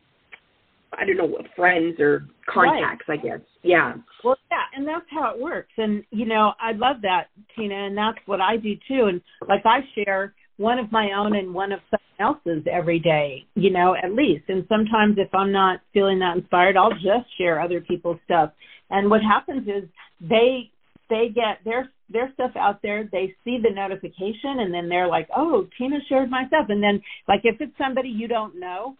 I 0.97 1.05
don't 1.05 1.17
know 1.17 1.37
friends 1.55 1.99
or 1.99 2.25
contacts, 2.47 3.05
right. 3.07 3.19
I 3.19 3.23
guess. 3.23 3.39
Yeah. 3.63 3.95
Well, 4.23 4.37
yeah, 4.51 4.63
and 4.75 4.87
that's 4.87 5.05
how 5.09 5.33
it 5.33 5.41
works. 5.41 5.71
And 5.77 6.03
you 6.11 6.25
know, 6.25 6.53
I 6.59 6.71
love 6.71 6.97
that, 7.01 7.27
Tina, 7.55 7.87
and 7.87 7.97
that's 7.97 8.17
what 8.25 8.41
I 8.41 8.57
do 8.57 8.75
too. 8.87 9.07
And 9.09 9.21
like 9.47 9.65
I 9.65 9.79
share 9.95 10.33
one 10.57 10.79
of 10.79 10.91
my 10.91 11.11
own 11.17 11.35
and 11.35 11.53
one 11.53 11.71
of 11.71 11.79
someone 11.91 12.35
else's 12.35 12.65
every 12.71 12.99
day, 12.99 13.45
you 13.55 13.71
know, 13.71 13.95
at 14.01 14.13
least. 14.13 14.45
And 14.47 14.65
sometimes 14.69 15.17
if 15.17 15.33
I'm 15.33 15.51
not 15.51 15.81
feeling 15.93 16.19
that 16.19 16.37
inspired, 16.37 16.77
I'll 16.77 16.91
just 16.91 17.27
share 17.37 17.59
other 17.59 17.81
people's 17.81 18.19
stuff. 18.25 18.51
And 18.89 19.09
what 19.09 19.21
happens 19.21 19.67
is 19.67 19.89
they 20.21 20.71
they 21.09 21.29
get 21.33 21.59
their 21.65 21.89
their 22.09 22.31
stuff 22.33 22.51
out 22.55 22.81
there, 22.83 23.09
they 23.11 23.35
see 23.43 23.57
the 23.61 23.73
notification 23.73 24.59
and 24.59 24.73
then 24.73 24.87
they're 24.87 25.07
like, 25.07 25.27
"Oh, 25.35 25.67
Tina 25.77 25.97
shared 26.07 26.29
my 26.29 26.47
stuff." 26.47 26.67
And 26.69 26.81
then 26.81 27.01
like 27.27 27.41
if 27.43 27.59
it's 27.59 27.77
somebody 27.77 28.09
you 28.09 28.27
don't 28.27 28.59
know, 28.59 28.95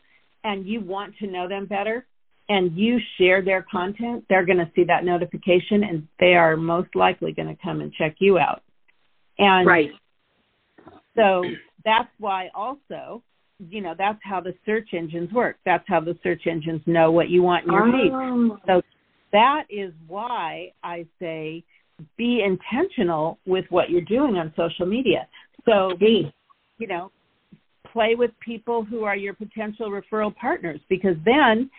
and 0.46 0.66
you 0.66 0.80
want 0.80 1.18
to 1.18 1.28
know 1.28 1.50
them 1.50 1.66
better 1.66 2.06
and 2.48 2.78
you 2.78 3.00
share 3.18 3.41
their 3.41 3.66
content, 3.70 4.24
they're 4.30 4.46
going 4.46 4.60
to 4.60 4.72
see 4.76 4.84
that 4.86 5.04
notification 5.04 5.84
and 5.84 6.08
they 6.20 6.36
are 6.36 6.56
most 6.56 6.96
likely 6.96 7.32
going 7.34 7.48
to 7.48 7.62
come 7.62 7.82
and 7.82 7.91
check 7.91 8.16
you 8.20 8.38
out. 8.38 8.62
And 9.39 9.68
right. 9.68 9.89
So 11.16 11.43
that's 11.84 12.10
why 12.20 12.50
also, 12.54 13.24
you 13.60 13.82
know, 13.82 13.96
that's 13.98 14.20
how 14.22 14.39
the 14.39 14.54
search 14.66 14.89
engines 14.93 15.32
work. 15.34 15.58
That's 15.66 15.84
how 15.88 16.00
the 16.00 16.18
search 16.22 16.43
engines 16.46 16.82
know 16.86 17.12
what 17.12 17.30
you 17.30 17.41
want 17.41 17.66
in 17.66 17.74
your 17.74 17.88
oh. 17.88 18.50
feed. 18.52 18.62
So 18.68 18.82
that 19.32 19.64
is 19.70 19.91
why 20.08 20.72
I 20.84 21.08
say 21.20 21.64
be 22.18 22.43
intentional 22.43 23.39
with 23.48 23.66
what 23.70 23.89
you're 23.89 24.02
doing 24.02 24.36
on 24.36 24.54
social 24.56 24.86
media. 24.86 25.28
So, 25.66 25.91
be 26.00 26.32
you 26.78 26.88
know, 26.88 27.12
play 27.96 28.14
with 28.14 28.32
people 28.46 28.84
who 28.84 29.06
are 29.06 29.16
your 29.16 29.34
potential 29.34 29.89
referral 29.89 30.36
partners 30.36 30.82
because 30.89 31.16
then 31.24 31.70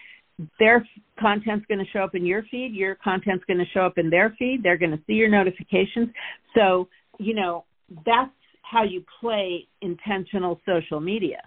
their 0.58 0.86
content's 1.20 1.66
going 1.66 1.78
to 1.78 1.90
show 1.92 2.00
up 2.00 2.14
in 2.14 2.24
your 2.24 2.42
feed, 2.50 2.72
your 2.72 2.94
content's 2.94 3.44
going 3.44 3.58
to 3.58 3.66
show 3.74 3.80
up 3.80 3.98
in 3.98 4.08
their 4.08 4.34
feed, 4.38 4.62
they're 4.62 4.78
going 4.78 4.90
to 4.90 5.00
see 5.06 5.12
your 5.12 5.28
notifications. 5.28 6.08
So, 6.54 6.88
you 7.18 7.34
know, 7.34 7.64
that's 8.06 8.30
how 8.62 8.82
you 8.82 9.04
play 9.20 9.66
intentional 9.82 10.58
social 10.64 11.00
media. 11.00 11.42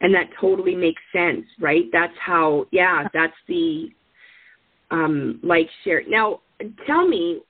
And 0.00 0.12
that 0.14 0.26
totally 0.40 0.74
makes 0.74 1.02
sense, 1.12 1.44
right? 1.60 1.84
That's 1.92 2.12
how, 2.24 2.66
yeah, 2.72 3.04
that's 3.14 3.32
the 3.46 3.90
um, 4.90 5.38
like 5.44 5.68
share. 5.84 6.02
Now, 6.08 6.40
tell 6.84 7.06
me, 7.06 7.42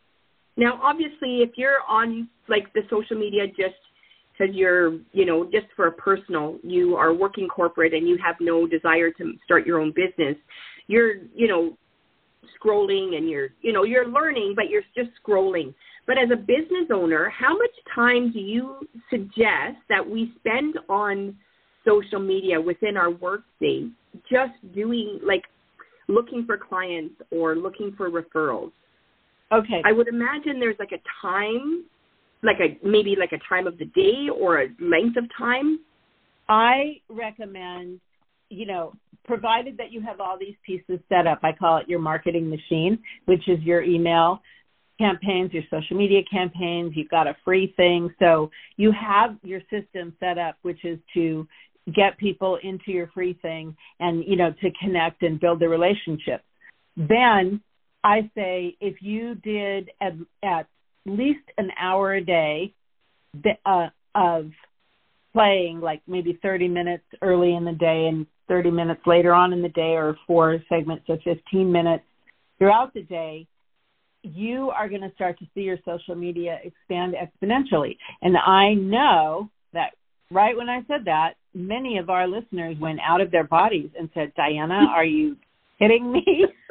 now 0.59 0.79
obviously, 0.83 1.41
if 1.41 1.51
you're 1.57 1.81
on 1.89 2.29
like 2.49 2.71
the 2.75 2.83
social 2.91 3.19
media 3.19 3.47
just 3.47 3.77
because 4.39 4.55
you're, 4.55 4.99
you 5.13 5.25
know, 5.25 5.45
just 5.45 5.67
for 5.75 5.87
a 5.87 5.93
personal, 5.93 6.59
you 6.63 6.95
are 6.97 7.13
working 7.13 7.49
corporate 7.49 7.95
and 7.95 8.09
you 8.09 8.19
have 8.25 8.37
no 8.41 8.67
desire 8.67 9.11
to 9.13 9.33
start 9.45 9.67
your 9.67 9.81
own 9.81 9.93
business, 9.93 10.37
you're, 10.87 11.17
you 11.35 11.49
know, 11.49 11.77
scrolling 12.63 13.17
and 13.17 13.29
you're, 13.29 13.49
you 13.63 13.73
know, 13.73 13.85
you're 13.85 14.09
learning, 14.09 14.55
but 14.55 14.69
you're 14.71 14.83
just 14.97 15.11
scrolling. 15.27 15.75
But 16.07 16.17
as 16.19 16.31
a 16.33 16.37
business 16.37 16.89
owner, 16.93 17.31
how 17.31 17.57
much 17.57 17.71
time 17.95 18.33
do 18.33 18.39
you 18.39 18.81
suggest 19.11 19.77
that 19.89 20.09
we 20.09 20.33
spend 20.39 20.79
on 20.89 21.37
social 21.89 22.21
media 22.21 22.61
within 22.61 22.97
our 22.97 23.11
workday, 23.11 23.89
just 24.31 24.53
doing 24.75 25.21
like 25.25 25.43
looking 26.09 26.45
for 26.47 26.57
clients 26.57 27.15
or 27.31 27.57
looking 27.57 27.95
for 27.97 28.11
referrals. 28.11 28.73
Okay. 29.53 29.83
I 29.85 29.93
would 29.93 30.09
imagine 30.09 30.59
there's 30.59 30.79
like 30.79 30.93
a 30.93 31.01
time, 31.23 31.85
like 32.43 32.59
a 32.61 32.79
maybe 32.87 33.17
like 33.19 33.33
a 33.33 33.39
time 33.49 33.67
of 33.67 33.79
the 33.79 33.87
day 33.87 34.29
or 34.29 34.63
a 34.63 34.69
length 34.81 35.17
of 35.17 35.25
time. 35.37 35.81
I 36.49 37.01
recommend, 37.09 38.01
you 38.49 38.67
know, 38.67 38.95
provided 39.25 39.77
that 39.77 39.93
you 39.93 40.01
have 40.01 40.21
all 40.21 40.39
these 40.39 40.55
pieces 40.65 40.99
set 41.09 41.27
up, 41.27 41.41
I 41.43 41.53
call 41.53 41.79
it 41.79 41.89
your 41.89 41.99
marketing 41.99 42.49
machine, 42.49 42.99
which 43.27 43.47
is 43.49 43.61
your 43.61 43.83
email 43.83 44.41
campaigns, 44.99 45.53
your 45.53 45.63
social 45.71 45.97
media 45.97 46.21
campaigns, 46.31 46.93
you've 46.97 47.11
got 47.11 47.27
a 47.27 47.37
free 47.45 47.73
thing. 47.77 48.13
So 48.19 48.51
you 48.77 48.93
have 48.93 49.37
your 49.43 49.61
system 49.71 50.15
set 50.19 50.39
up, 50.39 50.57
which 50.63 50.85
is 50.85 50.99
to 51.15 51.47
get 51.95 52.19
people 52.19 52.59
into 52.63 52.91
your 52.91 53.09
free 53.09 53.39
thing 53.41 53.77
and, 54.01 54.25
you 54.27 54.37
know, 54.37 54.53
to 54.61 54.71
connect 54.83 55.23
and 55.23 55.41
build 55.41 55.61
the 55.61 55.69
relationship. 55.69 56.43
Then 56.97 57.63
I 58.03 58.31
say 58.35 58.77
if 58.81 59.01
you 59.01 59.37
did 59.37 59.91
at, 60.01 60.15
at 60.43 60.67
least 61.11 61.45
an 61.57 61.71
hour 61.81 62.15
a 62.15 62.25
day 62.25 62.73
uh, 63.67 63.89
of 64.15 64.51
playing, 65.33 65.81
like 65.81 66.03
maybe 66.07 66.39
30 66.43 66.69
minutes 66.69 67.05
early 67.23 67.55
in 67.55 67.65
the 67.65 67.73
day 67.73 68.07
and 68.09 68.27
30 68.49 68.71
minutes 68.71 69.03
later 69.07 69.35
on 69.35 69.53
in 69.53 69.63
the 69.63 69.69
day, 69.69 69.93
or 69.95 70.17
four 70.27 70.59
segments 70.69 71.05
of 71.09 71.21
15 71.23 71.71
minutes 71.71 72.05
throughout 72.59 72.93
the 72.95 73.03
day, 73.03 73.47
you 74.23 74.71
are 74.71 74.89
going 74.89 75.03
to 75.03 75.13
start 75.15 75.39
to 75.39 75.47
see 75.55 75.61
your 75.61 75.79
social 75.85 76.15
media 76.15 76.59
expand 76.65 77.15
exponentially. 77.15 77.97
And 78.23 78.37
I 78.37 78.75
know 78.75 79.51
that 79.73 79.93
right 80.31 80.57
when 80.57 80.69
I 80.69 80.81
said 80.89 81.05
that, 81.05 81.35
many 81.55 81.99
of 81.99 82.11
our 82.11 82.27
listeners 82.27 82.77
went 82.81 83.01
out 83.01 83.21
of 83.21 83.31
their 83.31 83.45
bodies 83.45 83.91
and 83.99 84.09
said, 84.15 84.33
Diana, 84.37 84.87
are 84.91 85.05
you 85.05 85.37
kidding 85.79 86.11
me? 86.11 86.25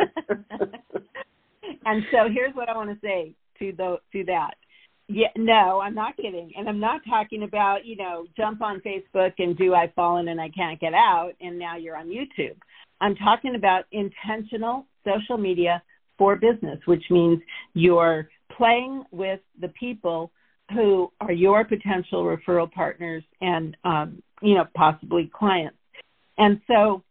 and 1.86 2.04
so 2.12 2.28
here's 2.32 2.54
what 2.54 2.70
I 2.70 2.76
want 2.76 2.90
to 2.90 2.98
say 3.02 3.34
to 3.60 3.74
the 3.76 3.98
to 4.14 4.24
that. 4.26 4.56
Yeah, 5.10 5.30
no, 5.38 5.80
I'm 5.80 5.96
not 5.96 6.18
kidding. 6.18 6.52
And 6.58 6.68
I'm 6.68 6.82
not 6.82 7.00
talking 7.08 7.44
about, 7.44 7.86
you 7.86 7.96
know, 7.96 8.26
jump 8.36 8.62
on 8.62 8.82
Facebook 8.82 9.34
and 9.38 9.58
do 9.58 9.74
I've 9.74 9.94
fallen 9.94 10.28
and 10.28 10.42
I 10.42 10.50
can't 10.50 10.80
get 10.82 10.94
out 10.94 11.32
and 11.40 11.58
now 11.58 11.78
you're 11.78 11.96
on 11.96 12.08
YouTube. 12.08 12.58
I'm 13.00 13.16
talking 13.16 13.56
about 13.56 13.86
intentional 13.94 14.86
social 15.06 15.38
media 15.38 15.82
for 16.18 16.36
business, 16.36 16.80
which 16.86 17.04
means 17.10 17.40
you're 17.74 18.28
playing 18.58 19.04
with 19.12 19.40
the 19.62 19.70
people 19.70 20.32
who 20.74 21.12
are 21.22 21.32
your 21.32 21.64
potential 21.64 22.24
referral 22.24 22.72
partners 22.72 23.24
and 23.40 23.78
um, 23.84 24.22
you 24.42 24.56
know 24.56 24.66
possibly 24.76 25.32
clients. 25.34 25.78
And 26.38 26.62
so, 26.68 27.04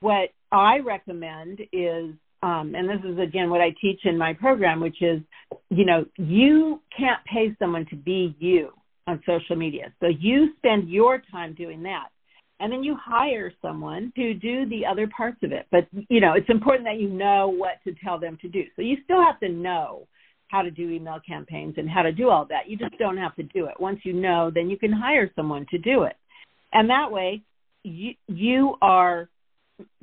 what 0.00 0.30
I 0.52 0.78
recommend 0.78 1.60
is, 1.72 2.14
um, 2.42 2.74
and 2.74 2.88
this 2.88 3.00
is 3.04 3.18
again 3.18 3.50
what 3.50 3.60
I 3.60 3.74
teach 3.80 4.00
in 4.04 4.18
my 4.18 4.34
program, 4.34 4.80
which 4.80 5.00
is, 5.00 5.20
you 5.70 5.84
know, 5.84 6.04
you 6.16 6.80
can't 6.96 7.24
pay 7.24 7.54
someone 7.58 7.86
to 7.90 7.96
be 7.96 8.36
you 8.38 8.70
on 9.06 9.22
social 9.26 9.56
media, 9.56 9.92
so 10.00 10.06
you 10.06 10.54
spend 10.58 10.88
your 10.88 11.22
time 11.30 11.54
doing 11.54 11.82
that 11.84 12.08
and 12.60 12.72
then 12.72 12.82
you 12.82 12.96
hire 12.98 13.52
someone 13.60 14.12
to 14.16 14.34
do 14.34 14.68
the 14.68 14.86
other 14.86 15.08
parts 15.14 15.38
of 15.42 15.52
it. 15.52 15.66
But 15.70 15.86
you 16.08 16.20
know, 16.20 16.32
it's 16.32 16.48
important 16.48 16.84
that 16.84 16.98
you 16.98 17.08
know 17.08 17.48
what 17.48 17.82
to 17.84 17.94
tell 18.02 18.18
them 18.18 18.38
to 18.42 18.48
do. 18.48 18.64
So 18.76 18.82
you 18.82 18.96
still 19.04 19.22
have 19.22 19.38
to 19.40 19.48
know 19.48 20.06
how 20.48 20.62
to 20.62 20.70
do 20.70 20.90
email 20.90 21.18
campaigns 21.26 21.74
and 21.76 21.90
how 21.90 22.02
to 22.02 22.12
do 22.12 22.30
all 22.30 22.46
that. 22.46 22.68
You 22.68 22.76
just 22.76 22.96
don't 22.98 23.16
have 23.16 23.34
to 23.36 23.42
do 23.42 23.66
it. 23.66 23.74
Once 23.80 24.00
you 24.04 24.12
know, 24.12 24.50
then 24.54 24.70
you 24.70 24.78
can 24.78 24.92
hire 24.92 25.30
someone 25.34 25.66
to 25.70 25.78
do 25.78 26.04
it. 26.04 26.16
And 26.72 26.88
that 26.88 27.10
way 27.10 27.42
you 27.82 28.14
you 28.26 28.76
are 28.80 29.28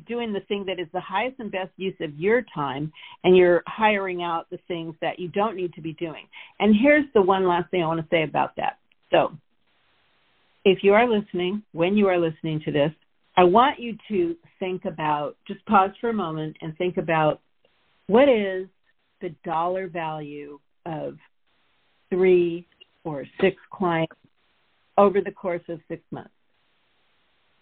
doing 0.07 0.33
the 0.33 0.41
thing 0.41 0.65
that 0.65 0.79
is 0.79 0.87
the 0.93 0.99
highest 0.99 1.39
and 1.39 1.51
best 1.51 1.71
use 1.77 1.95
of 2.01 2.13
your 2.19 2.43
time 2.53 2.91
and 3.23 3.35
you're 3.35 3.63
hiring 3.67 4.21
out 4.21 4.49
the 4.49 4.59
things 4.67 4.95
that 5.01 5.19
you 5.19 5.27
don't 5.29 5.55
need 5.55 5.73
to 5.73 5.81
be 5.81 5.93
doing. 5.93 6.27
And 6.59 6.75
here's 6.79 7.05
the 7.13 7.21
one 7.21 7.47
last 7.47 7.71
thing 7.71 7.83
I 7.83 7.87
want 7.87 8.01
to 8.01 8.07
say 8.09 8.23
about 8.23 8.55
that. 8.57 8.77
So, 9.11 9.31
if 10.65 10.79
you 10.81 10.93
are 10.93 11.09
listening, 11.09 11.61
when 11.73 11.97
you 11.97 12.07
are 12.07 12.17
listening 12.17 12.61
to 12.65 12.71
this, 12.71 12.91
I 13.35 13.43
want 13.43 13.79
you 13.79 13.97
to 14.09 14.35
think 14.59 14.85
about, 14.85 15.35
just 15.47 15.65
pause 15.65 15.91
for 15.99 16.09
a 16.09 16.13
moment 16.13 16.55
and 16.61 16.77
think 16.77 16.97
about 16.97 17.41
what 18.07 18.29
is 18.29 18.67
the 19.21 19.33
dollar 19.43 19.87
value 19.87 20.59
of 20.85 21.17
three 22.09 22.67
or 23.03 23.25
six 23.41 23.57
clients 23.73 24.15
over 24.97 25.19
the 25.19 25.31
course 25.31 25.63
of 25.67 25.79
six 25.87 26.01
months. 26.11 26.29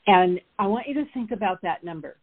And 0.08 0.40
I 0.58 0.68
want 0.68 0.88
you 0.88 0.96
to 0.96 1.06
think 1.14 1.32
about 1.32 1.62
that 1.62 1.84
number. 1.84 2.18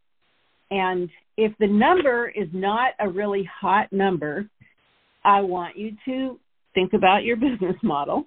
And 0.71 1.09
if 1.37 1.53
the 1.59 1.67
number 1.67 2.29
is 2.29 2.49
not 2.53 2.93
a 2.99 3.09
really 3.09 3.49
hot 3.61 3.93
number, 3.93 4.49
I 5.25 5.41
want 5.41 5.77
you 5.79 5.93
to 6.07 6.39
think 6.75 6.93
about 6.93 7.25
your 7.25 7.37
business 7.37 7.77
model 7.83 8.27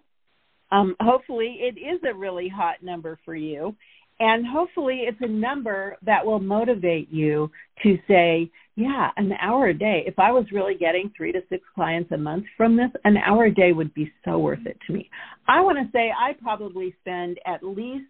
um, 0.71 0.95
hopefully, 1.01 1.57
it 1.59 1.77
is 1.77 1.99
a 2.09 2.17
really 2.17 2.47
hot 2.47 2.81
number 2.81 3.19
for 3.25 3.35
you. 3.35 3.75
And 4.19 4.45
hopefully, 4.45 5.01
it's 5.07 5.17
a 5.21 5.27
number 5.27 5.97
that 6.03 6.25
will 6.25 6.39
motivate 6.39 7.11
you 7.11 7.51
to 7.83 7.97
say, 8.07 8.51
yeah, 8.75 9.09
an 9.17 9.33
hour 9.41 9.67
a 9.67 9.73
day. 9.73 10.03
If 10.05 10.19
I 10.19 10.31
was 10.31 10.45
really 10.51 10.75
getting 10.75 11.11
three 11.17 11.31
to 11.31 11.41
six 11.49 11.63
clients 11.73 12.11
a 12.11 12.17
month 12.17 12.45
from 12.55 12.77
this, 12.77 12.91
an 13.03 13.17
hour 13.17 13.45
a 13.45 13.53
day 13.53 13.73
would 13.73 13.93
be 13.93 14.11
so 14.23 14.37
worth 14.37 14.65
it 14.65 14.77
to 14.87 14.93
me. 14.93 15.09
I 15.47 15.61
want 15.61 15.79
to 15.79 15.91
say 15.91 16.11
I 16.11 16.33
probably 16.41 16.95
spend 17.01 17.39
at 17.45 17.63
least 17.63 18.05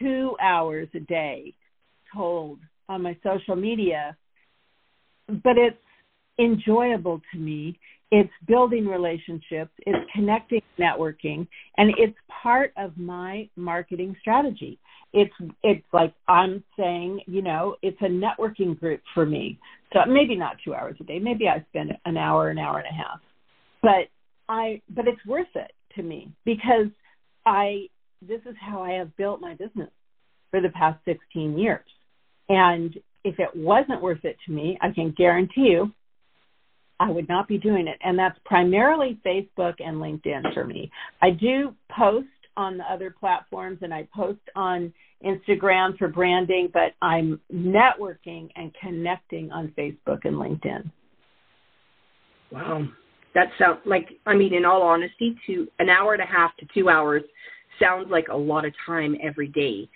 two 0.00 0.36
hours 0.40 0.88
a 0.94 1.00
day 1.00 1.54
told 2.14 2.58
on 2.88 3.02
my 3.02 3.16
social 3.22 3.56
media, 3.56 4.16
but 5.28 5.56
it's 5.56 5.76
enjoyable 6.38 7.20
to 7.32 7.38
me 7.38 7.78
it's 8.10 8.30
building 8.48 8.86
relationships, 8.86 9.70
it's 9.86 10.10
connecting, 10.12 10.62
networking, 10.78 11.46
and 11.76 11.92
it's 11.96 12.16
part 12.42 12.72
of 12.76 12.96
my 12.96 13.48
marketing 13.54 14.16
strategy. 14.20 14.78
It's 15.12 15.32
it's 15.62 15.84
like 15.92 16.12
I'm 16.26 16.64
saying, 16.76 17.20
you 17.26 17.42
know, 17.42 17.76
it's 17.82 18.00
a 18.00 18.06
networking 18.06 18.78
group 18.78 19.00
for 19.14 19.26
me. 19.26 19.58
So 19.92 20.00
maybe 20.08 20.34
not 20.36 20.56
two 20.64 20.74
hours 20.74 20.96
a 21.00 21.04
day, 21.04 21.18
maybe 21.20 21.48
I 21.48 21.64
spend 21.70 21.92
an 22.04 22.16
hour, 22.16 22.48
an 22.48 22.58
hour 22.58 22.78
and 22.78 22.86
a 22.88 22.96
half. 22.96 23.20
But 23.82 24.08
I 24.48 24.82
but 24.90 25.06
it's 25.06 25.24
worth 25.24 25.54
it 25.54 25.72
to 25.94 26.02
me 26.02 26.32
because 26.44 26.86
I 27.46 27.86
this 28.26 28.40
is 28.46 28.54
how 28.60 28.82
I 28.82 28.92
have 28.92 29.16
built 29.16 29.40
my 29.40 29.54
business 29.54 29.90
for 30.50 30.60
the 30.60 30.70
past 30.70 30.98
16 31.04 31.58
years. 31.58 31.84
And 32.48 32.94
if 33.24 33.38
it 33.38 33.54
wasn't 33.54 34.02
worth 34.02 34.24
it 34.24 34.36
to 34.46 34.52
me, 34.52 34.78
I 34.80 34.90
can 34.90 35.14
guarantee 35.16 35.68
you 35.70 35.92
I 36.98 37.10
would 37.10 37.28
not 37.28 37.48
be 37.48 37.56
doing 37.56 37.88
it. 37.88 37.98
And 38.02 38.18
that's 38.18 38.38
primarily 38.44 39.18
Facebook 39.24 39.74
and 39.78 39.96
LinkedIn 39.96 40.52
for 40.52 40.66
me. 40.66 40.90
I 41.22 41.30
do 41.30 41.74
post 41.90 42.26
on 42.56 42.76
the 42.76 42.84
other 42.84 43.14
platforms 43.18 43.78
and 43.80 43.94
I 43.94 44.06
post 44.14 44.40
on 44.54 44.92
Instagram 45.24 45.96
for 45.96 46.08
branding, 46.08 46.68
but 46.72 46.92
I'm 47.00 47.40
networking 47.52 48.50
and 48.54 48.74
connecting 48.80 49.50
on 49.50 49.72
Facebook 49.78 50.24
and 50.24 50.36
LinkedIn. 50.36 50.90
Wow. 52.52 52.86
That 53.34 53.46
sounds 53.58 53.78
uh, 53.86 53.88
like, 53.88 54.08
I 54.26 54.34
mean, 54.34 54.52
in 54.52 54.64
all 54.64 54.82
honesty, 54.82 55.36
to 55.46 55.68
an 55.78 55.88
hour 55.88 56.14
and 56.14 56.22
a 56.22 56.26
half 56.26 56.54
to 56.58 56.66
two 56.74 56.88
hours 56.88 57.22
sounds 57.82 58.08
like 58.10 58.28
a 58.28 58.36
lot 58.36 58.64
of 58.64 58.72
time 58.86 59.16
every 59.22 59.48
day. 59.48 59.88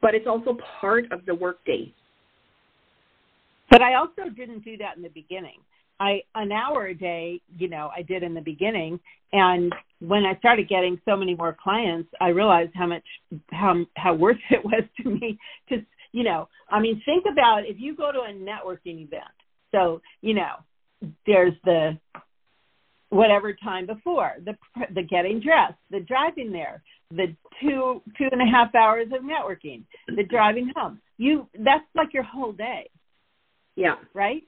But 0.00 0.14
it's 0.14 0.26
also 0.26 0.56
part 0.80 1.10
of 1.12 1.24
the 1.26 1.34
workday. 1.34 1.92
But 3.70 3.82
I 3.82 3.94
also 3.94 4.30
didn't 4.34 4.64
do 4.64 4.76
that 4.78 4.96
in 4.96 5.02
the 5.02 5.08
beginning. 5.08 5.58
I 6.00 6.22
an 6.34 6.50
hour 6.52 6.86
a 6.86 6.94
day, 6.94 7.40
you 7.56 7.68
know, 7.68 7.90
I 7.96 8.02
did 8.02 8.22
in 8.22 8.34
the 8.34 8.40
beginning, 8.40 8.98
and 9.32 9.72
when 10.00 10.24
I 10.24 10.36
started 10.38 10.68
getting 10.68 11.00
so 11.04 11.16
many 11.16 11.34
more 11.34 11.56
clients, 11.60 12.08
I 12.20 12.28
realized 12.28 12.72
how 12.74 12.86
much 12.86 13.04
how 13.50 13.84
how 13.96 14.14
worth 14.14 14.38
it 14.50 14.64
was 14.64 14.84
to 15.02 15.10
me 15.10 15.38
to 15.68 15.84
you 16.12 16.22
know, 16.22 16.48
I 16.70 16.80
mean, 16.80 17.02
think 17.04 17.24
about 17.30 17.62
if 17.66 17.76
you 17.80 17.96
go 17.96 18.12
to 18.12 18.20
a 18.20 18.32
networking 18.32 19.02
event. 19.02 19.24
So 19.72 20.00
you 20.20 20.34
know, 20.34 20.54
there's 21.26 21.54
the 21.64 21.98
whatever 23.14 23.52
time 23.52 23.86
before 23.86 24.32
the 24.44 24.54
the 24.94 25.02
getting 25.02 25.40
dressed, 25.40 25.78
the 25.90 26.00
driving 26.00 26.50
there, 26.50 26.82
the 27.10 27.34
two 27.60 28.02
two 28.18 28.28
and 28.32 28.42
a 28.42 28.46
half 28.46 28.74
hours 28.74 29.06
of 29.12 29.22
networking, 29.22 29.84
the 30.08 30.24
driving 30.24 30.72
home. 30.74 31.00
You 31.16 31.46
that's 31.60 31.84
like 31.94 32.12
your 32.12 32.24
whole 32.24 32.52
day. 32.52 32.90
Yeah. 33.76 33.96
Right 34.14 34.42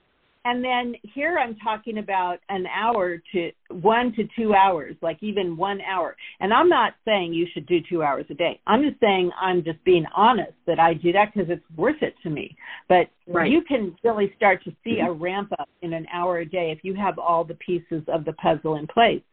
and 0.46 0.62
then 0.62 0.94
here 1.02 1.40
I'm 1.40 1.56
talking 1.56 1.98
about 1.98 2.38
an 2.48 2.66
hour 2.68 3.20
to 3.32 3.50
one 3.68 4.12
to 4.12 4.28
two 4.38 4.54
hours, 4.54 4.94
like 5.02 5.20
even 5.20 5.56
one 5.56 5.80
hour. 5.80 6.16
And 6.38 6.54
I'm 6.54 6.68
not 6.68 6.92
saying 7.04 7.34
you 7.34 7.48
should 7.52 7.66
do 7.66 7.80
two 7.90 8.04
hours 8.04 8.26
a 8.30 8.34
day. 8.34 8.60
I'm 8.64 8.80
just 8.84 9.00
saying 9.00 9.32
I'm 9.40 9.64
just 9.64 9.82
being 9.82 10.04
honest 10.14 10.52
that 10.68 10.78
I 10.78 10.94
do 10.94 11.10
that 11.10 11.34
because 11.34 11.50
it's 11.50 11.64
worth 11.76 12.00
it 12.00 12.14
to 12.22 12.30
me. 12.30 12.56
But 12.88 13.08
right. 13.26 13.50
you 13.50 13.62
can 13.62 13.96
really 14.04 14.32
start 14.36 14.62
to 14.66 14.72
see 14.84 15.00
a 15.00 15.10
ramp 15.10 15.50
up 15.58 15.68
in 15.82 15.92
an 15.92 16.06
hour 16.12 16.38
a 16.38 16.46
day 16.46 16.70
if 16.70 16.84
you 16.84 16.94
have 16.94 17.18
all 17.18 17.42
the 17.42 17.54
pieces 17.54 18.04
of 18.06 18.24
the 18.24 18.34
puzzle 18.34 18.76
in 18.76 18.86
place. 18.86 19.24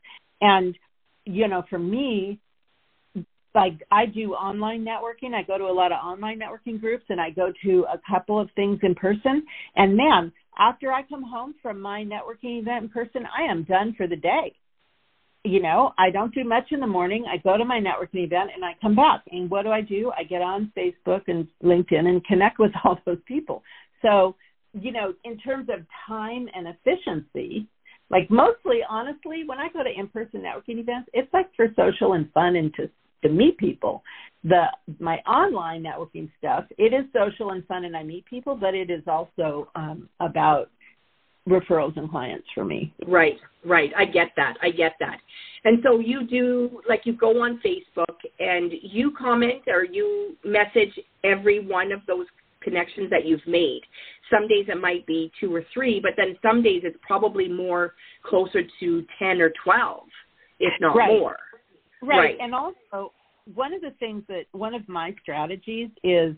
And, 0.41 0.75
you 1.25 1.47
know, 1.47 1.63
for 1.69 1.77
me, 1.77 2.39
like 3.53 3.85
I 3.91 4.07
do 4.07 4.33
online 4.33 4.83
networking. 4.83 5.35
I 5.35 5.43
go 5.43 5.59
to 5.59 5.65
a 5.65 5.71
lot 5.71 5.91
of 5.91 5.99
online 6.03 6.39
networking 6.39 6.79
groups 6.79 7.03
and 7.09 7.21
I 7.21 7.29
go 7.29 7.53
to 7.63 7.85
a 7.93 7.99
couple 8.09 8.39
of 8.39 8.49
things 8.55 8.79
in 8.81 8.95
person. 8.95 9.43
And 9.75 9.95
man, 9.95 10.31
after 10.57 10.91
I 10.91 11.03
come 11.03 11.23
home 11.23 11.55
from 11.61 11.81
my 11.81 12.03
networking 12.03 12.59
event 12.61 12.83
in 12.83 12.89
person, 12.89 13.23
I 13.25 13.43
am 13.51 13.63
done 13.63 13.93
for 13.97 14.07
the 14.07 14.15
day. 14.15 14.55
You 15.43 15.61
know, 15.61 15.91
I 15.97 16.09
don't 16.09 16.33
do 16.33 16.43
much 16.43 16.71
in 16.71 16.79
the 16.79 16.87
morning. 16.87 17.25
I 17.29 17.37
go 17.37 17.57
to 17.57 17.65
my 17.65 17.79
networking 17.79 18.25
event 18.25 18.51
and 18.55 18.63
I 18.63 18.75
come 18.81 18.95
back. 18.95 19.23
And 19.29 19.49
what 19.49 19.63
do 19.63 19.71
I 19.71 19.81
do? 19.81 20.11
I 20.17 20.23
get 20.23 20.41
on 20.41 20.71
Facebook 20.77 21.23
and 21.27 21.47
LinkedIn 21.61 22.07
and 22.07 22.23
connect 22.25 22.59
with 22.59 22.71
all 22.83 22.97
those 23.05 23.19
people. 23.25 23.63
So, 24.01 24.35
you 24.73 24.91
know, 24.91 25.13
in 25.25 25.37
terms 25.37 25.67
of 25.69 25.85
time 26.07 26.47
and 26.55 26.67
efficiency, 26.67 27.67
like 28.09 28.29
mostly 28.29 28.81
honestly, 28.87 29.43
when 29.45 29.59
I 29.59 29.69
go 29.69 29.83
to 29.83 29.89
in-person 29.89 30.41
networking 30.41 30.79
events, 30.79 31.09
it's 31.13 31.33
like 31.33 31.49
for 31.55 31.67
social 31.75 32.13
and 32.13 32.31
fun 32.31 32.55
and 32.55 32.73
to 32.75 32.89
to 33.23 33.29
meet 33.29 33.57
people. 33.57 34.03
The 34.43 34.65
my 34.99 35.17
online 35.19 35.83
networking 35.83 36.29
stuff, 36.37 36.65
it 36.77 36.93
is 36.93 37.05
social 37.13 37.51
and 37.51 37.65
fun 37.65 37.85
and 37.85 37.95
I 37.95 38.03
meet 38.03 38.25
people, 38.25 38.55
but 38.55 38.75
it 38.75 38.89
is 38.89 39.03
also 39.07 39.69
um, 39.75 40.09
about 40.19 40.69
referrals 41.47 41.97
and 41.97 42.09
clients 42.09 42.47
for 42.55 42.63
me. 42.63 42.93
Right, 43.07 43.37
right. 43.65 43.91
I 43.97 44.05
get 44.05 44.29
that. 44.37 44.55
I 44.61 44.69
get 44.69 44.93
that. 44.99 45.17
And 45.65 45.79
so 45.83 45.99
you 45.99 46.25
do 46.27 46.81
like 46.87 47.01
you 47.05 47.13
go 47.13 47.41
on 47.41 47.61
Facebook 47.65 48.15
and 48.39 48.71
you 48.81 49.13
comment 49.17 49.63
or 49.67 49.83
you 49.83 50.35
message 50.43 50.97
every 51.23 51.65
one 51.65 51.91
of 51.91 52.01
those 52.07 52.25
connections 52.61 53.09
that 53.09 53.25
you've 53.25 53.45
made. 53.45 53.81
Some 54.31 54.47
days 54.47 54.65
it 54.67 54.79
might 54.79 55.05
be 55.05 55.31
two 55.39 55.53
or 55.53 55.63
three, 55.73 55.99
but 55.99 56.13
then 56.17 56.37
some 56.41 56.63
days 56.63 56.81
it's 56.83 56.97
probably 57.05 57.47
more 57.47 57.93
closer 58.25 58.61
to 58.79 59.05
10 59.19 59.41
or 59.41 59.51
12, 59.63 60.03
if 60.59 60.73
not 60.79 60.95
right. 60.95 61.09
more. 61.09 61.37
Right. 62.07 62.37
And 62.39 62.53
also 62.53 63.13
one 63.53 63.73
of 63.73 63.81
the 63.81 63.91
things 63.99 64.23
that 64.27 64.45
one 64.51 64.73
of 64.73 64.87
my 64.87 65.15
strategies 65.21 65.89
is 66.03 66.35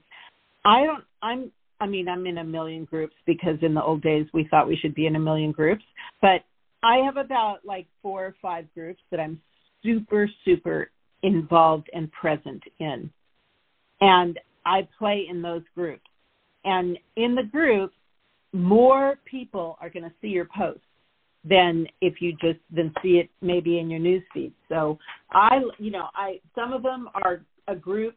I 0.65 0.85
don't 0.85 1.03
I'm 1.21 1.51
I 1.79 1.87
mean 1.87 2.07
I'm 2.07 2.25
in 2.25 2.39
a 2.39 2.43
million 2.43 2.85
groups 2.85 3.15
because 3.25 3.57
in 3.61 3.73
the 3.73 3.83
old 3.83 4.01
days 4.01 4.27
we 4.33 4.47
thought 4.49 4.67
we 4.67 4.77
should 4.77 4.95
be 4.95 5.05
in 5.05 5.15
a 5.15 5.19
million 5.19 5.51
groups, 5.51 5.83
but 6.21 6.43
I 6.83 6.97
have 6.97 7.17
about 7.17 7.59
like 7.63 7.87
four 8.01 8.25
or 8.25 8.35
five 8.41 8.65
groups 8.73 9.01
that 9.11 9.19
I'm 9.19 9.39
super 9.83 10.29
super 10.43 10.89
involved 11.23 11.89
and 11.93 12.11
present 12.11 12.63
in. 12.79 13.09
And 14.01 14.39
I 14.65 14.87
play 14.97 15.25
in 15.29 15.41
those 15.41 15.63
groups. 15.73 16.03
And 16.63 16.97
in 17.15 17.35
the 17.35 17.43
group, 17.43 17.91
more 18.51 19.19
people 19.25 19.77
are 19.79 19.89
going 19.89 20.03
to 20.03 20.13
see 20.21 20.27
your 20.27 20.47
posts 20.55 20.81
than 21.47 21.87
if 22.01 22.21
you 22.21 22.33
just 22.41 22.59
then 22.71 22.93
see 23.01 23.17
it 23.17 23.29
maybe 23.41 23.79
in 23.79 23.89
your 23.89 23.99
news 23.99 24.23
feed. 24.33 24.53
So 24.67 24.97
I, 25.31 25.61
you 25.77 25.91
know, 25.91 26.07
I 26.15 26.39
some 26.55 26.73
of 26.73 26.83
them 26.83 27.09
are 27.23 27.41
a 27.67 27.75
group 27.75 28.15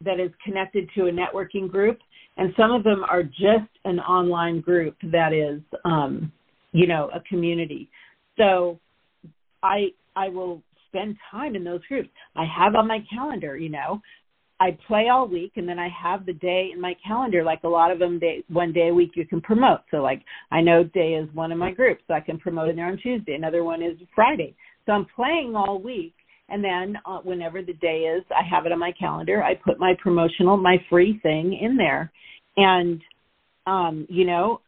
that 0.00 0.18
is 0.20 0.30
connected 0.44 0.88
to 0.94 1.06
a 1.06 1.12
networking 1.12 1.70
group, 1.70 1.98
and 2.36 2.52
some 2.56 2.72
of 2.72 2.82
them 2.82 3.04
are 3.08 3.22
just 3.22 3.70
an 3.84 4.00
online 4.00 4.60
group 4.60 4.96
that 5.04 5.32
is, 5.32 5.60
um, 5.84 6.32
you 6.72 6.86
know, 6.86 7.10
a 7.14 7.20
community. 7.20 7.90
So 8.36 8.78
I 9.62 9.88
I 10.16 10.28
will 10.28 10.62
spend 10.88 11.16
time 11.30 11.56
in 11.56 11.64
those 11.64 11.84
groups. 11.86 12.08
I 12.36 12.44
have 12.44 12.74
on 12.74 12.86
my 12.86 13.04
calendar, 13.12 13.56
you 13.56 13.68
know, 13.68 14.00
I 14.60 14.76
play 14.86 15.08
all 15.08 15.26
week 15.26 15.52
and 15.56 15.68
then 15.68 15.78
I 15.78 15.88
have 15.88 16.26
the 16.26 16.32
day 16.32 16.70
in 16.72 16.80
my 16.80 16.94
calendar 17.06 17.42
like 17.42 17.64
a 17.64 17.68
lot 17.68 17.90
of 17.90 17.98
them 17.98 18.18
day 18.18 18.44
one 18.48 18.72
day 18.72 18.88
a 18.88 18.94
week 18.94 19.12
you 19.14 19.26
can 19.26 19.40
promote. 19.40 19.80
So 19.90 19.98
like 19.98 20.22
I 20.50 20.60
know 20.60 20.84
day 20.84 21.14
is 21.14 21.28
one 21.34 21.52
of 21.52 21.58
my 21.58 21.72
groups, 21.72 22.02
so 22.06 22.14
I 22.14 22.20
can 22.20 22.38
promote 22.38 22.68
in 22.68 22.76
there 22.76 22.86
on 22.86 22.98
Tuesday. 22.98 23.34
Another 23.34 23.64
one 23.64 23.82
is 23.82 23.98
Friday. 24.14 24.54
So 24.86 24.92
I'm 24.92 25.06
playing 25.16 25.54
all 25.56 25.80
week 25.80 26.14
and 26.48 26.62
then 26.62 26.96
uh, 27.06 27.18
whenever 27.18 27.62
the 27.62 27.72
day 27.74 28.02
is, 28.16 28.22
I 28.30 28.42
have 28.48 28.66
it 28.66 28.72
on 28.72 28.78
my 28.78 28.92
calendar. 28.92 29.42
I 29.42 29.54
put 29.54 29.78
my 29.78 29.94
promotional, 30.02 30.56
my 30.56 30.76
free 30.88 31.18
thing 31.22 31.58
in 31.60 31.76
there. 31.76 32.12
And 32.56 33.00
um, 33.66 34.06
you 34.08 34.24
know, 34.24 34.60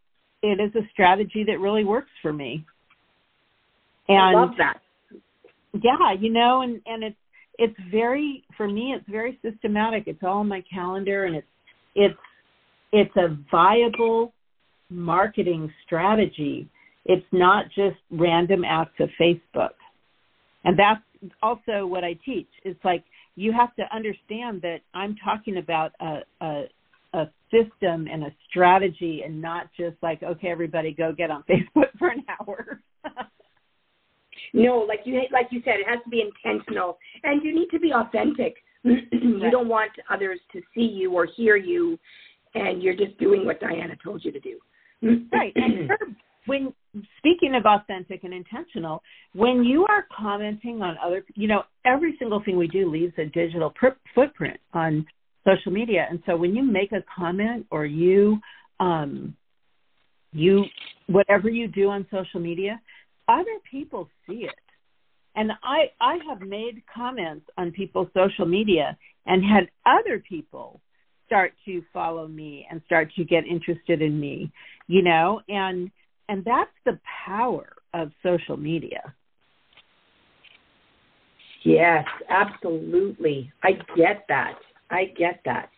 it 0.43 0.61
is 0.61 0.74
a 0.74 0.89
strategy 0.93 1.45
that 1.47 1.61
really 1.61 1.84
works 1.84 2.11
for 2.22 2.32
me. 2.32 2.64
And 4.09 4.18
I 4.18 4.32
love 4.32 4.51
that. 4.59 4.80
Yeah, 5.74 6.12
you 6.18 6.32
know, 6.32 6.62
and 6.62 6.80
and 6.87 7.05
it's 7.05 7.16
it's 7.59 7.76
very 7.90 8.44
for 8.57 8.68
me 8.68 8.94
it's 8.96 9.09
very 9.09 9.38
systematic. 9.42 10.04
It's 10.07 10.22
all 10.22 10.42
in 10.42 10.48
my 10.48 10.62
calendar 10.72 11.24
and 11.24 11.36
it's 11.36 11.46
it's 11.94 12.18
it's 12.92 13.16
a 13.16 13.36
viable 13.50 14.32
marketing 14.90 15.72
strategy. 15.84 16.68
It's 17.04 17.26
not 17.32 17.66
just 17.74 17.96
random 18.11 18.64
acts 18.64 19.00
of 19.00 19.09
facebook. 19.20 19.70
And 20.64 20.78
that's 20.78 21.00
also 21.42 21.86
what 21.86 22.04
i 22.04 22.14
teach. 22.24 22.48
It's 22.64 22.84
like 22.84 23.04
you 23.36 23.52
have 23.52 23.74
to 23.76 23.84
understand 23.94 24.62
that 24.62 24.78
i'm 24.94 25.16
talking 25.24 25.59
about 25.59 25.92
a, 26.00 26.18
a 26.40 26.64
a 27.14 27.30
system 27.50 28.09
and 28.11 28.24
a 28.24 28.34
strategy 28.50 29.22
and 29.24 29.40
not 29.40 29.68
just 29.78 29.96
like 30.02 30.22
okay 30.22 30.48
everybody 30.48 30.92
go 30.92 31.12
get 31.12 31.30
on 31.30 31.44
facebook 31.50 31.90
for 31.98 32.09
an 32.09 32.24
hour 32.40 32.80
no, 34.53 34.78
like 34.78 35.01
you 35.05 35.20
like 35.32 35.49
you 35.51 35.61
said, 35.64 35.74
it 35.80 35.87
has 35.89 36.03
to 36.05 36.11
be 36.11 36.22
intentional, 36.22 36.99
and 37.22 37.43
you 37.45 37.55
need 37.55 37.68
to 37.70 37.78
be 37.78 37.93
authentic. 37.93 38.57
you 38.84 39.51
don't 39.51 39.68
want 39.68 39.93
others 40.11 40.39
to 40.53 40.61
see 40.74 40.82
you 40.82 41.12
or 41.12 41.26
hear 41.37 41.57
you, 41.57 41.99
and 42.55 42.82
you're 42.82 42.97
just 42.97 43.18
doing 43.18 43.45
what 43.45 43.61
Diana 43.61 43.95
told 44.03 44.24
you 44.24 44.32
to 44.32 44.41
do. 44.41 44.59
right. 45.32 45.53
And 45.57 45.91
when 46.47 46.72
speaking 47.18 47.55
of 47.55 47.66
authentic 47.66 48.24
and 48.24 48.32
intentional, 48.32 49.03
when 49.34 49.64
you 49.64 49.87
are 49.89 50.07
commenting 50.16 50.82
on 50.82 50.97
other, 51.05 51.24
you 51.34 51.49
know, 51.49 51.62
every 51.84 52.16
single 52.18 52.43
thing 52.45 52.57
we 52.57 52.68
do 52.68 52.91
leaves 52.91 53.12
a 53.18 53.26
digital 53.26 53.70
pr- 53.70 53.99
footprint 54.14 54.59
on 54.72 55.07
social 55.47 55.72
media, 55.72 56.07
and 56.09 56.22
so 56.26 56.37
when 56.37 56.55
you 56.55 56.62
make 56.62 56.93
a 56.93 57.05
comment 57.14 57.66
or 57.70 57.87
you, 57.87 58.39
um, 58.80 59.34
you, 60.32 60.64
whatever 61.07 61.49
you 61.49 61.68
do 61.68 61.89
on 61.89 62.07
social 62.11 62.41
media, 62.41 62.80
other 63.29 63.59
people 63.70 64.09
see 64.27 64.45
it. 64.45 64.55
And 65.35 65.53
I 65.62 65.91
I 66.01 66.18
have 66.29 66.41
made 66.41 66.83
comments 66.93 67.47
on 67.59 67.70
people's 67.72 68.09
social 68.14 68.47
media 68.47 68.97
and 69.27 69.45
had 69.45 69.68
other 69.85 70.22
people 70.27 70.81
start 71.27 71.53
to 71.64 71.83
follow 71.93 72.29
me 72.29 72.66
and 72.70 72.81
start 72.87 73.12
to 73.16 73.24
get 73.24 73.45
interested 73.47 74.01
in 74.01 74.18
me, 74.18 74.51
you 74.87 75.03
know, 75.03 75.41
and 75.49 75.91
and 76.29 76.45
that's 76.45 76.70
the 76.85 76.99
power 77.27 77.72
of 77.95 78.11
social 78.22 78.57
media. 78.57 79.14
Yes, 81.64 82.05
absolutely. 82.29 83.53
I 83.62 83.72
get 83.97 84.24
that. 84.29 84.59
I 84.91 85.07
get 85.18 85.41
that. 85.45 85.70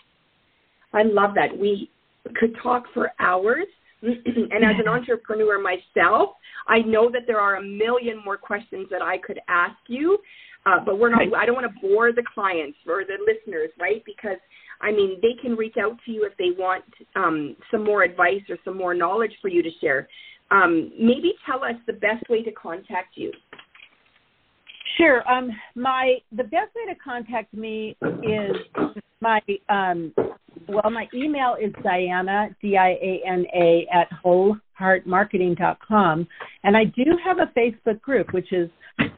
I 0.92 1.03
love 1.03 1.30
that. 1.34 1.57
We 1.57 1.90
could 2.36 2.55
talk 2.62 2.84
for 2.92 3.11
hours 3.18 3.66
and 4.03 4.64
as 4.64 4.76
an 4.78 4.88
entrepreneur 4.88 5.61
myself, 5.61 6.30
I 6.66 6.80
know 6.80 7.11
that 7.11 7.22
there 7.26 7.40
are 7.40 7.57
a 7.57 7.62
million 7.62 8.22
more 8.24 8.36
questions 8.36 8.86
that 8.90 9.03
I 9.03 9.18
could 9.18 9.40
ask 9.49 9.76
you, 9.88 10.18
uh, 10.66 10.84
but 10.84 10.99
we're 10.99 11.11
not. 11.11 11.22
I 11.36 11.46
don't 11.46 11.55
want 11.55 11.66
to 11.72 11.80
bore 11.80 12.12
the 12.12 12.22
clients 12.34 12.78
or 12.86 13.05
the 13.05 13.16
listeners, 13.26 13.70
right? 13.78 14.03
Because 14.05 14.38
I 14.80 14.92
mean, 14.92 15.18
they 15.22 15.40
can 15.40 15.57
reach 15.57 15.74
out 15.80 15.96
to 16.05 16.12
you 16.12 16.24
if 16.24 16.36
they 16.36 16.57
want 16.57 16.84
um, 17.16 17.57
some 17.70 17.84
more 17.84 18.03
advice 18.03 18.42
or 18.49 18.57
some 18.64 18.76
more 18.76 18.94
knowledge 18.94 19.32
for 19.42 19.49
you 19.49 19.62
to 19.62 19.70
share. 19.80 20.09
Um, 20.51 20.92
maybe 20.99 21.34
tell 21.44 21.64
us 21.64 21.74
the 21.86 21.92
best 21.92 22.28
way 22.30 22.42
to 22.42 22.53
contact 22.53 23.16
you. 23.16 23.32
Sure. 24.96 25.28
Um, 25.30 25.51
my 25.74 26.16
the 26.32 26.44
best 26.44 26.74
way 26.74 26.92
to 26.92 26.99
contact 26.99 27.53
me 27.55 27.96
is 28.22 28.57
my 29.20 29.40
um, 29.68 30.12
well, 30.68 30.90
my 30.90 31.08
email 31.14 31.56
is 31.60 31.72
Diana 31.82 32.48
D 32.60 32.76
I 32.76 32.90
A 32.90 33.22
N 33.26 33.44
A 33.54 33.86
at 33.92 34.08
wholeheartmarketing.com, 34.24 36.28
and 36.64 36.76
I 36.76 36.84
do 36.84 37.04
have 37.24 37.38
a 37.38 37.50
Facebook 37.58 38.00
group 38.00 38.32
which 38.32 38.52
is 38.52 38.70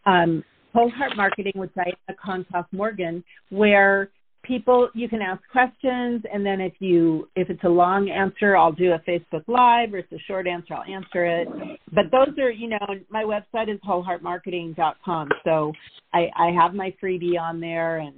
um, 0.06 0.42
Whole 0.72 0.90
Heart 0.90 1.16
Marketing 1.16 1.52
with 1.56 1.70
Diana 1.74 1.96
Concoff 2.24 2.66
Morgan, 2.72 3.24
where 3.50 4.10
people 4.42 4.88
you 4.94 5.08
can 5.08 5.20
ask 5.20 5.40
questions 5.52 6.22
and 6.32 6.44
then 6.44 6.60
if 6.60 6.72
you 6.78 7.28
if 7.36 7.50
it's 7.50 7.62
a 7.64 7.68
long 7.68 8.08
answer 8.08 8.56
i'll 8.56 8.72
do 8.72 8.92
a 8.92 8.98
facebook 9.00 9.44
live 9.46 9.92
or 9.92 9.98
it's 9.98 10.12
a 10.12 10.18
short 10.26 10.46
answer 10.46 10.74
i'll 10.74 10.82
answer 10.82 11.26
it. 11.26 11.48
But 11.92 12.04
those 12.10 12.36
are 12.38 12.50
you 12.50 12.68
know 12.68 12.78
my 13.10 13.24
website 13.24 13.72
is 13.72 13.78
wholeheartmarketing.com 13.86 15.28
so 15.44 15.72
i 16.14 16.28
i 16.36 16.50
have 16.58 16.74
my 16.74 16.94
freebie 17.02 17.38
on 17.38 17.60
there 17.60 17.98
and 17.98 18.14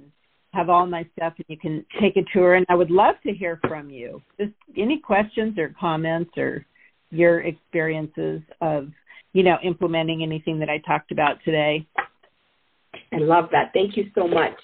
have 0.53 0.69
all 0.69 0.85
my 0.85 1.05
stuff 1.15 1.33
and 1.37 1.45
you 1.47 1.57
can 1.57 1.85
take 1.99 2.15
a 2.15 2.23
tour 2.31 2.55
and 2.55 2.65
i 2.69 2.75
would 2.75 2.91
love 2.91 3.15
to 3.25 3.33
hear 3.33 3.59
from 3.67 3.89
you. 3.89 4.21
Just 4.39 4.53
any 4.77 4.99
questions 4.99 5.57
or 5.57 5.73
comments 5.79 6.31
or 6.37 6.65
your 7.09 7.41
experiences 7.41 8.41
of 8.61 8.89
you 9.33 9.43
know 9.43 9.57
implementing 9.63 10.23
anything 10.23 10.59
that 10.59 10.69
i 10.69 10.77
talked 10.79 11.11
about 11.11 11.37
today. 11.43 11.85
I 13.11 13.17
love 13.17 13.49
that. 13.51 13.71
Thank 13.73 13.97
you 13.97 14.05
so 14.15 14.27
much. 14.27 14.57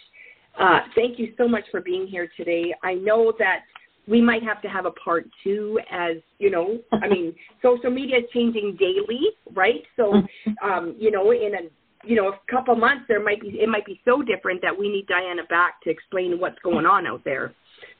Uh, 0.60 0.80
thank 0.96 1.18
you 1.20 1.34
so 1.38 1.48
much 1.48 1.64
for 1.72 1.82
being 1.82 2.06
here 2.08 2.30
today. 2.38 2.74
I 2.84 2.96
know 2.96 3.34
that 3.40 3.62
we 4.08 4.22
might 4.22 4.44
have 4.44 4.62
to 4.64 4.68
have 4.68 4.86
a 4.86 4.92
part 4.92 5.28
two 5.44 5.80
as 5.92 6.18
you 6.40 6.50
know 6.50 6.80
i 6.94 7.08
mean 7.08 7.34
social 7.62 7.92
media 7.92 8.18
is 8.18 8.24
changing 8.34 8.76
daily 8.80 9.22
right? 9.54 9.84
So 9.96 10.14
um 10.64 10.96
you 11.00 11.12
know 11.12 11.32
in 11.32 11.54
a 11.54 11.78
you 12.04 12.16
know, 12.16 12.30
a 12.30 12.52
couple 12.52 12.76
months 12.76 13.06
there 13.08 13.24
might 13.24 13.41
be 13.41 13.50
it 13.60 13.70
might 13.70 13.86
be 13.86 14.00
so 14.06 14.22
different 14.22 14.62
that 14.62 14.78
we 14.78 14.89
need 14.89 15.08
Diana 15.08 15.43
back 15.50 15.82
to 15.84 15.89
explain 15.89 16.39
what's 16.39 16.60
going 16.64 16.86
on 16.86 17.06
out 17.06 17.22
there. 17.26 17.54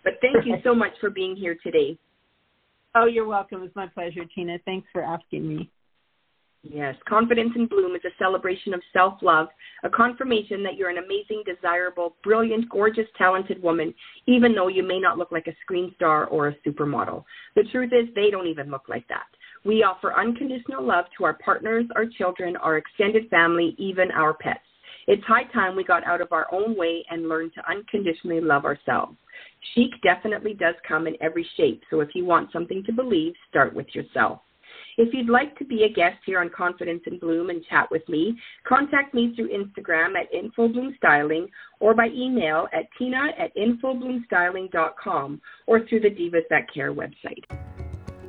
But 0.04 0.14
thank 0.22 0.45
you 0.45 0.56
so 0.64 0.74
much 0.74 0.93
for 1.00 1.10
being 1.10 1.36
here 1.36 1.58
today. 1.64 1.97
Oh, 2.95 3.06
you're 3.06 3.28
welcome. 3.28 3.62
It's 3.64 3.76
my 3.76 3.88
pleasure, 3.88 4.24
Tina. 4.34 4.58
Thanks 4.66 4.88
for 4.91 5.04
asking 5.04 5.47
me. 5.47 5.70
Yes, 6.62 6.95
Confidence 7.08 7.54
in 7.56 7.68
Bloom 7.68 7.95
is 7.95 8.02
a 8.04 8.18
celebration 8.18 8.74
of 8.74 8.82
self 8.91 9.14
love, 9.22 9.47
a 9.84 9.89
confirmation 9.89 10.62
that 10.64 10.76
you're 10.76 10.89
an 10.89 10.97
amazing, 10.97 11.43
desirable, 11.45 12.16
brilliant, 12.22 12.70
gorgeous, 12.70 13.08
talented 13.18 13.62
woman, 13.64 13.93
even 14.28 14.54
though 14.54 14.68
you 14.68 14.84
may 14.84 15.00
not 15.00 15.18
look 15.18 15.32
like 15.32 15.47
a 15.47 15.56
screen 15.62 15.93
star 15.95 16.26
or 16.26 16.50
a 16.50 16.56
supermodel. 16.68 17.24
The 17.56 17.64
truth 17.72 17.91
is, 17.93 18.14
they 18.14 18.30
don't 18.30 18.47
even 18.47 18.70
look 18.70 18.89
like 18.89 19.08
that. 19.08 19.28
We 19.66 19.84
offer 19.84 20.18
unconditional 20.18 20.86
love 20.86 21.05
to 21.18 21.26
our 21.26 21.38
partners, 21.43 21.86
our 21.95 22.05
children, 22.05 22.55
our 22.57 22.78
extended 22.78 23.30
family, 23.30 23.76
even 23.78 24.12
our 24.12 24.34
pets. 24.34 24.60
It's 25.07 25.24
high 25.26 25.45
time 25.53 25.76
we 25.76 25.84
got 25.84 26.05
out 26.05 26.22
of 26.22 26.32
our 26.32 26.47
own 26.53 26.78
way 26.78 27.03
and 27.10 27.28
learned 27.28 27.53
to 27.55 27.70
unconditionally 27.70 28.41
love 28.41 28.64
ourselves. 28.64 29.18
Chic 29.74 29.91
definitely 30.03 30.53
does 30.53 30.76
come 30.88 31.07
in 31.07 31.16
every 31.22 31.47
shape, 31.57 31.82
so 31.89 31.99
if 32.01 32.10
you 32.14 32.26
want 32.26 32.51
something 32.53 32.84
to 32.86 32.93
believe, 32.93 33.34
start 33.49 33.74
with 33.74 33.88
yourself. 33.93 34.39
If 34.97 35.14
you'd 35.14 35.30
like 35.30 35.57
to 35.57 35.66
be 35.66 35.84
a 35.84 35.89
guest 35.93 36.18
here 36.26 36.41
on 36.41 36.49
Confidence 36.49 37.01
in 37.07 37.20
Bloom 37.20 37.49
and 37.49 37.64
chat 37.70 37.89
with 37.89 38.07
me, 38.10 38.38
contact 38.68 39.14
me 39.14 39.34
through 39.36 39.49
Instagram 39.49 40.14
at 40.16 40.32
infobloomstyling 40.32 41.47
or 41.80 41.93
by 41.93 42.07
email 42.14 42.68
at 42.74 42.88
tina 42.97 43.30
at 43.38 43.55
infobloomstyling.com 43.55 45.41
or 45.68 45.88
through 45.88 46.01
the 46.01 46.10
Divas 46.10 46.47
That 46.49 46.72
Care 46.74 46.93
website. 46.93 47.89